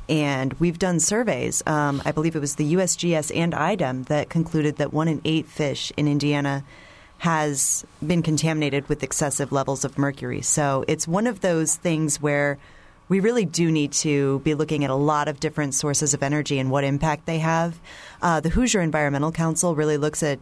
And 0.08 0.54
we've 0.54 0.78
done 0.78 1.00
surveys. 1.00 1.62
Um, 1.66 2.02
I 2.04 2.12
believe 2.12 2.34
it 2.34 2.40
was 2.40 2.56
the 2.56 2.74
USGS 2.74 3.30
and 3.36 3.54
IDEM 3.54 4.04
that 4.04 4.30
concluded 4.30 4.76
that 4.76 4.92
one 4.92 5.06
in 5.06 5.20
eight 5.24 5.46
fish 5.46 5.92
in 5.96 6.08
Indiana 6.08 6.64
has 7.18 7.84
been 8.04 8.22
contaminated 8.22 8.88
with 8.88 9.02
excessive 9.02 9.52
levels 9.52 9.84
of 9.84 9.98
mercury. 9.98 10.40
So 10.40 10.84
it's 10.88 11.06
one 11.06 11.26
of 11.26 11.40
those 11.40 11.76
things 11.76 12.20
where 12.20 12.58
we 13.08 13.20
really 13.20 13.44
do 13.44 13.70
need 13.70 13.92
to 13.92 14.40
be 14.40 14.54
looking 14.54 14.84
at 14.84 14.90
a 14.90 14.94
lot 14.94 15.28
of 15.28 15.40
different 15.40 15.74
sources 15.74 16.14
of 16.14 16.22
energy 16.22 16.58
and 16.58 16.70
what 16.70 16.84
impact 16.84 17.26
they 17.26 17.38
have. 17.38 17.80
Uh, 18.20 18.40
the 18.40 18.50
Hoosier 18.50 18.80
Environmental 18.80 19.32
Council 19.32 19.74
really 19.74 19.96
looks 19.96 20.22
at 20.22 20.38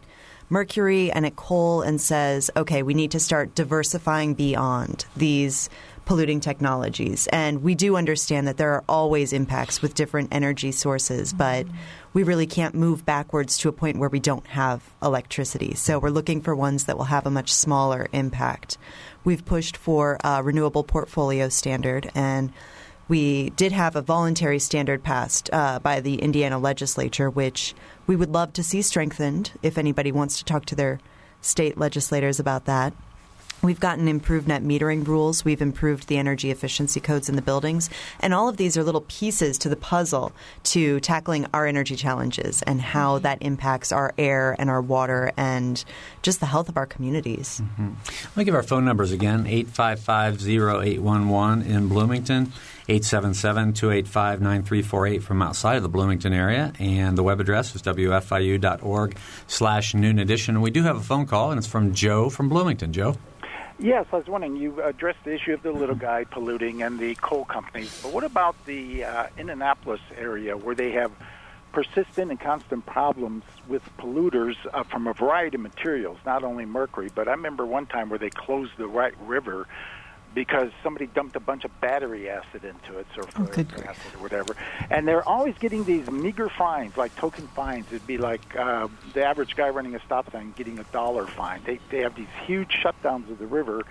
mercury 0.48 1.10
and 1.10 1.26
at 1.26 1.36
coal 1.36 1.82
and 1.82 2.00
says, 2.00 2.50
okay, 2.56 2.82
we 2.82 2.94
need 2.94 3.10
to 3.10 3.20
start 3.20 3.54
diversifying 3.54 4.34
beyond 4.34 5.06
these 5.16 5.68
polluting 6.04 6.38
technologies. 6.38 7.26
And 7.32 7.62
we 7.62 7.74
do 7.74 7.96
understand 7.96 8.46
that 8.46 8.56
there 8.56 8.72
are 8.74 8.84
always 8.88 9.32
impacts 9.32 9.82
with 9.82 9.94
different 9.94 10.28
energy 10.32 10.70
sources, 10.70 11.32
but 11.32 11.66
we 12.12 12.22
really 12.22 12.46
can't 12.46 12.76
move 12.76 13.04
backwards 13.04 13.58
to 13.58 13.68
a 13.68 13.72
point 13.72 13.98
where 13.98 14.08
we 14.08 14.20
don't 14.20 14.46
have 14.46 14.88
electricity. 15.02 15.74
So 15.74 15.98
we're 15.98 16.10
looking 16.10 16.40
for 16.42 16.54
ones 16.54 16.84
that 16.84 16.96
will 16.96 17.04
have 17.06 17.26
a 17.26 17.30
much 17.30 17.52
smaller 17.52 18.06
impact. 18.12 18.78
We've 19.26 19.44
pushed 19.44 19.76
for 19.76 20.18
a 20.22 20.40
renewable 20.40 20.84
portfolio 20.84 21.48
standard 21.48 22.12
and 22.14 22.52
we 23.08 23.50
did 23.50 23.72
have 23.72 23.96
a 23.96 24.00
voluntary 24.00 24.60
standard 24.60 25.02
passed 25.02 25.50
uh, 25.52 25.80
by 25.80 25.98
the 25.98 26.22
Indiana 26.22 26.60
legislature, 26.60 27.28
which 27.28 27.74
we 28.06 28.14
would 28.14 28.30
love 28.30 28.52
to 28.52 28.62
see 28.62 28.82
strengthened 28.82 29.50
if 29.64 29.78
anybody 29.78 30.12
wants 30.12 30.38
to 30.38 30.44
talk 30.44 30.64
to 30.66 30.76
their 30.76 31.00
state 31.40 31.76
legislators 31.76 32.38
about 32.38 32.66
that. 32.66 32.94
We've 33.62 33.80
gotten 33.80 34.08
improved 34.08 34.48
net 34.48 34.62
metering 34.62 35.06
rules. 35.06 35.44
We've 35.44 35.62
improved 35.62 36.08
the 36.08 36.18
energy 36.18 36.50
efficiency 36.50 37.00
codes 37.00 37.28
in 37.28 37.36
the 37.36 37.42
buildings. 37.42 37.90
And 38.20 38.34
all 38.34 38.48
of 38.48 38.56
these 38.56 38.76
are 38.76 38.84
little 38.84 39.02
pieces 39.02 39.58
to 39.58 39.68
the 39.68 39.76
puzzle 39.76 40.32
to 40.64 41.00
tackling 41.00 41.46
our 41.52 41.66
energy 41.66 41.96
challenges 41.96 42.62
and 42.62 42.80
how 42.80 43.18
that 43.20 43.38
impacts 43.40 43.92
our 43.92 44.12
air 44.18 44.56
and 44.58 44.70
our 44.70 44.80
water 44.80 45.32
and 45.36 45.84
just 46.22 46.40
the 46.40 46.46
health 46.46 46.68
of 46.68 46.76
our 46.76 46.86
communities. 46.86 47.60
Mm-hmm. 47.62 47.92
Let 48.24 48.36
me 48.36 48.44
give 48.44 48.54
our 48.54 48.62
phone 48.62 48.84
numbers 48.84 49.12
again 49.12 49.46
855 49.46 50.46
0811 50.46 51.62
in 51.62 51.88
Bloomington. 51.88 52.52
877-285-9348 52.88 55.22
from 55.22 55.42
outside 55.42 55.76
of 55.76 55.82
the 55.82 55.88
Bloomington 55.88 56.32
area. 56.32 56.72
And 56.78 57.18
the 57.18 57.24
web 57.24 57.40
address 57.40 57.74
is 57.74 57.82
wfiu.org 57.82 59.16
slash 59.48 59.94
noon 59.94 60.20
edition. 60.20 60.60
We 60.60 60.70
do 60.70 60.84
have 60.84 60.96
a 60.96 61.00
phone 61.00 61.26
call, 61.26 61.50
and 61.50 61.58
it's 61.58 61.66
from 61.66 61.94
Joe 61.94 62.30
from 62.30 62.48
Bloomington. 62.48 62.92
Joe? 62.92 63.16
Yes, 63.78 64.06
I 64.10 64.16
was 64.16 64.26
wondering, 64.26 64.56
you 64.56 64.82
addressed 64.82 65.22
the 65.24 65.34
issue 65.34 65.52
of 65.52 65.62
the 65.62 65.70
little 65.70 65.94
guy 65.94 66.24
polluting 66.24 66.82
and 66.82 66.98
the 66.98 67.14
coal 67.16 67.44
companies, 67.44 68.00
but 68.02 68.10
what 68.10 68.24
about 68.24 68.56
the 68.64 69.04
uh, 69.04 69.26
Indianapolis 69.36 70.00
area 70.16 70.56
where 70.56 70.74
they 70.74 70.92
have 70.92 71.12
persistent 71.72 72.30
and 72.30 72.40
constant 72.40 72.86
problems 72.86 73.44
with 73.68 73.82
polluters 73.98 74.56
uh, 74.72 74.82
from 74.84 75.06
a 75.06 75.12
variety 75.12 75.56
of 75.56 75.60
materials, 75.60 76.16
not 76.24 76.42
only 76.42 76.64
mercury, 76.64 77.10
but 77.14 77.28
I 77.28 77.32
remember 77.32 77.66
one 77.66 77.84
time 77.84 78.08
where 78.08 78.18
they 78.18 78.30
closed 78.30 78.72
the 78.78 78.88
White 78.88 79.12
River 79.20 79.68
because 80.36 80.70
somebody 80.82 81.06
dumped 81.06 81.34
a 81.34 81.40
bunch 81.40 81.64
of 81.64 81.80
battery 81.80 82.28
acid 82.28 82.62
into 82.62 82.98
it, 82.98 83.06
sulfuric 83.16 83.70
oh, 83.78 83.88
acid 83.88 84.14
or 84.14 84.20
whatever. 84.20 84.54
And 84.90 85.08
they're 85.08 85.26
always 85.26 85.56
getting 85.56 85.82
these 85.84 86.10
meager 86.10 86.50
fines, 86.50 86.94
like 86.94 87.16
token 87.16 87.48
fines. 87.48 87.86
It'd 87.86 88.06
be 88.06 88.18
like 88.18 88.54
uh, 88.54 88.88
the 89.14 89.24
average 89.24 89.56
guy 89.56 89.70
running 89.70 89.94
a 89.94 90.00
stop 90.00 90.30
sign 90.30 90.52
getting 90.54 90.78
a 90.78 90.84
dollar 90.84 91.26
fine. 91.26 91.62
They 91.64 91.80
they 91.90 92.00
have 92.00 92.14
these 92.14 92.28
huge 92.44 92.68
shutdowns 92.84 93.30
of 93.30 93.38
the 93.38 93.46
river, 93.46 93.84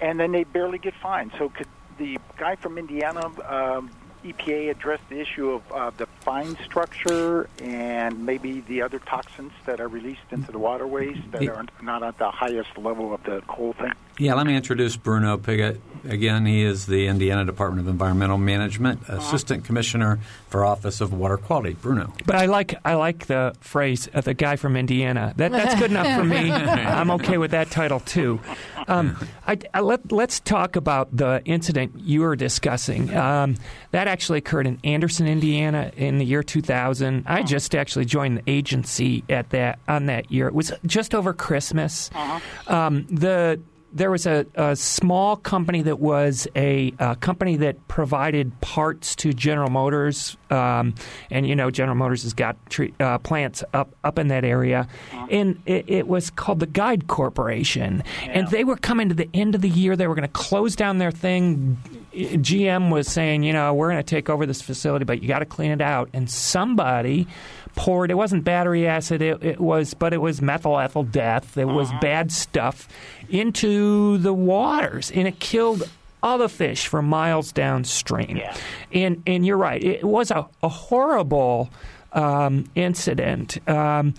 and 0.00 0.20
then 0.20 0.30
they 0.30 0.44
barely 0.44 0.78
get 0.78 0.94
fined. 0.94 1.32
So 1.36 1.48
could 1.48 1.66
the 1.98 2.18
guy 2.38 2.54
from 2.54 2.78
Indiana 2.78 3.26
um, 3.48 3.90
EPA 4.32 4.70
address 4.70 5.00
the 5.08 5.20
issue 5.20 5.50
of 5.50 5.72
uh, 5.72 5.90
the 5.96 6.06
fine 6.20 6.56
structure 6.64 7.48
and 7.60 8.26
maybe 8.26 8.60
the 8.60 8.82
other 8.82 8.98
toxins 8.98 9.52
that 9.64 9.80
are 9.80 9.88
released 9.88 10.20
into 10.30 10.50
the 10.52 10.58
waterways 10.58 11.16
that 11.30 11.46
are 11.48 11.64
not 11.82 12.02
at 12.02 12.18
the 12.18 12.30
highest 12.30 12.76
level 12.76 13.14
of 13.14 13.22
the 13.24 13.42
coal 13.46 13.72
thing? 13.74 13.92
Yeah, 14.18 14.34
let 14.34 14.46
me 14.46 14.56
introduce 14.56 14.96
Bruno 14.96 15.36
Pigott. 15.36 15.80
Again, 16.08 16.46
he 16.46 16.62
is 16.62 16.86
the 16.86 17.06
Indiana 17.06 17.44
Department 17.44 17.86
of 17.86 17.92
Environmental 17.92 18.38
Management 18.38 19.02
Assistant 19.08 19.64
Commissioner 19.64 20.18
for 20.48 20.64
Office 20.64 21.00
of 21.00 21.12
Water 21.12 21.36
Quality. 21.36 21.74
Bruno. 21.74 22.12
But 22.24 22.36
I 22.36 22.46
like 22.46 22.74
I 22.84 22.94
like 22.94 23.26
the 23.26 23.54
phrase 23.60 24.08
uh, 24.14 24.20
"the 24.20 24.34
guy 24.34 24.56
from 24.56 24.76
Indiana." 24.76 25.34
That, 25.36 25.52
that's 25.52 25.78
good 25.80 25.90
enough 25.90 26.18
for 26.18 26.24
me. 26.24 26.50
I'm 26.52 27.10
okay 27.12 27.38
with 27.38 27.50
that 27.52 27.70
title 27.70 28.00
too. 28.00 28.40
Um, 28.88 29.16
I, 29.46 29.58
I, 29.74 29.80
let, 29.80 30.12
us 30.12 30.40
talk 30.40 30.76
about 30.76 31.16
the 31.16 31.42
incident 31.44 31.98
you 31.98 32.20
were 32.20 32.36
discussing. 32.36 33.14
Um, 33.14 33.56
that 33.90 34.06
actually 34.06 34.38
occurred 34.38 34.66
in 34.66 34.78
Anderson, 34.84 35.26
Indiana, 35.26 35.90
in 35.96 36.18
the 36.18 36.24
year 36.24 36.42
2000. 36.42 37.24
I 37.26 37.42
just 37.42 37.74
actually 37.74 38.04
joined 38.04 38.38
the 38.38 38.42
agency 38.46 39.24
at 39.28 39.50
that 39.50 39.78
on 39.88 40.06
that 40.06 40.30
year. 40.30 40.46
It 40.46 40.54
was 40.54 40.72
just 40.84 41.14
over 41.14 41.32
Christmas. 41.32 42.10
Uh-huh. 42.14 42.74
Um, 42.74 43.06
the 43.10 43.60
there 43.96 44.10
was 44.10 44.26
a, 44.26 44.46
a, 44.54 44.76
small 44.76 45.36
company 45.36 45.82
that 45.82 45.98
was 45.98 46.46
a, 46.54 46.92
a, 46.98 47.16
company 47.16 47.56
that 47.56 47.88
provided 47.88 48.60
parts 48.60 49.16
to 49.16 49.32
General 49.32 49.70
Motors, 49.70 50.36
um, 50.50 50.94
and 51.30 51.46
you 51.46 51.56
know 51.56 51.70
General 51.70 51.96
Motors 51.96 52.22
has 52.22 52.34
got 52.34 52.56
tree, 52.68 52.92
uh, 53.00 53.18
plants 53.18 53.64
up 53.72 53.94
up 54.04 54.18
in 54.18 54.28
that 54.28 54.44
area, 54.44 54.86
uh-huh. 55.12 55.26
and 55.30 55.62
it, 55.64 55.88
it, 55.88 56.06
was 56.06 56.30
called 56.30 56.60
the 56.60 56.66
Guide 56.66 57.06
Corporation, 57.06 58.02
yeah. 58.22 58.32
and 58.32 58.48
they 58.48 58.64
were 58.64 58.76
coming 58.76 59.08
to 59.08 59.14
the 59.14 59.30
end 59.32 59.54
of 59.54 59.62
the 59.62 59.70
year. 59.70 59.96
They 59.96 60.06
were 60.06 60.14
going 60.14 60.28
to 60.28 60.28
close 60.28 60.76
down 60.76 60.98
their 60.98 61.10
thing. 61.10 61.78
GM 62.16 62.90
was 62.90 63.08
saying, 63.08 63.42
you 63.42 63.52
know, 63.52 63.74
we're 63.74 63.90
going 63.90 64.02
to 64.02 64.02
take 64.02 64.30
over 64.30 64.46
this 64.46 64.62
facility, 64.62 65.04
but 65.04 65.22
you 65.22 65.28
got 65.28 65.40
to 65.40 65.46
clean 65.46 65.70
it 65.70 65.80
out, 65.80 66.08
and 66.12 66.30
somebody 66.30 67.26
poured. 67.74 68.10
It 68.10 68.14
wasn't 68.14 68.44
battery 68.44 68.86
acid. 68.86 69.22
It, 69.22 69.44
it 69.44 69.60
was, 69.60 69.94
but 69.94 70.12
it 70.12 70.18
was 70.18 70.40
methyl 70.42 70.78
ethyl 70.78 71.04
death. 71.04 71.56
It 71.56 71.66
was 71.66 71.88
uh-huh. 71.90 72.00
bad 72.00 72.32
stuff 72.32 72.88
into 73.28 74.18
the 74.18 74.32
waters, 74.32 75.10
and 75.10 75.28
it 75.28 75.38
killed 75.38 75.88
all 76.22 76.38
the 76.38 76.48
fish 76.48 76.86
for 76.88 77.02
miles 77.02 77.52
downstream. 77.52 78.36
Yeah. 78.36 78.56
And 78.92 79.22
and 79.26 79.46
you're 79.46 79.58
right. 79.58 79.82
It 79.82 80.04
was 80.04 80.30
a, 80.30 80.46
a 80.62 80.68
horrible 80.68 81.70
um, 82.12 82.68
incident. 82.74 83.58
Um, 83.68 84.14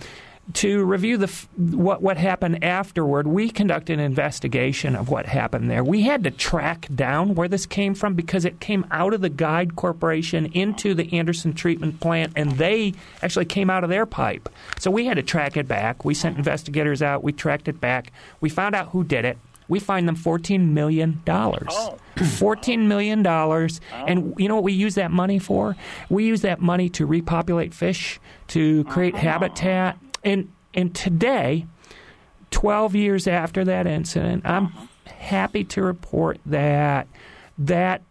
to 0.54 0.84
review 0.84 1.18
the 1.18 1.46
what 1.56 2.00
what 2.00 2.16
happened 2.16 2.64
afterward, 2.64 3.26
we 3.26 3.50
conducted 3.50 3.98
an 3.98 4.04
investigation 4.04 4.96
of 4.96 5.08
what 5.08 5.26
happened 5.26 5.70
there. 5.70 5.84
We 5.84 6.02
had 6.02 6.24
to 6.24 6.30
track 6.30 6.88
down 6.94 7.34
where 7.34 7.48
this 7.48 7.66
came 7.66 7.94
from 7.94 8.14
because 8.14 8.44
it 8.44 8.60
came 8.60 8.86
out 8.90 9.12
of 9.12 9.20
the 9.20 9.28
Guide 9.28 9.76
Corporation 9.76 10.46
into 10.46 10.94
the 10.94 11.12
Anderson 11.16 11.52
treatment 11.52 12.00
plant, 12.00 12.32
and 12.34 12.52
they 12.52 12.94
actually 13.22 13.44
came 13.44 13.68
out 13.68 13.84
of 13.84 13.90
their 13.90 14.06
pipe. 14.06 14.48
So 14.78 14.90
we 14.90 15.06
had 15.06 15.16
to 15.16 15.22
track 15.22 15.56
it 15.56 15.68
back. 15.68 16.04
We 16.04 16.14
sent 16.14 16.38
investigators 16.38 17.02
out. 17.02 17.22
We 17.22 17.32
tracked 17.32 17.68
it 17.68 17.80
back. 17.80 18.12
We 18.40 18.48
found 18.48 18.74
out 18.74 18.88
who 18.88 19.04
did 19.04 19.24
it. 19.24 19.38
We 19.68 19.80
fined 19.80 20.08
them 20.08 20.16
$14 20.16 20.68
million. 20.68 21.22
Oh. 21.28 21.98
$14 22.16 22.86
million. 22.86 23.26
Oh. 23.26 23.68
And 23.92 24.34
you 24.38 24.48
know 24.48 24.54
what 24.54 24.64
we 24.64 24.72
use 24.72 24.94
that 24.94 25.10
money 25.10 25.38
for? 25.38 25.76
We 26.08 26.24
use 26.24 26.40
that 26.40 26.60
money 26.60 26.88
to 26.90 27.04
repopulate 27.04 27.74
fish, 27.74 28.18
to 28.48 28.84
create 28.84 29.14
oh. 29.14 29.18
habitat, 29.18 29.98
and 30.28 30.52
and 30.74 30.94
today, 30.94 31.66
12 32.50 32.94
years 32.94 33.26
after 33.26 33.64
that 33.64 33.86
incident, 33.86 34.44
I'm 34.44 34.66
uh-huh. 34.66 34.86
happy 35.06 35.64
to 35.64 35.82
report 35.82 36.38
that 36.46 37.08
that 37.56 38.02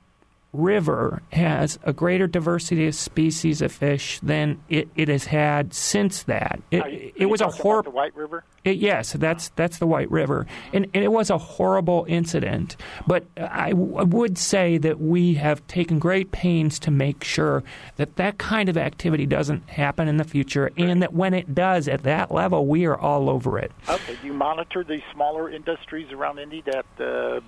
river 0.54 1.22
has 1.32 1.78
a 1.84 1.94
greater 1.94 2.28
diversity 2.28 2.88
of 2.88 2.96
species 2.96 3.62
of 3.62 3.72
fish 3.72 4.20
than 4.22 4.60
it, 4.70 4.90
it 4.96 5.08
has 5.08 5.26
had 5.26 5.74
since 5.74 6.24
that. 6.24 6.62
It, 6.72 7.14
it 7.16 7.26
was 7.28 7.42
a 7.42 7.50
horrible 7.50 7.92
White 7.92 8.16
River. 8.16 8.44
It, 8.64 8.78
yes, 8.78 9.14
that's 9.14 9.50
that's 9.50 9.78
the 9.78 9.88
White 9.88 10.10
River, 10.12 10.46
and, 10.74 10.88
and, 10.94 11.04
it 11.04 11.12
was 11.12 11.30
a 11.30 11.38
horrible 11.38 12.06
incident. 12.08 12.76
But 13.06 13.26
I, 13.38 13.70
w- 13.70 13.96
I 13.96 14.04
would 14.04 14.38
say 14.38 14.78
that 14.80 15.00
we 15.00 15.36
have 15.36 15.66
taken 15.68 16.00
great 16.00 16.32
pains 16.32 16.80
to 16.80 16.92
make 16.92 17.24
sure 17.24 17.64
that 17.96 18.16
that 18.18 18.38
kind 18.38 18.68
of 18.68 18.78
activity 18.78 19.26
doesn't 19.26 19.70
happen 19.70 20.08
in 20.08 20.18
the 20.18 20.24
future, 20.24 20.72
and 20.78 21.02
that 21.02 21.14
when 21.14 21.34
it 21.34 21.56
does 21.56 21.88
at 21.88 22.04
that 22.04 22.32
level, 22.32 22.66
we 22.66 22.86
are 22.86 22.98
all 22.98 23.30
over 23.30 23.58
it. 23.58 23.72
Okay. 23.88 24.18
You 24.24 24.34
monitor 24.34 24.84
the 24.84 25.02
smaller 25.14 25.50
industries 25.50 26.12
around 26.12 26.40
Indy 26.40 26.64
that 26.66 26.86
uh, 27.00 27.40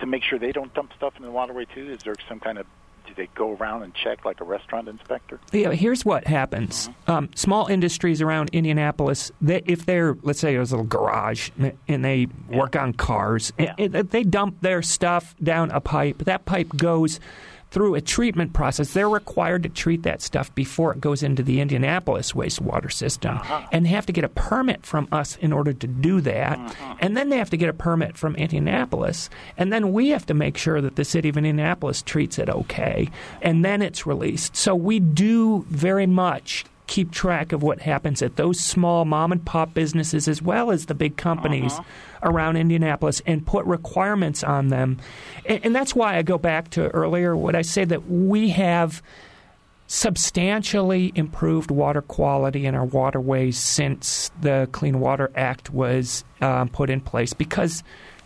to 0.00 0.06
make 0.06 0.22
sure 0.22 0.38
they 0.38 0.52
don't 0.52 0.72
dump 0.74 0.92
stuff 0.96 1.14
in 1.16 1.22
the 1.22 1.30
waterway 1.30 1.64
too? 1.64 1.90
Is 1.90 2.00
there 2.04 2.14
some 2.28 2.40
kind 2.40 2.58
of 2.58 2.66
do 3.06 3.14
they 3.14 3.28
go 3.34 3.56
around 3.56 3.82
and 3.82 3.94
check 3.94 4.24
like 4.24 4.40
a 4.40 4.44
restaurant 4.44 4.88
inspector? 4.88 5.40
Yeah, 5.52 5.72
here's 5.72 6.04
what 6.04 6.26
happens. 6.26 6.88
Mm-hmm. 6.88 7.10
Um, 7.10 7.30
small 7.34 7.66
industries 7.66 8.22
around 8.22 8.50
Indianapolis, 8.52 9.32
they, 9.40 9.62
if 9.66 9.86
they're, 9.86 10.16
let's 10.22 10.40
say, 10.40 10.52
there's 10.54 10.72
a 10.72 10.76
little 10.76 10.86
garage 10.86 11.50
and 11.88 12.04
they 12.04 12.28
yeah. 12.48 12.56
work 12.56 12.76
on 12.76 12.92
cars, 12.92 13.52
yeah. 13.58 13.74
and, 13.78 13.94
and 13.94 14.10
they 14.10 14.22
dump 14.22 14.60
their 14.60 14.82
stuff 14.82 15.34
down 15.42 15.70
a 15.70 15.80
pipe. 15.80 16.18
That 16.18 16.44
pipe 16.44 16.68
goes 16.76 17.20
through 17.72 17.94
a 17.94 18.00
treatment 18.00 18.52
process. 18.52 18.92
They're 18.92 19.08
required 19.08 19.62
to 19.62 19.68
treat 19.70 20.02
that 20.02 20.20
stuff 20.20 20.54
before 20.54 20.92
it 20.92 21.00
goes 21.00 21.22
into 21.22 21.42
the 21.42 21.60
Indianapolis 21.60 22.32
wastewater 22.32 22.92
system 22.92 23.38
uh-huh. 23.38 23.66
and 23.72 23.86
have 23.86 24.04
to 24.06 24.12
get 24.12 24.24
a 24.24 24.28
permit 24.28 24.84
from 24.84 25.08
us 25.10 25.36
in 25.36 25.52
order 25.52 25.72
to 25.72 25.86
do 25.86 26.20
that. 26.20 26.58
Uh-huh. 26.58 26.94
And 27.00 27.16
then 27.16 27.30
they 27.30 27.38
have 27.38 27.50
to 27.50 27.56
get 27.56 27.70
a 27.70 27.72
permit 27.72 28.18
from 28.18 28.36
Indianapolis. 28.36 29.30
And 29.56 29.72
then 29.72 29.92
we 29.92 30.10
have 30.10 30.26
to 30.26 30.34
make 30.34 30.58
sure 30.58 30.82
that 30.82 30.96
the 30.96 31.04
city 31.04 31.30
of 31.30 31.38
Indianapolis 31.38 32.02
treats 32.02 32.38
it 32.38 32.50
okay. 32.50 33.08
And 33.40 33.64
then 33.64 33.80
it's 33.80 34.06
released. 34.06 34.54
So 34.54 34.74
we 34.74 35.00
do 35.00 35.64
very 35.70 36.06
much 36.06 36.66
keep 36.88 37.10
track 37.10 37.52
of 37.52 37.62
what 37.62 37.80
happens 37.80 38.20
at 38.20 38.36
those 38.36 38.60
small 38.60 39.06
mom 39.06 39.32
and 39.32 39.42
pop 39.46 39.72
businesses 39.72 40.28
as 40.28 40.42
well 40.42 40.70
as 40.70 40.86
the 40.86 40.94
big 40.94 41.16
companies 41.16 41.72
Uh-huh. 41.72 41.82
Around 42.22 42.56
Indianapolis 42.56 43.22
and 43.26 43.46
put 43.46 43.64
requirements 43.66 44.42
on 44.44 44.68
them. 44.68 44.98
And, 45.46 45.66
and 45.66 45.74
that's 45.74 45.94
why 45.94 46.16
I 46.16 46.22
go 46.22 46.38
back 46.38 46.70
to 46.70 46.88
earlier 46.88 47.36
what 47.36 47.54
I 47.54 47.62
say 47.62 47.84
that 47.84 48.08
we 48.08 48.50
have 48.50 49.02
substantially 49.86 51.12
improved 51.14 51.70
water 51.70 52.00
quality 52.00 52.64
in 52.64 52.74
our 52.74 52.86
waterways 52.86 53.58
since 53.58 54.30
the 54.40 54.68
Clean 54.72 54.98
Water 54.98 55.30
Act 55.34 55.70
was 55.70 56.24
um, 56.40 56.70
put 56.70 56.88
in 56.88 57.00
place 57.00 57.34
because 57.34 57.82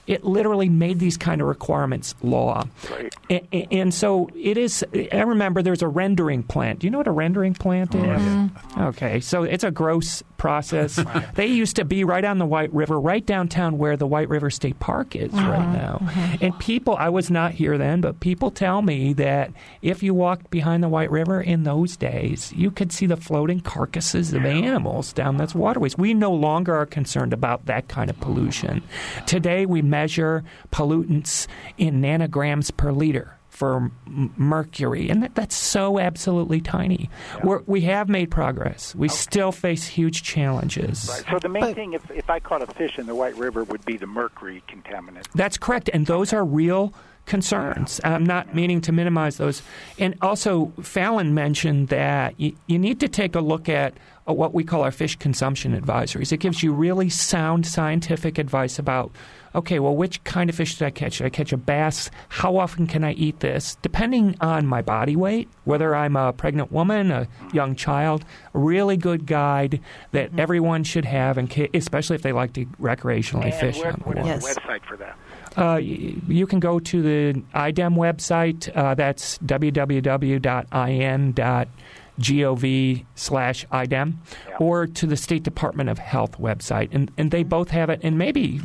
it 0.07 0.25
literally 0.25 0.69
made 0.69 0.99
these 0.99 1.17
kind 1.17 1.41
of 1.41 1.49
requirements 1.49 2.15
law. 2.23 2.65
Right. 2.91 3.15
A- 3.31 3.47
a- 3.53 3.69
And 3.71 3.93
so 3.93 4.31
it 4.35 4.57
is. 4.57 4.85
I 5.13 5.23
remember 5.23 5.63
there's 5.63 5.83
a 5.83 5.89
rendering 5.89 6.43
plant. 6.43 6.81
Do 6.81 6.87
you 6.87 6.91
know 6.91 6.99
what 6.99 7.07
a 7.07 7.13
rendering 7.13 7.55
plant 7.55 7.95
is? 7.95 8.03
Oh, 8.03 8.51
okay, 8.89 9.21
so 9.21 9.43
it's 9.43 9.65
a 9.65 9.71
gross 9.71 10.23
process. 10.37 10.99
They 11.35 11.47
used 11.47 11.77
to 11.77 11.85
be 11.85 12.05
right 12.05 12.25
on 12.25 12.39
the 12.39 12.47
White 12.47 12.73
River, 12.73 12.99
right 13.01 13.25
downtown 13.25 13.79
where 13.79 13.97
the 13.97 14.07
White 14.07 14.29
River 14.29 14.49
State 14.49 14.79
Park 14.79 15.17
is 15.17 15.33
right 15.33 15.59
uh-huh. 15.59 15.73
now. 15.73 15.99
Uh-huh. 16.01 16.37
And 16.41 16.59
people, 16.59 16.97
I 16.97 17.09
was 17.09 17.31
not 17.31 17.53
here 17.53 17.77
then, 17.77 18.01
but 18.01 18.21
people 18.21 18.51
tell 18.51 18.81
me 18.81 19.13
that 19.15 19.51
if 19.83 20.03
you 20.03 20.15
walked 20.15 20.51
behind 20.51 20.83
the 20.83 20.89
White 20.89 21.11
River 21.11 21.41
in 21.41 21.65
those 21.65 21.97
days, 21.97 22.53
you 22.55 22.71
could 22.71 22.93
see 22.93 23.07
the 23.07 23.17
floating 23.17 23.61
carcasses 23.61 24.33
of 24.33 24.45
animals 24.45 25.13
down 25.13 25.37
those 25.37 25.55
waterways. 25.55 25.99
We 25.99 26.15
no 26.15 26.33
longer 26.33 26.75
are 26.75 26.87
concerned 26.87 27.33
about 27.33 27.67
that 27.67 27.89
kind 27.89 28.09
of 28.09 28.19
pollution. 28.21 28.83
Today, 29.27 29.67
we 29.67 29.83
measure 29.97 30.45
pollutants 30.71 31.47
in 31.79 32.03
nanograms 32.03 32.77
per 32.77 32.93
liter 32.93 33.33
for 33.49 33.91
m- 34.07 34.35
mercury, 34.37 35.09
and 35.09 35.23
that, 35.23 35.35
that's 35.35 35.57
so 35.57 35.99
absolutely 35.99 36.61
tiny. 36.61 37.09
We're, 37.43 37.63
we 37.67 37.81
have 37.83 38.07
made 38.11 38.31
progress. 38.31 38.95
We 38.95 39.09
still 39.09 39.51
face 39.53 39.87
huge 39.87 40.23
challenges. 40.23 41.09
Right. 41.09 41.25
So 41.31 41.39
the 41.39 41.49
main 41.49 41.75
thing, 41.75 41.95
if, 41.95 42.11
if 42.11 42.29
I 42.29 42.39
caught 42.39 42.61
a 42.61 42.67
fish 42.67 42.99
in 42.99 43.07
the 43.07 43.15
White 43.15 43.37
River, 43.37 43.65
would 43.65 43.87
be 43.87 43.97
the 43.97 44.07
mercury 44.07 44.63
contaminant. 44.69 45.25
That's 45.35 45.57
correct, 45.57 45.89
and 45.95 46.05
those 46.05 46.35
are 46.35 46.45
real 46.45 46.93
concerns. 47.27 48.01
I'm 48.05 48.25
not 48.25 48.55
meaning 48.55 48.81
to 48.83 48.93
minimize 48.93 49.37
those. 49.37 49.63
And 49.99 50.15
also, 50.23 50.73
Fallon 50.81 51.35
mentioned 51.35 51.89
that 51.89 52.39
you, 52.41 52.57
you 52.67 52.79
need 52.79 53.01
to 53.01 53.09
take 53.09 53.35
a 53.35 53.41
look 53.41 53.69
at 53.69 53.95
uh, 54.29 54.33
what 54.33 54.55
we 54.55 54.65
call 54.65 54.83
our 54.83 54.91
fish 54.91 55.17
consumption 55.17 55.79
advisories. 55.79 56.33
It 56.33 56.39
gives 56.39 56.63
you 56.63 56.73
really 56.73 57.09
sound 57.11 57.67
scientific 57.67 58.39
advice 58.39 58.79
about, 58.79 59.13
okay, 59.55 59.79
well, 59.79 59.95
which 59.95 60.23
kind 60.25 60.51
of 60.51 60.57
fish 60.57 60.77
did 60.79 60.85
I 60.87 60.91
catch? 60.91 61.19
Did 61.19 61.27
I 61.27 61.31
catch 61.31 61.53
a 61.53 61.57
bass? 61.57 62.11
How 62.29 62.57
often 62.57 62.87
can 62.87 63.05
I 63.05 63.13
eat 63.13 63.41
this? 63.41 63.77
Depending 63.83 64.37
on 64.41 64.67
my 64.67 64.83
body 64.83 65.17
weight, 65.17 65.49
whether 65.65 65.95
I'm 65.95 66.17
a 66.17 66.33
pregnant 66.33 66.73
woman, 66.73 67.11
a 67.11 67.29
young 67.53 67.75
child, 67.77 68.25
a 68.55 68.59
really 68.59 68.97
good 68.97 69.27
guide 69.27 69.81
that 70.13 70.31
everyone 70.39 70.83
should 70.85 71.05
have, 71.05 71.39
in 71.39 71.49
ca- 71.49 71.71
especially 71.75 72.17
if 72.17 72.23
they 72.23 72.33
like 72.33 72.53
to 72.55 72.67
recreationally 72.81 73.47
And 73.47 73.55
fish 73.55 73.79
where, 73.79 73.93
on 73.93 73.99
the 73.99 74.05
what 74.05 74.19
is 74.19 74.25
water. 74.25 74.29
Yes. 74.35 74.55
the 74.55 74.61
website 74.61 74.85
for 74.89 74.97
that? 74.97 75.17
Uh, 75.57 75.77
you 75.77 76.47
can 76.47 76.61
go 76.61 76.79
to 76.79 77.03
the 77.03 77.43
IDEM 77.55 77.95
website. 77.95 78.71
Uh, 78.77 78.95
that's 78.95 79.39
www.in.gov 82.19 83.05
slash 83.15 83.67
IDEM, 83.71 84.21
Yeah. 84.49 84.57
or 84.59 84.87
to 84.87 85.07
the 85.07 85.17
State 85.17 85.43
Department 85.43 85.89
of 85.89 85.99
Health 85.99 86.39
website. 86.39 86.89
And, 86.93 87.11
and 87.17 87.31
they 87.31 87.43
both 87.43 87.71
have 87.71 87.89
it. 87.91 88.01
And 88.03 88.19
maybe 88.19 88.61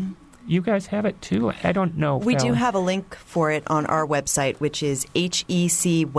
you 0.48 0.62
guys 0.62 0.88
have 0.88 1.06
it 1.06 1.22
too. 1.22 1.54
I 1.64 1.72
don't 1.72 1.98
know. 1.98 2.18
We 2.18 2.36
do 2.36 2.54
have 2.54 2.76
a 2.76 2.80
link 2.80 3.16
for 3.16 3.52
it 3.52 3.64
on 3.68 3.86
our 3.86 4.06
website, 4.06 4.58
which 4.58 4.84
is 4.84 5.06
hecweb.org. 5.16 6.18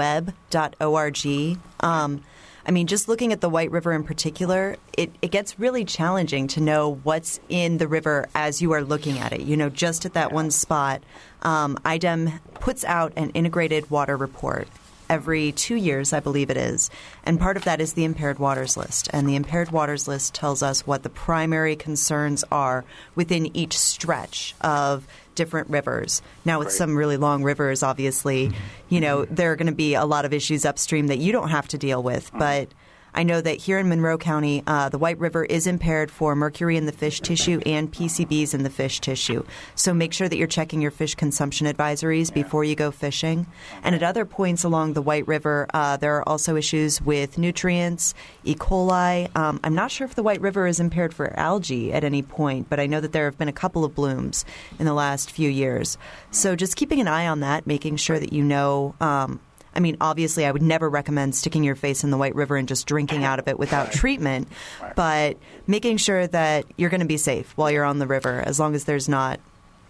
Um, 1.81 2.23
I 2.65 2.71
mean, 2.71 2.87
just 2.87 3.09
looking 3.09 3.33
at 3.33 3.41
the 3.41 3.49
White 3.49 3.71
River 3.71 3.93
in 3.93 4.05
particular, 4.05 4.77
it, 4.97 5.11
it 5.21 5.31
gets 5.31 5.59
really 5.59 5.85
challenging 5.85 6.47
to 6.49 6.61
know 6.61 7.01
what's 7.03 7.41
in 7.49 7.79
the 7.79 7.89
river 7.89 8.29
as 8.35 8.63
you 8.63 8.73
are 8.73 8.83
looking 8.83 9.19
at 9.19 9.33
it. 9.33 9.41
You 9.41 9.57
know, 9.57 9.69
just 9.69 10.07
at 10.07 10.15
that 10.15 10.33
one 10.33 10.51
spot, 10.51 11.03
um, 11.43 11.77
IDEM 11.85 12.41
puts 12.55 12.85
out 12.85 13.13
an 13.17 13.31
integrated 13.31 13.91
water 13.91 14.17
report 14.17 14.69
every 15.13 15.53
two 15.53 15.75
years, 15.75 16.15
I 16.15 16.21
believe 16.21 16.49
it 16.49 16.57
is. 16.57 16.89
And 17.23 17.39
part 17.39 17.59
of 17.59 17.65
that 17.65 17.83
is 17.83 17.93
the 17.93 18.05
impaired 18.05 18.39
waters 18.39 18.79
list. 18.79 19.11
And 19.13 19.29
the 19.29 19.37
impaired 19.37 19.71
waters 19.71 20.09
list 20.09 20.33
tells 20.33 20.63
us 20.63 20.87
what 20.87 21.03
the 21.03 21.11
primary 21.11 21.77
concerns 21.77 22.45
are 22.51 22.87
within 23.15 23.55
each 23.55 23.77
stretch 23.77 24.55
of 24.63 25.07
different 25.35 25.69
rivers. 25.69 26.23
Now, 26.47 26.61
with 26.61 26.73
some 26.73 26.97
really 26.97 27.19
long 27.19 27.43
rivers, 27.43 27.83
obviously, 27.83 28.53
you 28.89 29.01
know, 29.01 29.27
there 29.27 29.53
are 29.53 29.57
going 29.57 29.67
to 29.67 29.73
be 29.73 29.93
a 29.93 30.07
lot 30.07 30.25
of 30.25 30.33
issues 30.33 30.65
upstream 30.65 31.09
that 31.09 31.19
you 31.19 31.31
don't 31.31 31.51
have 31.51 31.69
to 31.69 31.79
deal 31.79 32.03
with. 32.03 32.29
Mm-hmm. 32.29 32.39
But 32.39 32.69
I 33.15 33.23
know 33.23 33.41
that 33.41 33.59
here 33.59 33.79
in 33.79 33.89
Monroe 33.89 34.17
County, 34.17 34.63
uh, 34.67 34.89
the 34.89 34.99
White 34.99 35.19
River 35.19 35.45
is 35.45 35.67
impaired 35.67 36.11
for 36.11 36.35
mercury 36.35 36.77
in 36.77 36.87
the 36.87 36.93
fish 36.93 37.21
tissue 37.21 37.61
and 37.67 37.93
PCBs 37.93 38.55
in 38.55 38.63
the 38.63 38.71
fish 38.71 39.01
tissue. 39.01 39.45
So 39.75 39.93
make 39.93 40.13
sure 40.13 40.29
that 40.29 40.37
you're 40.37 40.47
checking 40.47 40.81
your 40.81 40.91
fish 40.91 41.15
consumption 41.15 41.67
advisories 41.67 42.33
before 42.33 42.65
you 42.65 42.75
go 42.75 42.91
fishing. 42.91 43.47
And 43.83 43.95
at 43.95 44.03
other 44.03 44.25
points 44.25 44.65
along 44.65 44.95
the 44.95 45.03
White 45.03 45.27
River, 45.27 45.67
uh, 45.75 45.99
there 45.99 46.17
are 46.17 46.29
also 46.29 46.57
issues 46.57 47.03
with 47.03 47.37
nutrients, 47.37 48.15
E. 48.45 48.55
coli. 48.55 49.35
Um, 49.37 49.61
I'm 49.63 49.75
not 49.75 49.91
sure 49.91 50.07
if 50.07 50.15
the 50.15 50.23
White 50.23 50.41
River 50.41 50.67
is 50.67 50.81
impaired 50.81 51.13
for 51.13 51.39
algae 51.39 51.93
at 51.93 52.05
any 52.05 52.23
point, 52.23 52.71
but 52.71 52.81
I 52.81 52.87
know 52.87 53.01
that 53.01 53.13
there 53.13 53.27
have 53.27 53.37
been 53.37 53.49
a 53.49 53.53
couple 53.53 53.85
of 53.85 53.95
blooms 53.95 54.45
in 54.79 54.87
the 54.87 54.95
last 54.95 55.31
few 55.31 55.51
years. 55.51 55.99
So 56.31 56.57
just 56.57 56.77
keeping 56.77 57.01
an 57.01 57.09
eye 57.09 57.27
on 57.27 57.41
that, 57.41 57.67
making 57.67 57.97
sure 57.97 58.19
that 58.19 58.33
you 58.33 58.43
know. 58.43 58.95
Um, 59.01 59.41
I 59.75 59.81
mean, 59.81 59.97
obviously, 60.01 60.45
I 60.45 60.51
would 60.51 60.63
never 60.63 60.89
recommend 60.89 61.35
sticking 61.35 61.65
your 61.65 61.75
face 61.75 62.05
in 62.05 62.11
the 62.11 62.17
White 62.17 62.35
River 62.35 62.57
and 62.57 62.69
just 62.69 62.87
drinking 62.87 63.25
out 63.25 63.39
of 63.39 63.49
it 63.49 63.59
without 63.59 63.93
treatment, 63.93 64.49
but 64.97 65.39
making 65.67 65.97
sure 65.97 66.27
that 66.27 66.67
you're 66.77 66.91
going 66.91 67.01
to 67.01 67.07
be 67.07 67.17
safe 67.17 67.53
while 67.57 67.71
you're 67.71 67.85
on 67.85 67.99
the 67.99 68.07
river, 68.07 68.43
as 68.45 68.61
long 68.61 68.75
as 68.75 68.85
there's 68.85 69.09
not 69.09 69.41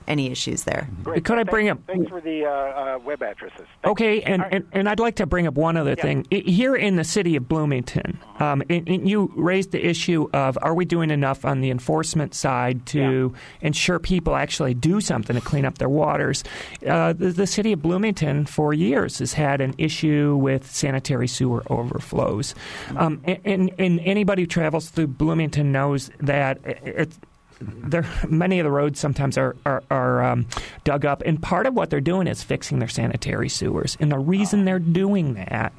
any 0.06 0.30
issues 0.30 0.64
there. 0.64 0.88
Great. 1.02 1.24
Could 1.24 1.34
I 1.34 1.36
Thanks- 1.42 1.50
bring 1.50 1.68
up- 1.68 1.78
Thanks 1.86 2.08
for 2.08 2.20
the 2.20 2.44
uh, 2.46 2.50
uh, 2.50 2.98
web 3.04 3.22
addresses. 3.22 3.66
Thank 3.82 3.92
Okay, 3.92 4.22
and, 4.22 4.42
All 4.42 4.48
right. 4.48 4.54
and, 4.56 4.66
and 4.72 4.88
I'd 4.88 5.00
like 5.00 5.16
to 5.16 5.26
bring 5.26 5.46
up 5.46 5.54
one 5.54 5.76
other 5.76 5.94
Yeah. 5.96 6.02
thing. 6.02 6.26
Here 6.30 6.74
in 6.74 6.96
the 6.96 7.04
city 7.04 7.36
of 7.36 7.48
Bloomington, 7.48 8.18
um, 8.38 8.62
and, 8.70 8.88
and 8.88 9.08
you 9.08 9.32
raised 9.36 9.72
the 9.72 9.84
issue 9.86 10.28
of 10.32 10.56
are 10.62 10.74
we 10.74 10.84
doing 10.84 11.10
enough 11.10 11.44
on 11.44 11.60
the 11.60 11.70
enforcement 11.70 12.34
side 12.34 12.86
to 12.86 13.34
ensure 13.60 13.98
people 13.98 14.34
actually 14.36 14.74
do 14.74 15.00
something 15.00 15.34
to 15.36 15.42
clean 15.42 15.64
up 15.64 15.78
their 15.78 15.88
waters? 15.88 16.42
Uh, 16.86 17.12
the, 17.12 17.28
the 17.30 17.46
city 17.46 17.72
of 17.72 17.82
Bloomington 17.82 18.46
for 18.46 18.72
years 18.74 19.18
has 19.18 19.32
had 19.34 19.60
an 19.60 19.74
issue 19.78 20.36
with 20.36 20.70
sanitary 20.70 21.28
sewer 21.28 21.62
overflows. 21.70 22.54
Um, 22.96 23.20
and, 23.24 23.40
and, 23.44 23.70
and 23.78 24.00
anybody 24.00 24.42
who 24.42 24.46
travels 24.46 24.90
through 24.90 25.08
Bloomington 25.08 25.72
knows 25.72 26.10
that 26.20 26.58
it's 26.64 27.18
there 27.66 28.06
many 28.28 28.58
of 28.58 28.64
the 28.64 28.70
roads 28.70 29.00
sometimes 29.00 29.38
are 29.38 29.56
are, 29.64 29.82
are 29.90 30.22
um, 30.22 30.46
dug 30.84 31.04
up, 31.04 31.22
and 31.24 31.42
part 31.42 31.66
of 31.66 31.74
what 31.74 31.90
they're 31.90 32.00
doing 32.00 32.26
is 32.26 32.42
fixing 32.42 32.78
their 32.78 32.88
sanitary 32.88 33.48
sewers. 33.48 33.96
And 34.00 34.10
the 34.10 34.18
reason 34.18 34.64
they're 34.64 34.78
doing 34.78 35.34
that 35.34 35.72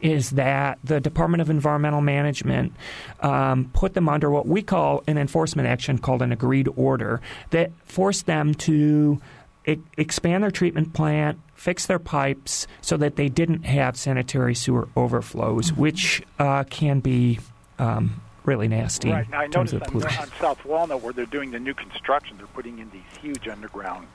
is 0.00 0.30
that 0.30 0.78
the 0.84 1.00
Department 1.00 1.40
of 1.40 1.50
Environmental 1.50 2.00
Management 2.00 2.72
um, 3.20 3.70
put 3.72 3.94
them 3.94 4.08
under 4.08 4.30
what 4.30 4.46
we 4.46 4.62
call 4.62 5.02
an 5.06 5.18
enforcement 5.18 5.68
action 5.68 5.98
called 5.98 6.22
an 6.22 6.32
agreed 6.32 6.68
order 6.76 7.20
that 7.50 7.72
forced 7.84 8.26
them 8.26 8.54
to 8.54 9.20
e- 9.66 9.78
expand 9.96 10.42
their 10.42 10.50
treatment 10.50 10.92
plant. 10.92 11.38
Fix 11.54 11.84
their 11.84 11.98
pipes 11.98 12.66
so 12.80 12.96
that 12.96 13.16
they 13.16 13.28
didn't 13.28 13.64
have 13.64 13.94
sanitary 13.94 14.54
sewer 14.54 14.88
overflows, 14.96 15.74
which 15.74 16.22
uh, 16.38 16.64
can 16.64 17.00
be 17.00 17.38
um, 17.78 18.22
really 18.44 18.68
nasty 18.68 19.10
Right. 19.10 19.28
Now, 19.30 19.40
I 19.40 19.44
in 19.44 19.50
terms 19.50 19.72
noticed 19.72 19.90
of 19.90 19.94
on, 19.94 20.00
pollution. 20.00 20.22
on 20.22 20.30
South 20.40 20.64
Walnut 20.64 21.02
where 21.02 21.12
they're 21.12 21.26
doing 21.26 21.50
the 21.50 21.58
new 21.60 21.74
construction, 21.74 22.36
they're 22.38 22.46
putting 22.48 22.78
in 22.78 22.90
these 22.90 23.02
huge 23.20 23.46
underground 23.48 24.06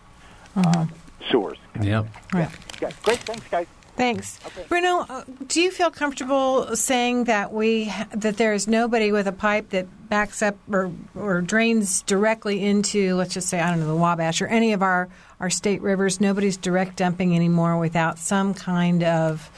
Mm-hmm. 0.55 0.79
um, 0.81 0.91
sewers. 1.29 1.57
Yep. 1.81 2.07
Right. 2.33 2.49
Yeah. 2.81 2.89
Great. 3.03 3.19
Thanks, 3.19 3.45
guys. 3.49 3.67
Thanks, 3.97 4.39
Bruno. 4.69 5.05
uh, 5.09 5.23
Do 5.47 5.61
you 5.61 5.71
feel 5.71 5.89
comfortable 5.89 6.75
saying 6.75 7.25
that 7.25 7.53
we 7.53 7.93
that 8.13 8.35
there 8.37 8.53
is 8.53 8.67
nobody 8.67 9.11
with 9.13 9.25
a 9.27 9.31
pipe 9.31 9.69
that 9.69 9.87
backs 10.09 10.41
up 10.41 10.55
or 10.71 10.91
or 11.15 11.41
drains 11.41 12.01
directly 12.03 12.61
into, 12.63 13.15
let's 13.15 13.33
just 13.33 13.47
say, 13.49 13.59
I 13.59 13.69
don't 13.69 13.79
know, 13.79 13.87
the 13.87 13.95
Wabash 13.95 14.41
or 14.41 14.47
any 14.47 14.73
of 14.73 14.81
our 14.81 15.07
our 15.39 15.49
state 15.49 15.81
rivers? 15.81 16.19
Nobody's 16.21 16.57
direct 16.57 16.97
dumping 16.97 17.35
anymore 17.35 17.77
without 17.77 18.17
some 18.17 18.53
kind 18.53 19.03
of 19.03 19.49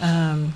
um, 0.00 0.52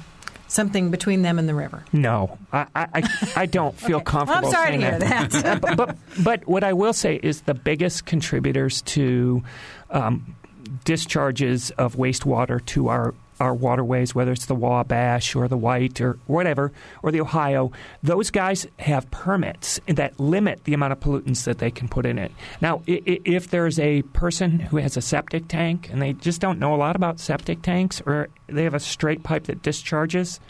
something 0.54 0.90
between 0.90 1.22
them 1.22 1.38
and 1.38 1.48
the 1.48 1.54
river. 1.54 1.84
No, 1.92 2.38
I, 2.52 2.66
I, 2.74 3.02
I- 3.36 3.46
don't 3.46 3.78
feel 3.78 4.00
comfortable. 4.00 4.46
I'm 4.46 4.52
sorry 4.52 4.72
to 4.72 4.78
hear 4.78 4.98
that. 4.98 5.34
Uh, 5.34 5.58
but, 5.60 5.76
but 5.76 5.96
but 6.22 6.46
what 6.48 6.64
I 6.64 6.72
will 6.72 6.92
say 6.92 7.16
is 7.22 7.42
the 7.42 7.54
biggest 7.54 8.06
contributors 8.06 8.82
to 8.82 9.42
um, 9.90 10.36
discharges 10.84 11.70
of 11.72 11.96
wastewater 11.96 12.64
to 12.66 12.88
our 12.88 13.14
our 13.44 13.54
waterways, 13.54 14.14
whether 14.14 14.32
it's 14.32 14.46
the 14.46 14.54
Wabash 14.54 15.36
or 15.36 15.46
the 15.46 15.56
White 15.56 16.00
or 16.00 16.18
whatever, 16.26 16.72
or 17.02 17.12
the 17.12 17.20
Ohio, 17.20 17.70
those 18.02 18.30
guys 18.30 18.66
have 18.78 19.10
permits 19.10 19.78
that 19.86 20.18
limit 20.18 20.64
the 20.64 20.74
amount 20.74 20.92
of 20.92 21.00
pollutants 21.00 21.44
that 21.44 21.58
they 21.58 21.70
can 21.70 21.88
put 21.88 22.06
in 22.06 22.18
it. 22.18 22.32
Now, 22.60 22.82
if 22.86 23.50
there's 23.50 23.78
a 23.78 24.02
person 24.02 24.58
who 24.58 24.78
has 24.78 24.96
a 24.96 25.02
septic 25.02 25.46
tank 25.46 25.90
and 25.92 26.00
they 26.00 26.14
just 26.14 26.40
don't 26.40 26.58
know 26.58 26.74
a 26.74 26.76
lot 26.76 26.96
about 26.96 27.20
septic 27.20 27.62
tanks, 27.62 28.02
or 28.06 28.28
they 28.46 28.64
have 28.64 28.74
a 28.74 28.80
straight 28.80 29.22
pipe 29.22 29.44
that 29.44 29.62
discharges, 29.62 30.40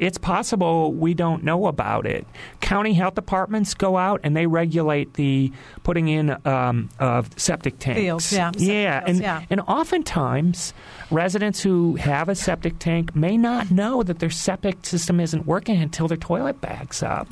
it's 0.00 0.18
possible 0.18 0.92
we 0.92 1.14
don't 1.14 1.44
know 1.44 1.66
about 1.66 2.06
it. 2.06 2.26
County 2.60 2.94
health 2.94 3.14
departments 3.14 3.74
go 3.74 3.96
out 3.96 4.20
and 4.24 4.34
they 4.34 4.46
regulate 4.46 5.14
the 5.14 5.52
putting 5.82 6.08
in 6.08 6.36
um, 6.46 6.88
of 6.98 7.28
septic 7.38 7.78
tanks. 7.78 8.00
Fields, 8.00 8.32
yeah, 8.32 8.50
yeah, 8.56 9.00
fields, 9.00 9.10
and 9.10 9.20
yeah. 9.20 9.42
and 9.50 9.60
oftentimes 9.62 10.72
residents 11.10 11.62
who 11.62 11.96
have 11.96 12.28
a 12.28 12.34
septic 12.34 12.78
tank 12.78 13.14
may 13.14 13.36
not 13.36 13.70
know 13.70 14.02
that 14.02 14.18
their 14.20 14.30
septic 14.30 14.84
system 14.86 15.20
isn't 15.20 15.46
working 15.46 15.80
until 15.80 16.08
their 16.08 16.16
toilet 16.16 16.60
backs 16.60 17.02
up. 17.02 17.28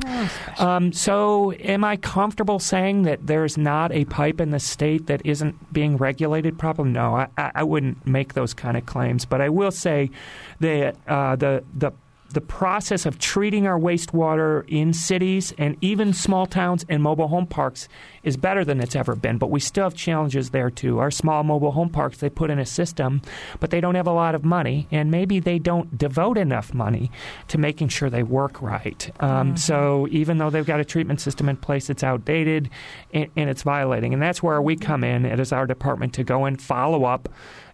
Um, 0.58 0.92
so, 0.92 1.52
am 1.52 1.84
I 1.84 1.96
comfortable 1.96 2.58
saying 2.58 3.02
that 3.02 3.26
there's 3.26 3.56
not 3.56 3.92
a 3.92 4.04
pipe 4.06 4.40
in 4.40 4.50
the 4.50 4.60
state 4.60 5.06
that 5.06 5.24
isn't 5.24 5.72
being 5.72 5.96
regulated 5.96 6.58
properly? 6.58 6.90
No, 6.90 7.16
I, 7.16 7.28
I 7.36 7.52
I 7.54 7.62
wouldn't 7.64 8.06
make 8.06 8.34
those 8.34 8.52
kind 8.54 8.76
of 8.76 8.86
claims. 8.86 9.24
But 9.24 9.40
I 9.40 9.48
will 9.48 9.70
say 9.70 10.10
that 10.60 10.96
uh, 11.06 11.36
the 11.36 11.64
the 11.74 11.92
the 12.30 12.40
process 12.40 13.06
of 13.06 13.18
treating 13.18 13.66
our 13.66 13.78
wastewater 13.78 14.64
in 14.68 14.92
cities 14.92 15.54
and 15.56 15.76
even 15.80 16.12
small 16.12 16.46
towns 16.46 16.84
and 16.88 17.02
mobile 17.02 17.28
home 17.28 17.46
parks 17.46 17.88
is 18.22 18.36
better 18.36 18.64
than 18.64 18.80
it's 18.80 18.94
ever 18.94 19.16
been. 19.16 19.38
But 19.38 19.50
we 19.50 19.60
still 19.60 19.84
have 19.84 19.94
challenges 19.94 20.50
there 20.50 20.68
too. 20.70 20.98
Our 20.98 21.10
small 21.10 21.42
mobile 21.42 21.70
home 21.70 21.88
parks, 21.88 22.18
they 22.18 22.28
put 22.28 22.50
in 22.50 22.58
a 22.58 22.66
system, 22.66 23.22
but 23.60 23.70
they 23.70 23.80
don't 23.80 23.94
have 23.94 24.06
a 24.06 24.12
lot 24.12 24.34
of 24.34 24.44
money, 24.44 24.86
and 24.90 25.10
maybe 25.10 25.40
they 25.40 25.58
don't 25.58 25.96
devote 25.96 26.36
enough 26.36 26.74
money 26.74 27.10
to 27.48 27.56
making 27.58 27.88
sure 27.88 28.10
they 28.10 28.22
work 28.22 28.60
right. 28.60 29.10
Um, 29.20 29.56
So 29.56 30.06
even 30.10 30.38
though 30.38 30.50
they've 30.50 30.66
got 30.66 30.80
a 30.80 30.84
treatment 30.84 31.20
system 31.20 31.48
in 31.48 31.56
place, 31.56 31.90
it's 31.90 32.04
outdated 32.04 32.70
and, 33.12 33.28
and 33.36 33.50
it's 33.50 33.62
violating. 33.62 34.12
And 34.12 34.22
that's 34.22 34.42
where 34.42 34.60
we 34.62 34.76
come 34.76 35.04
in. 35.04 35.24
It 35.24 35.40
is 35.40 35.52
our 35.52 35.66
department 35.66 36.14
to 36.14 36.24
go 36.24 36.44
and 36.44 36.60
follow 36.60 37.04
up 37.04 37.28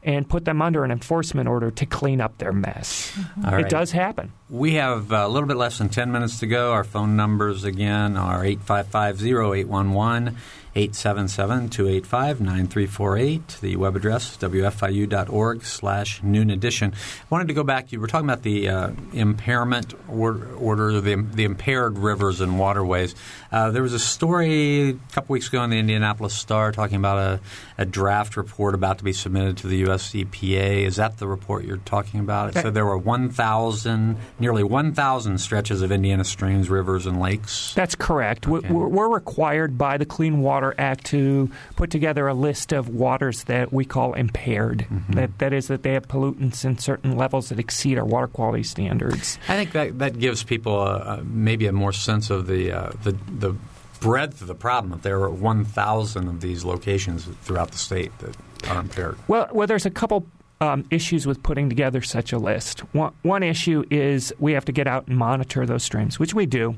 and 0.05 0.29
put 0.29 0.45
them 0.45 0.61
under 0.61 0.85
an 0.85 0.91
enforcement 0.91 1.49
order 1.49 1.71
to 1.71 1.87
clean 1.87 2.21
up 2.21 2.37
their 2.39 2.53
mess. 2.53 3.19
All 3.45 3.53
right. 3.53 3.65
It 3.65 3.71
does 3.71 3.91
happen. 3.91 4.33
We 4.51 4.75
have 4.75 5.13
uh, 5.13 5.25
a 5.27 5.29
little 5.29 5.49
bit 5.49 5.57
less 5.57 5.79
than 5.79 5.89
10 5.89 6.13
minutes 6.13 6.41
to 6.41 6.47
go. 6.47 6.73
Our 6.73 6.85
phone 6.85 7.17
numbers 7.17 7.65
again 7.65 8.17
are 8.17 8.45
855 8.45 9.23
0811, 9.25 10.37
877 10.77 11.69
285 11.71 12.41
9348. 12.41 13.59
The 13.61 13.77
web 13.77 13.97
address, 13.97 14.37
wfiu.org 14.37 15.65
slash 15.65 16.23
noon 16.23 16.51
edition. 16.51 16.93
I 16.93 17.25
wanted 17.31 17.49
to 17.49 17.55
go 17.55 17.63
back. 17.63 17.93
You 17.93 18.01
were 18.01 18.07
talking 18.07 18.29
about 18.29 18.43
the 18.43 18.69
uh, 18.69 18.91
impairment 19.13 19.95
order, 20.09 20.55
order 20.57 21.01
the, 21.01 21.17
the 21.17 21.45
impaired 21.45 21.99
rivers 21.99 22.41
and 22.41 22.59
waterways. 22.59 23.15
Uh, 23.53 23.71
there 23.71 23.83
was 23.83 23.93
a 23.93 23.99
story 24.01 24.91
a 24.91 24.93
couple 25.13 25.33
weeks 25.35 25.49
ago 25.49 25.63
in 25.63 25.71
the 25.71 25.79
Indianapolis 25.79 26.35
Star 26.35 26.73
talking 26.73 26.97
about 26.97 27.19
a, 27.19 27.41
a 27.79 27.85
draft 27.85 28.37
report 28.37 28.75
about 28.75 28.99
to 28.99 29.05
be 29.05 29.13
submitted 29.13 29.57
to 29.59 29.69
the 29.69 29.77
U.S. 29.79 30.13
EPA. 30.13 30.85
Is 30.85 30.97
that 30.97 31.19
the 31.19 31.29
report 31.29 31.65
you're 31.65 31.77
talking 31.79 32.21
about? 32.21 32.49
It 32.49 32.55
That- 32.55 32.63
said 32.65 32.75
there 32.75 32.85
were 32.87 32.99
1,000, 32.99 34.17
nearly 34.41 34.65
1,000 34.65 35.39
stretches 35.39 35.83
of 35.83 35.93
Indiana 35.93 36.25
streams, 36.25 36.69
rivers, 36.69 37.07
and 37.07 37.21
lakes. 37.21 37.73
That's 37.75 37.95
correct. 37.95 38.49
Okay. 38.49 38.69
We're, 38.73 38.89
we're 38.89 39.09
required 39.13 39.79
by 39.79 39.99
the 39.99 40.07
Clean 40.07 40.41
Water 40.41 40.64
Act 40.79 41.05
to 41.07 41.51
put 41.77 41.91
together 41.91 42.29
a 42.29 42.35
list 42.35 42.73
of 42.73 42.89
waters 42.89 43.45
that 43.45 43.73
we 43.73 43.85
call 43.85 44.15
impaired. 44.15 44.87
Mm-hmm. 44.91 45.13
That, 45.13 45.39
that 45.39 45.53
is, 45.53 45.69
that 45.69 45.83
they 45.83 45.93
have 45.93 46.09
pollutants 46.09 46.65
in 46.65 46.79
certain 46.79 47.17
levels 47.17 47.49
that 47.49 47.59
exceed 47.59 47.99
our 47.99 48.05
water 48.05 48.29
quality 48.29 48.63
standards. 48.63 49.39
I 49.49 49.57
think 49.57 49.73
that 49.73 49.99
that 49.99 50.19
gives 50.19 50.43
people 50.43 50.81
a, 50.81 51.19
a, 51.19 51.25
maybe 51.25 51.67
a 51.67 51.73
more 51.73 51.93
sense 51.93 52.31
of 52.31 52.47
the 52.47 52.73
uh, 52.73 52.93
the 53.03 53.13
the 53.29 53.55
breadth 54.01 54.43
of 54.43 54.49
the 54.49 54.55
problem. 54.55 54.93
If 54.93 55.03
there 55.03 55.19
are 55.21 55.31
1,000 55.31 56.29
of 56.29 56.41
these 56.41 56.65
locations 56.65 57.25
throughout 57.43 57.71
the 57.71 57.79
state 57.79 58.17
that 58.19 58.37
are 58.69 58.81
impaired. 58.81 59.17
Well, 59.29 59.49
well, 59.51 59.67
there's 59.67 59.87
a 59.87 59.91
couple 59.91 60.27
um, 60.65 60.87
issues 60.91 61.27
with 61.27 61.43
putting 61.43 61.69
together 61.69 62.01
such 62.01 62.33
a 62.33 62.39
list. 62.39 62.81
One, 62.95 63.13
one 63.23 63.43
issue 63.43 63.85
is 63.91 64.33
we 64.39 64.53
have 64.53 64.65
to 64.65 64.73
get 64.73 64.87
out 64.87 65.07
and 65.09 65.17
monitor 65.19 65.67
those 65.67 65.83
streams, 65.83 66.19
which 66.19 66.33
we 66.33 66.47
do. 66.47 66.77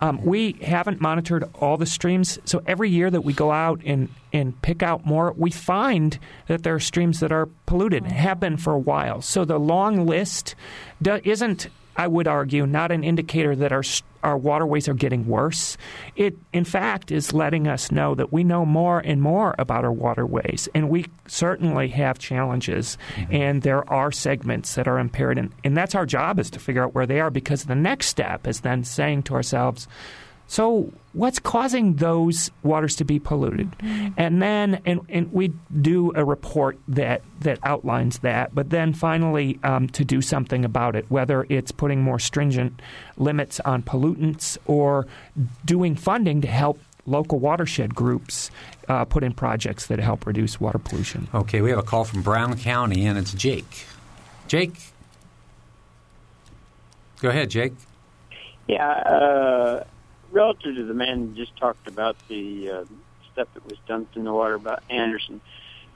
Um, 0.00 0.24
we 0.24 0.52
haven't 0.62 1.00
monitored 1.00 1.48
all 1.54 1.76
the 1.76 1.86
streams, 1.86 2.38
so 2.44 2.62
every 2.66 2.90
year 2.90 3.10
that 3.10 3.20
we 3.20 3.32
go 3.32 3.52
out 3.52 3.80
and, 3.84 4.08
and 4.32 4.60
pick 4.62 4.82
out 4.82 5.06
more, 5.06 5.32
we 5.36 5.52
find 5.52 6.18
that 6.48 6.64
there 6.64 6.74
are 6.74 6.80
streams 6.80 7.20
that 7.20 7.30
are 7.30 7.46
polluted, 7.66 8.04
have 8.06 8.40
been 8.40 8.56
for 8.56 8.72
a 8.72 8.78
while. 8.78 9.22
So 9.22 9.44
the 9.44 9.58
long 9.58 10.04
list 10.04 10.56
do, 11.00 11.20
isn't, 11.22 11.68
I 11.98 12.06
would 12.06 12.28
argue, 12.28 12.64
not 12.64 12.92
an 12.92 13.02
indicator 13.02 13.56
that 13.56 13.72
our 13.72 13.82
our 14.22 14.38
waterways 14.38 14.88
are 14.88 14.94
getting 14.94 15.26
worse. 15.26 15.76
It, 16.16 16.36
in 16.52 16.64
fact, 16.64 17.12
is 17.12 17.32
letting 17.32 17.68
us 17.68 17.92
know 17.92 18.14
that 18.14 18.32
we 18.32 18.42
know 18.44 18.64
more 18.64 19.00
and 19.00 19.20
more 19.22 19.54
about 19.58 19.84
our 19.84 19.92
waterways, 19.92 20.68
and 20.74 20.88
we 20.88 21.06
certainly 21.26 21.88
have 21.88 22.18
challenges, 22.18 22.98
mm-hmm. 23.14 23.34
and 23.34 23.62
there 23.62 23.88
are 23.92 24.12
segments 24.12 24.76
that 24.76 24.88
are 24.88 24.98
impaired, 24.98 25.38
and, 25.38 25.52
and 25.64 25.76
that's 25.76 25.94
our 25.94 26.06
job 26.06 26.38
is 26.38 26.50
to 26.50 26.60
figure 26.60 26.84
out 26.84 26.94
where 26.94 27.06
they 27.06 27.20
are. 27.20 27.30
Because 27.30 27.64
the 27.64 27.74
next 27.74 28.06
step 28.06 28.46
is 28.46 28.60
then 28.60 28.84
saying 28.84 29.24
to 29.24 29.34
ourselves, 29.34 29.88
so 30.46 30.92
what's 31.12 31.38
causing 31.38 31.94
those 31.96 32.50
waters 32.62 32.96
to 32.96 33.04
be 33.04 33.18
polluted? 33.18 33.74
And 34.16 34.40
then 34.42 34.80
and, 34.84 35.00
and 35.08 35.32
we 35.32 35.52
do 35.80 36.12
a 36.14 36.24
report 36.24 36.78
that, 36.88 37.22
that 37.40 37.58
outlines 37.62 38.20
that, 38.20 38.54
but 38.54 38.70
then 38.70 38.92
finally 38.92 39.58
um, 39.64 39.88
to 39.88 40.04
do 40.04 40.20
something 40.20 40.64
about 40.64 40.96
it, 40.96 41.10
whether 41.10 41.46
it's 41.48 41.72
putting 41.72 42.02
more 42.02 42.18
stringent 42.18 42.80
limits 43.16 43.60
on 43.60 43.82
pollutants 43.82 44.58
or 44.66 45.06
doing 45.64 45.94
funding 45.94 46.40
to 46.42 46.48
help 46.48 46.78
local 47.06 47.38
watershed 47.38 47.94
groups 47.94 48.50
uh, 48.88 49.04
put 49.04 49.24
in 49.24 49.32
projects 49.32 49.86
that 49.86 49.98
help 49.98 50.26
reduce 50.26 50.60
water 50.60 50.78
pollution. 50.78 51.26
Okay, 51.34 51.60
we 51.60 51.70
have 51.70 51.78
a 51.78 51.82
call 51.82 52.04
from 52.04 52.22
Brown 52.22 52.56
County, 52.58 53.06
and 53.06 53.18
it's 53.18 53.32
Jake. 53.32 53.86
Jake, 54.46 54.74
go 57.20 57.30
ahead, 57.30 57.50
Jake. 57.50 57.72
Yeah, 58.66 58.86
uh, 58.86 59.84
relative 60.30 60.76
to 60.76 60.84
the 60.84 60.94
man 60.94 61.28
who 61.28 61.34
just 61.34 61.56
talked 61.56 61.88
about 61.88 62.16
the 62.28 62.70
uh, 62.70 62.84
stuff 63.32 63.48
that 63.54 63.64
was 63.64 63.78
dumped 63.86 64.16
in 64.16 64.24
the 64.24 64.32
water 64.32 64.54
about 64.54 64.82
Anderson, 64.90 65.40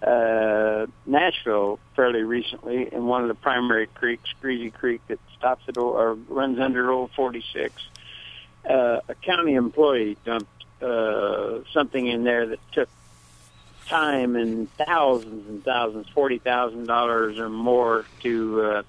uh, 0.03 0.87
Nashville 1.07 1.79
fairly 1.95 2.23
recently 2.23 2.93
in 2.93 3.07
one 3.07 3.23
of 3.23 3.29
the 3.29 3.35
primary 3.35 3.87
creeks, 3.87 4.31
Greasy 4.41 4.71
Creek, 4.71 5.01
that 5.09 5.19
stops 5.39 5.65
at 5.69 5.77
or 5.77 6.15
runs 6.15 6.59
under 6.59 6.91
Old 6.91 7.11
46, 7.13 7.75
uh, 8.69 9.01
a 9.09 9.15
county 9.15 9.55
employee 9.55 10.17
dumped 10.25 10.49
uh, 10.83 11.61
something 11.73 12.07
in 12.07 12.25
there 12.25 12.47
that 12.47 12.59
took 12.73 12.89
time 13.87 14.37
and 14.37 14.73
thousands 14.73 15.49
and 15.49 15.65
thousands, 15.65 16.09
forty 16.09 16.39
thousand 16.39 16.87
dollars 16.87 17.39
or 17.39 17.49
more 17.49 18.05
to 18.21 18.63
uh, 18.63 18.83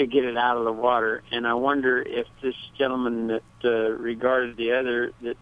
to 0.00 0.06
get 0.06 0.24
it 0.24 0.36
out 0.36 0.56
of 0.56 0.64
the 0.64 0.72
water. 0.72 1.22
And 1.30 1.46
I 1.46 1.54
wonder 1.54 2.00
if 2.00 2.26
this 2.42 2.54
gentleman 2.76 3.26
that 3.28 3.42
uh, 3.64 3.90
regarded 3.90 4.56
the 4.56 4.72
other 4.72 5.12
that 5.20 5.36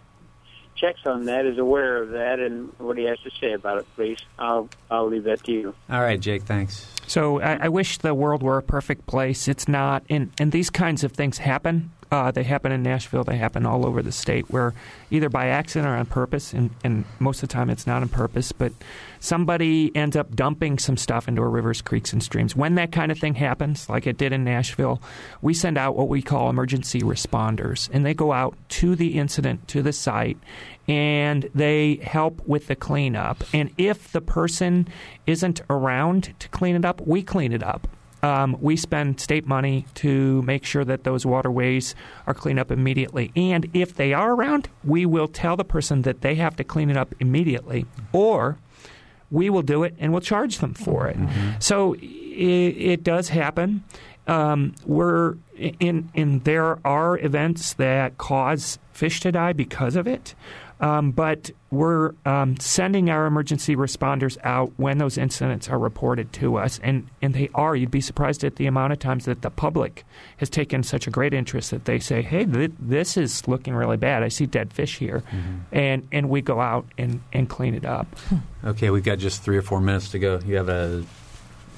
checks 0.74 1.00
on 1.06 1.24
that 1.26 1.46
is 1.46 1.58
aware 1.58 2.02
of 2.02 2.10
that 2.10 2.38
and 2.38 2.72
what 2.78 2.98
he 2.98 3.04
has 3.04 3.18
to 3.20 3.30
say 3.40 3.52
about 3.52 3.78
it. 3.78 3.86
Please, 3.94 4.18
I'll 4.38 4.68
I'll 4.90 5.08
leave 5.08 5.24
that 5.24 5.44
to 5.44 5.52
you. 5.52 5.74
All 5.88 6.00
right, 6.00 6.20
Jake, 6.20 6.42
thanks. 6.42 6.86
So 7.06 7.40
I, 7.40 7.58
I 7.62 7.68
wish 7.68 7.98
the 7.98 8.14
world 8.14 8.42
were 8.42 8.58
a 8.58 8.62
perfect 8.62 9.06
place. 9.06 9.48
It's 9.48 9.66
not, 9.66 10.02
and, 10.10 10.30
and 10.38 10.52
these 10.52 10.70
kinds 10.70 11.04
of 11.04 11.12
things 11.12 11.38
happen. 11.38 11.90
Uh, 12.10 12.30
they 12.30 12.42
happen 12.42 12.72
in 12.72 12.82
Nashville. 12.82 13.24
They 13.24 13.36
happen 13.36 13.66
all 13.66 13.84
over 13.84 14.02
the 14.02 14.12
state, 14.12 14.48
where 14.50 14.72
either 15.10 15.28
by 15.28 15.48
accident 15.48 15.86
or 15.86 15.96
on 15.96 16.06
purpose, 16.06 16.54
and, 16.54 16.70
and 16.82 17.04
most 17.18 17.42
of 17.42 17.48
the 17.48 17.52
time 17.52 17.68
it's 17.68 17.86
not 17.86 18.00
on 18.00 18.08
purpose, 18.08 18.50
but 18.50 18.72
somebody 19.20 19.94
ends 19.94 20.16
up 20.16 20.34
dumping 20.34 20.78
some 20.78 20.96
stuff 20.96 21.28
into 21.28 21.42
our 21.42 21.50
rivers, 21.50 21.82
creeks, 21.82 22.12
and 22.12 22.22
streams. 22.22 22.56
When 22.56 22.76
that 22.76 22.92
kind 22.92 23.12
of 23.12 23.18
thing 23.18 23.34
happens, 23.34 23.88
like 23.88 24.06
it 24.06 24.16
did 24.16 24.32
in 24.32 24.42
Nashville, 24.42 25.02
we 25.42 25.52
send 25.52 25.76
out 25.76 25.96
what 25.96 26.08
we 26.08 26.22
call 26.22 26.48
emergency 26.48 27.00
responders, 27.00 27.90
and 27.92 28.06
they 28.06 28.14
go 28.14 28.32
out 28.32 28.56
to 28.70 28.96
the 28.96 29.18
incident, 29.18 29.68
to 29.68 29.82
the 29.82 29.92
site, 29.92 30.38
and 30.86 31.50
they 31.54 31.96
help 31.96 32.40
with 32.46 32.68
the 32.68 32.76
cleanup. 32.76 33.44
And 33.52 33.70
if 33.76 34.12
the 34.12 34.22
person 34.22 34.88
isn't 35.26 35.60
around 35.68 36.34
to 36.38 36.48
clean 36.48 36.74
it 36.74 36.84
up, 36.86 37.06
we 37.06 37.22
clean 37.22 37.52
it 37.52 37.62
up. 37.62 37.86
Um, 38.22 38.56
we 38.60 38.76
spend 38.76 39.20
state 39.20 39.46
money 39.46 39.86
to 39.94 40.42
make 40.42 40.64
sure 40.64 40.84
that 40.84 41.04
those 41.04 41.24
waterways 41.24 41.94
are 42.26 42.34
cleaned 42.34 42.58
up 42.58 42.70
immediately. 42.72 43.30
And 43.36 43.70
if 43.72 43.94
they 43.94 44.12
are 44.12 44.32
around, 44.34 44.68
we 44.82 45.06
will 45.06 45.28
tell 45.28 45.56
the 45.56 45.64
person 45.64 46.02
that 46.02 46.20
they 46.20 46.34
have 46.34 46.56
to 46.56 46.64
clean 46.64 46.90
it 46.90 46.96
up 46.96 47.14
immediately, 47.20 47.86
or 48.12 48.58
we 49.30 49.50
will 49.50 49.62
do 49.62 49.84
it 49.84 49.94
and 49.98 50.10
we'll 50.12 50.20
charge 50.20 50.58
them 50.58 50.74
for 50.74 51.06
it. 51.06 51.16
So 51.60 51.94
it, 51.94 52.02
it 52.02 53.04
does 53.04 53.28
happen. 53.28 53.84
Um, 54.28 54.74
we're 54.84 55.36
in, 55.56 56.10
in 56.14 56.40
there 56.40 56.78
are 56.86 57.18
events 57.18 57.72
that 57.74 58.18
cause 58.18 58.78
fish 58.92 59.20
to 59.20 59.32
die 59.32 59.52
because 59.52 59.96
of 59.96 60.06
it. 60.06 60.34
Um, 60.80 61.10
but 61.10 61.50
we're 61.70 62.12
um, 62.24 62.56
sending 62.60 63.10
our 63.10 63.26
emergency 63.26 63.74
responders 63.74 64.38
out 64.44 64.72
when 64.76 64.98
those 64.98 65.18
incidents 65.18 65.68
are 65.68 65.78
reported 65.78 66.32
to 66.34 66.56
us, 66.56 66.78
and, 66.84 67.08
and 67.20 67.34
they 67.34 67.50
are. 67.52 67.74
You'd 67.74 67.90
be 67.90 68.00
surprised 68.00 68.44
at 68.44 68.56
the 68.56 68.66
amount 68.66 68.92
of 68.92 69.00
times 69.00 69.24
that 69.24 69.42
the 69.42 69.50
public 69.50 70.04
has 70.36 70.48
taken 70.48 70.84
such 70.84 71.08
a 71.08 71.10
great 71.10 71.34
interest 71.34 71.72
that 71.72 71.84
they 71.84 71.98
say, 71.98 72.22
"Hey, 72.22 72.44
th- 72.44 72.70
this 72.78 73.16
is 73.16 73.48
looking 73.48 73.74
really 73.74 73.96
bad. 73.96 74.22
I 74.22 74.28
see 74.28 74.46
dead 74.46 74.72
fish 74.72 74.98
here," 74.98 75.24
and 75.72 76.06
and 76.12 76.30
we 76.30 76.42
go 76.42 76.60
out 76.60 76.86
and, 76.96 77.20
and 77.32 77.48
clean 77.48 77.74
it 77.74 77.84
up. 77.84 78.06
Okay, 78.64 78.90
we've 78.90 79.04
got 79.04 79.18
just 79.18 79.42
three 79.42 79.56
or 79.56 79.62
four 79.62 79.80
minutes 79.80 80.10
to 80.12 80.18
go. 80.20 80.40
You 80.46 80.56
have 80.56 80.68
a 80.68 81.04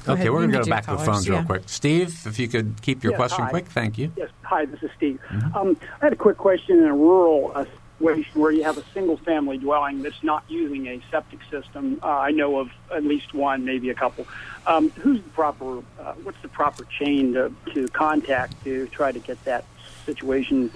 Go 0.04 0.12
okay, 0.12 0.22
ahead. 0.22 0.32
we're 0.32 0.38
going 0.38 0.52
to 0.52 0.58
go 0.58 0.64
back 0.64 0.84
to 0.84 0.90
the 0.90 0.96
callers, 0.96 1.06
phones 1.06 1.30
real 1.30 1.42
quick. 1.44 1.62
Steve, 1.66 2.26
if 2.26 2.38
you 2.38 2.48
could 2.48 2.80
keep 2.82 3.04
your 3.04 3.12
Yes, 3.12 3.18
question 3.18 3.44
hi. 3.44 3.50
quick, 3.50 3.66
thank 3.66 3.98
you. 3.98 4.12
Yes. 4.16 4.30
Hi, 4.42 4.64
this 4.64 4.82
is 4.82 4.90
Steve. 4.96 5.20
Um, 5.54 5.76
I 6.00 6.06
had 6.06 6.12
a 6.12 6.16
quick 6.16 6.38
question 6.38 6.78
in 6.78 6.86
a 6.86 6.94
rural 6.94 7.52
uh, 7.54 7.64
situation 7.98 8.40
where 8.40 8.50
you 8.50 8.64
have 8.64 8.78
a 8.78 8.84
single 8.94 9.16
family 9.18 9.58
dwelling 9.58 10.02
that's 10.02 10.22
not 10.22 10.42
using 10.48 10.88
a 10.88 11.00
septic 11.10 11.40
system. 11.50 12.00
Uh, 12.02 12.08
I 12.08 12.30
know 12.30 12.58
of 12.60 12.70
at 12.92 13.04
least 13.04 13.34
one, 13.34 13.64
maybe 13.64 13.90
a 13.90 13.94
couple. 13.94 14.26
Um, 14.66 14.90
who's 14.90 15.22
the 15.22 15.30
proper, 15.30 15.78
uh, 16.00 16.14
what's 16.22 16.40
the 16.42 16.48
proper 16.48 16.84
chain 16.84 17.34
to, 17.34 17.52
to 17.74 17.88
contact 17.88 18.62
to 18.64 18.88
try 18.88 19.12
to 19.12 19.18
get 19.18 19.42
that 19.44 19.64
situation 20.06 20.72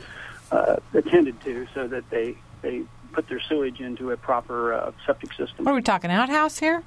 uh, 0.52 0.76
attended 0.92 1.40
to 1.42 1.66
so 1.74 1.88
that 1.88 2.08
they, 2.10 2.36
they 2.62 2.82
put 3.12 3.28
their 3.28 3.40
sewage 3.40 3.80
into 3.80 4.10
a 4.10 4.16
proper 4.16 4.74
uh, 4.74 4.92
septic 5.06 5.32
system? 5.32 5.64
What 5.64 5.72
are 5.72 5.74
we 5.74 5.82
talking 5.82 6.10
outhouse 6.10 6.58
here? 6.58 6.84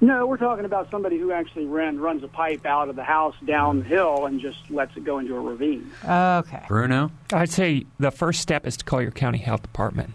No, 0.00 0.26
we're 0.26 0.36
talking 0.36 0.64
about 0.64 0.90
somebody 0.90 1.18
who 1.18 1.32
actually 1.32 1.66
ran, 1.66 1.98
runs 1.98 2.22
a 2.24 2.28
pipe 2.28 2.66
out 2.66 2.88
of 2.88 2.96
the 2.96 3.04
house 3.04 3.34
downhill 3.44 4.26
and 4.26 4.40
just 4.40 4.70
lets 4.70 4.96
it 4.96 5.04
go 5.04 5.18
into 5.18 5.34
a 5.36 5.40
ravine. 5.40 5.90
Okay. 6.04 6.62
Bruno? 6.68 7.10
I'd 7.32 7.50
say 7.50 7.86
the 7.98 8.10
first 8.10 8.40
step 8.40 8.66
is 8.66 8.76
to 8.78 8.84
call 8.84 9.00
your 9.00 9.10
county 9.10 9.38
health 9.38 9.62
department. 9.62 10.10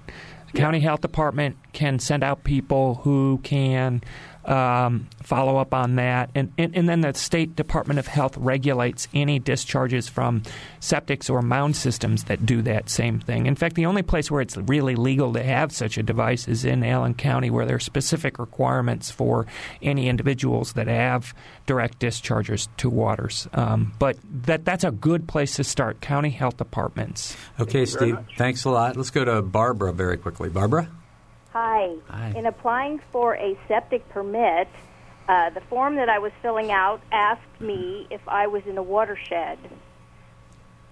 The 0.52 0.58
county 0.58 0.80
health 0.80 1.02
department 1.02 1.58
can 1.74 2.00
send 2.00 2.24
out 2.24 2.44
people 2.44 2.96
who 2.96 3.40
can 3.44 4.02
um, 4.50 5.08
follow 5.22 5.58
up 5.58 5.74
on 5.74 5.96
that, 5.96 6.32
and, 6.34 6.52
and 6.58 6.76
and 6.76 6.90
then 6.90 7.02
the 7.02 7.14
state 7.14 7.56
department 7.56 8.00
of 8.00 8.08
health 8.08 8.36
regulates 8.38 9.08
any 9.14 9.38
discharges 9.38 10.10
from 10.10 10.42
septics 10.82 11.30
or 11.30 11.42
mound 11.42 11.76
systems 11.76 12.24
that 12.26 12.46
do 12.46 12.62
that 12.64 12.90
same 12.90 13.20
thing. 13.20 13.46
In 13.46 13.56
fact, 13.56 13.76
the 13.76 13.86
only 13.86 14.02
place 14.02 14.32
where 14.32 14.42
it's 14.42 14.58
really 14.58 14.96
legal 14.96 15.34
to 15.34 15.44
have 15.44 15.72
such 15.72 15.98
a 15.98 16.04
device 16.04 16.48
is 16.48 16.66
in 16.66 16.84
Allen 16.84 17.14
County, 17.14 17.52
where 17.52 17.66
there 17.66 17.76
are 17.76 17.80
specific 17.80 18.40
requirements 18.40 19.12
for 19.12 19.46
any 19.84 20.10
individuals 20.10 20.74
that 20.74 20.88
have 20.88 21.36
direct 21.68 22.00
discharges 22.00 22.68
to 22.78 22.90
waters. 22.90 23.48
Um, 23.54 23.94
but 24.00 24.18
that 24.46 24.66
that's 24.66 24.84
a 24.84 24.92
good 24.92 25.28
place 25.28 25.58
to 25.58 25.64
start. 25.64 26.02
County 26.02 26.32
health 26.32 26.58
departments. 26.58 27.38
Okay, 27.60 27.86
Steve, 27.86 28.18
thanks 28.38 28.66
a 28.66 28.72
lot. 28.72 28.98
Let's 28.98 29.12
go 29.12 29.24
to 29.24 29.44
Barbara 29.44 29.94
very 29.94 30.18
quickly. 30.18 30.50
Barbara? 30.50 30.90
Hi. 31.54 31.96
Hi. 32.08 32.34
In 32.36 32.46
applying 32.46 33.00
for 33.12 33.36
a 33.36 33.58
septic 33.68 34.08
permit, 34.10 34.68
uh, 35.28 35.50
the 35.52 35.62
form 35.62 35.96
that 35.96 36.10
I 36.10 36.20
was 36.20 36.32
filling 36.42 36.72
out 36.72 37.02
asked 37.12 37.60
me 37.60 38.08
if 38.10 38.22
I 38.28 38.48
was 38.48 38.64
in 38.66 38.78
a 38.78 38.84
watershed. 38.84 39.58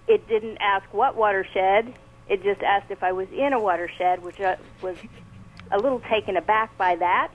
It 0.07 0.27
didn't 0.27 0.57
ask 0.59 0.85
what 0.93 1.15
watershed. 1.15 1.93
It 2.29 2.43
just 2.43 2.61
asked 2.61 2.91
if 2.91 3.03
I 3.03 3.11
was 3.11 3.27
in 3.31 3.53
a 3.53 3.59
watershed, 3.59 4.23
which 4.23 4.39
I 4.39 4.57
was 4.81 4.97
a 5.71 5.77
little 5.77 5.99
taken 6.01 6.37
aback 6.37 6.75
by 6.77 6.95
that. 6.95 7.29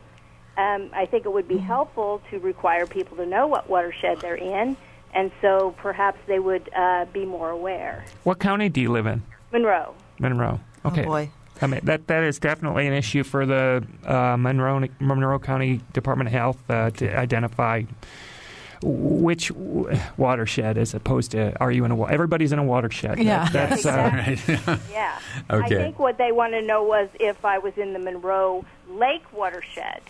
Um, 0.56 0.90
I 0.92 1.06
think 1.06 1.24
it 1.24 1.32
would 1.32 1.48
be 1.48 1.58
helpful 1.58 2.20
to 2.30 2.38
require 2.38 2.86
people 2.86 3.16
to 3.18 3.26
know 3.26 3.46
what 3.46 3.70
watershed 3.70 4.20
they're 4.20 4.34
in, 4.34 4.76
and 5.14 5.30
so 5.40 5.74
perhaps 5.78 6.18
they 6.26 6.38
would 6.38 6.68
uh, 6.74 7.06
be 7.06 7.24
more 7.24 7.50
aware. 7.50 8.04
What 8.24 8.38
county 8.38 8.68
do 8.68 8.80
you 8.80 8.90
live 8.90 9.06
in? 9.06 9.22
Monroe. 9.50 9.94
Monroe. 10.18 10.60
Okay. 10.84 11.02
Oh 11.02 11.06
boy. 11.06 11.30
I 11.62 11.66
mean 11.66 11.80
that 11.84 12.06
that 12.08 12.22
is 12.24 12.38
definitely 12.38 12.86
an 12.86 12.92
issue 12.92 13.22
for 13.22 13.46
the 13.46 13.84
uh, 14.06 14.36
Monroe 14.36 14.86
Monroe 15.00 15.38
County 15.38 15.80
Department 15.92 16.28
of 16.28 16.32
Health 16.32 16.58
uh, 16.70 16.90
to 16.90 17.16
identify 17.18 17.82
which 18.84 19.48
w- 19.48 19.96
watershed 20.16 20.76
as 20.76 20.92
opposed 20.92 21.30
to 21.30 21.56
are 21.60 21.70
you 21.70 21.84
in 21.84 21.92
a 21.92 21.94
wa- 21.94 22.06
everybody's 22.08 22.50
in 22.52 22.58
a 22.58 22.64
watershed. 22.64 23.18
Yeah. 23.18 23.48
That- 23.50 23.70
that's 23.70 23.86
uh, 23.86 24.24
Exactly. 24.26 24.76
Yeah. 24.92 25.18
Okay. 25.50 25.64
I 25.76 25.82
think 25.84 25.98
what 26.00 26.18
they 26.18 26.32
want 26.32 26.52
to 26.54 26.62
know 26.62 26.82
was 26.82 27.08
if 27.20 27.44
I 27.44 27.58
was 27.58 27.78
in 27.78 27.92
the 27.92 27.98
Monroe 28.00 28.64
Lake 28.90 29.22
watershed. 29.32 30.00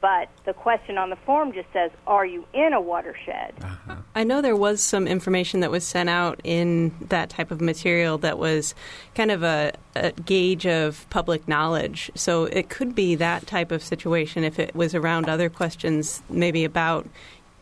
But 0.00 0.30
the 0.46 0.54
question 0.54 0.96
on 0.96 1.10
the 1.10 1.16
form 1.16 1.52
just 1.52 1.70
says, 1.72 1.90
"Are 2.06 2.24
you 2.24 2.46
in 2.54 2.72
a 2.72 2.80
watershed?" 2.80 3.52
Uh-huh. 3.62 3.96
I 4.14 4.24
know 4.24 4.40
there 4.40 4.56
was 4.56 4.80
some 4.80 5.06
information 5.06 5.60
that 5.60 5.70
was 5.70 5.86
sent 5.86 6.08
out 6.08 6.40
in 6.42 6.92
that 7.08 7.28
type 7.28 7.50
of 7.50 7.60
material 7.60 8.16
that 8.18 8.38
was 8.38 8.74
kind 9.14 9.30
of 9.30 9.42
a, 9.42 9.72
a 9.94 10.12
gauge 10.12 10.66
of 10.66 11.06
public 11.10 11.46
knowledge. 11.46 12.10
So 12.14 12.44
it 12.44 12.70
could 12.70 12.94
be 12.94 13.14
that 13.16 13.46
type 13.46 13.70
of 13.70 13.82
situation 13.82 14.42
if 14.42 14.58
it 14.58 14.74
was 14.74 14.94
around 14.94 15.28
other 15.28 15.50
questions, 15.50 16.22
maybe 16.30 16.64
about 16.64 17.06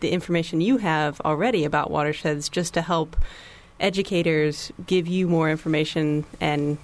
the 0.01 0.11
information 0.11 0.61
you 0.61 0.77
have 0.77 1.21
already 1.23 1.65
about 1.65 1.91
watersheds, 1.91 2.49
just 2.49 2.73
to 2.75 2.83
help 2.83 3.17
educators 3.81 4.73
give 4.87 5.09
you 5.09 5.27
more 5.27 5.51
information 5.51 6.25
and 6.41 6.79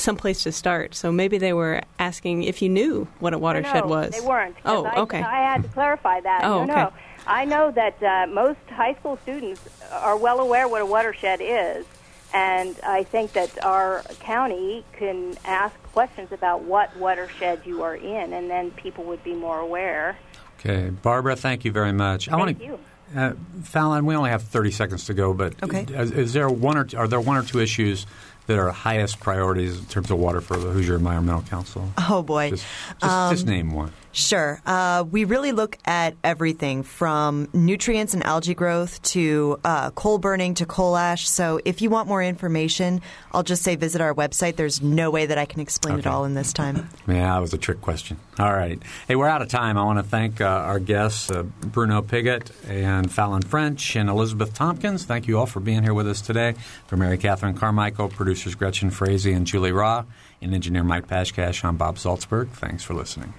some 0.00 0.16
place 0.16 0.42
to 0.44 0.52
start. 0.52 0.94
So 0.94 1.12
maybe 1.12 1.38
they 1.38 1.52
were 1.52 1.82
asking 1.98 2.44
if 2.44 2.62
you 2.62 2.68
knew 2.68 3.08
what 3.18 3.34
a 3.34 3.38
watershed 3.38 3.84
no, 3.84 3.90
was. 3.90 4.12
They 4.12 4.26
weren't. 4.26 4.56
Oh, 4.64 4.84
I, 4.84 5.00
okay. 5.00 5.20
I 5.20 5.52
had 5.52 5.62
to 5.62 5.68
clarify 5.68 6.20
that. 6.20 6.44
Oh, 6.44 6.64
no, 6.64 6.72
okay. 6.72 6.82
no. 6.82 6.92
I 7.26 7.44
know 7.44 7.70
that 7.72 8.02
uh, 8.02 8.26
most 8.32 8.60
high 8.68 8.94
school 8.94 9.18
students 9.22 9.60
are 9.90 10.16
well 10.16 10.40
aware 10.40 10.68
what 10.68 10.80
a 10.80 10.86
watershed 10.86 11.40
is, 11.42 11.84
and 12.32 12.76
I 12.84 13.02
think 13.02 13.32
that 13.32 13.64
our 13.64 14.02
county 14.20 14.84
can 14.92 15.36
ask 15.44 15.74
questions 15.92 16.30
about 16.30 16.62
what 16.62 16.96
watershed 16.96 17.62
you 17.64 17.82
are 17.82 17.96
in, 17.96 18.32
and 18.32 18.48
then 18.48 18.70
people 18.72 19.04
would 19.04 19.24
be 19.24 19.34
more 19.34 19.58
aware. 19.58 20.16
Okay, 20.60 20.90
Barbara, 20.90 21.36
thank 21.36 21.64
you 21.64 21.72
very 21.72 21.92
much. 21.92 22.28
I 22.28 22.32
Thank 22.32 22.40
want 22.40 22.58
to, 22.58 22.64
you. 22.64 22.78
Uh, 23.14 23.32
Fallon, 23.62 24.04
we 24.04 24.16
only 24.16 24.30
have 24.30 24.42
30 24.42 24.70
seconds 24.72 25.06
to 25.06 25.14
go, 25.14 25.32
but 25.32 25.54
Okay. 25.62 25.86
is, 25.88 26.10
is 26.10 26.32
there 26.32 26.48
one 26.48 26.76
or 26.76 26.84
t- 26.84 26.96
are 26.96 27.06
there 27.06 27.20
one 27.20 27.36
or 27.36 27.42
two 27.42 27.60
issues 27.60 28.06
that 28.46 28.58
are 28.58 28.70
highest 28.70 29.20
priorities 29.20 29.78
in 29.78 29.86
terms 29.86 30.10
of 30.10 30.18
water 30.18 30.40
for 30.40 30.56
the 30.56 30.70
Hoosier 30.70 30.96
Environmental 30.96 31.42
Council? 31.42 31.90
Oh 31.98 32.22
boy. 32.22 32.50
Just, 32.50 32.66
just, 33.00 33.30
just 33.32 33.46
name 33.46 33.72
one. 33.72 33.92
Sure. 34.12 34.62
Uh, 34.64 35.04
we 35.10 35.24
really 35.24 35.52
look 35.52 35.76
at 35.84 36.14
everything 36.24 36.82
from 36.84 37.48
nutrients 37.52 38.14
and 38.14 38.24
algae 38.24 38.54
growth 38.54 39.02
to 39.02 39.60
uh, 39.62 39.90
coal 39.90 40.16
burning 40.16 40.54
to 40.54 40.64
coal 40.64 40.96
ash. 40.96 41.28
So 41.28 41.60
if 41.66 41.82
you 41.82 41.90
want 41.90 42.08
more 42.08 42.22
information, 42.22 43.02
I'll 43.32 43.42
just 43.42 43.62
say 43.62 43.76
visit 43.76 44.00
our 44.00 44.14
website. 44.14 44.56
There's 44.56 44.80
no 44.80 45.10
way 45.10 45.26
that 45.26 45.36
I 45.36 45.44
can 45.44 45.60
explain 45.60 45.98
it 45.98 46.06
all 46.06 46.24
in 46.24 46.32
this 46.32 46.54
time. 46.54 46.88
Yeah, 47.06 47.34
that 47.34 47.40
was 47.40 47.52
a 47.52 47.58
trick 47.58 47.82
question. 47.82 48.16
All 48.38 48.54
right. 48.54 48.82
Hey, 49.06 49.16
we're 49.16 49.28
out 49.28 49.42
of 49.42 49.48
time. 49.48 49.76
I 49.76 49.84
want 49.84 49.98
to 49.98 50.02
thank 50.02 50.40
uh, 50.40 50.46
our 50.46 50.78
guests, 50.78 51.30
uh, 51.30 51.42
Bruno 51.42 52.00
Pigott 52.00 52.50
and 52.66 53.12
Fallon 53.12 53.42
French 53.42 53.96
and 53.96 54.08
Elizabeth 54.08 54.54
Tompkins. 54.54 55.04
Thank 55.04 55.28
you 55.28 55.38
all 55.38 55.46
for 55.46 55.60
being 55.60 55.82
here 55.82 55.94
with 55.94 56.08
us 56.08 56.22
today. 56.22 56.54
For 56.86 56.96
Mary 56.96 57.18
Catherine 57.18 57.54
Carmichael, 57.54 58.08
producers 58.36 58.54
Gretchen 58.54 58.90
Frazee 58.90 59.32
and 59.32 59.46
Julie 59.46 59.72
Raw, 59.72 60.04
and 60.42 60.52
engineer 60.52 60.84
Mike 60.84 61.06
Pashkash, 61.06 61.64
I'm 61.64 61.78
Bob 61.78 61.96
Zaltsberg. 61.96 62.50
Thanks 62.50 62.84
for 62.84 62.92
listening. 62.92 63.32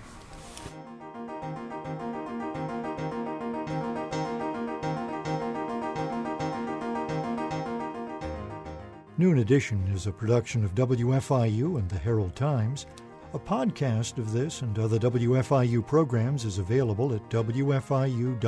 Noon 9.19 9.37
Edition 9.37 9.87
is 9.93 10.07
a 10.07 10.11
production 10.11 10.65
of 10.65 10.73
WFIU 10.73 11.77
and 11.77 11.87
the 11.89 11.99
Herald 11.99 12.35
Times. 12.35 12.87
A 13.35 13.39
podcast 13.39 14.17
of 14.17 14.31
this 14.31 14.63
and 14.63 14.79
other 14.79 14.97
WFIU 14.97 15.85
programs 15.85 16.43
is 16.43 16.57
available 16.57 17.13
at 17.13 17.29
WFIU.org. 17.29 18.47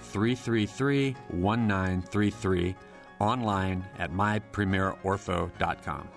333 0.00 1.16
1933 1.30 2.76
online 3.20 3.84
at 3.98 4.12
mypremierortho.com. 4.12 6.08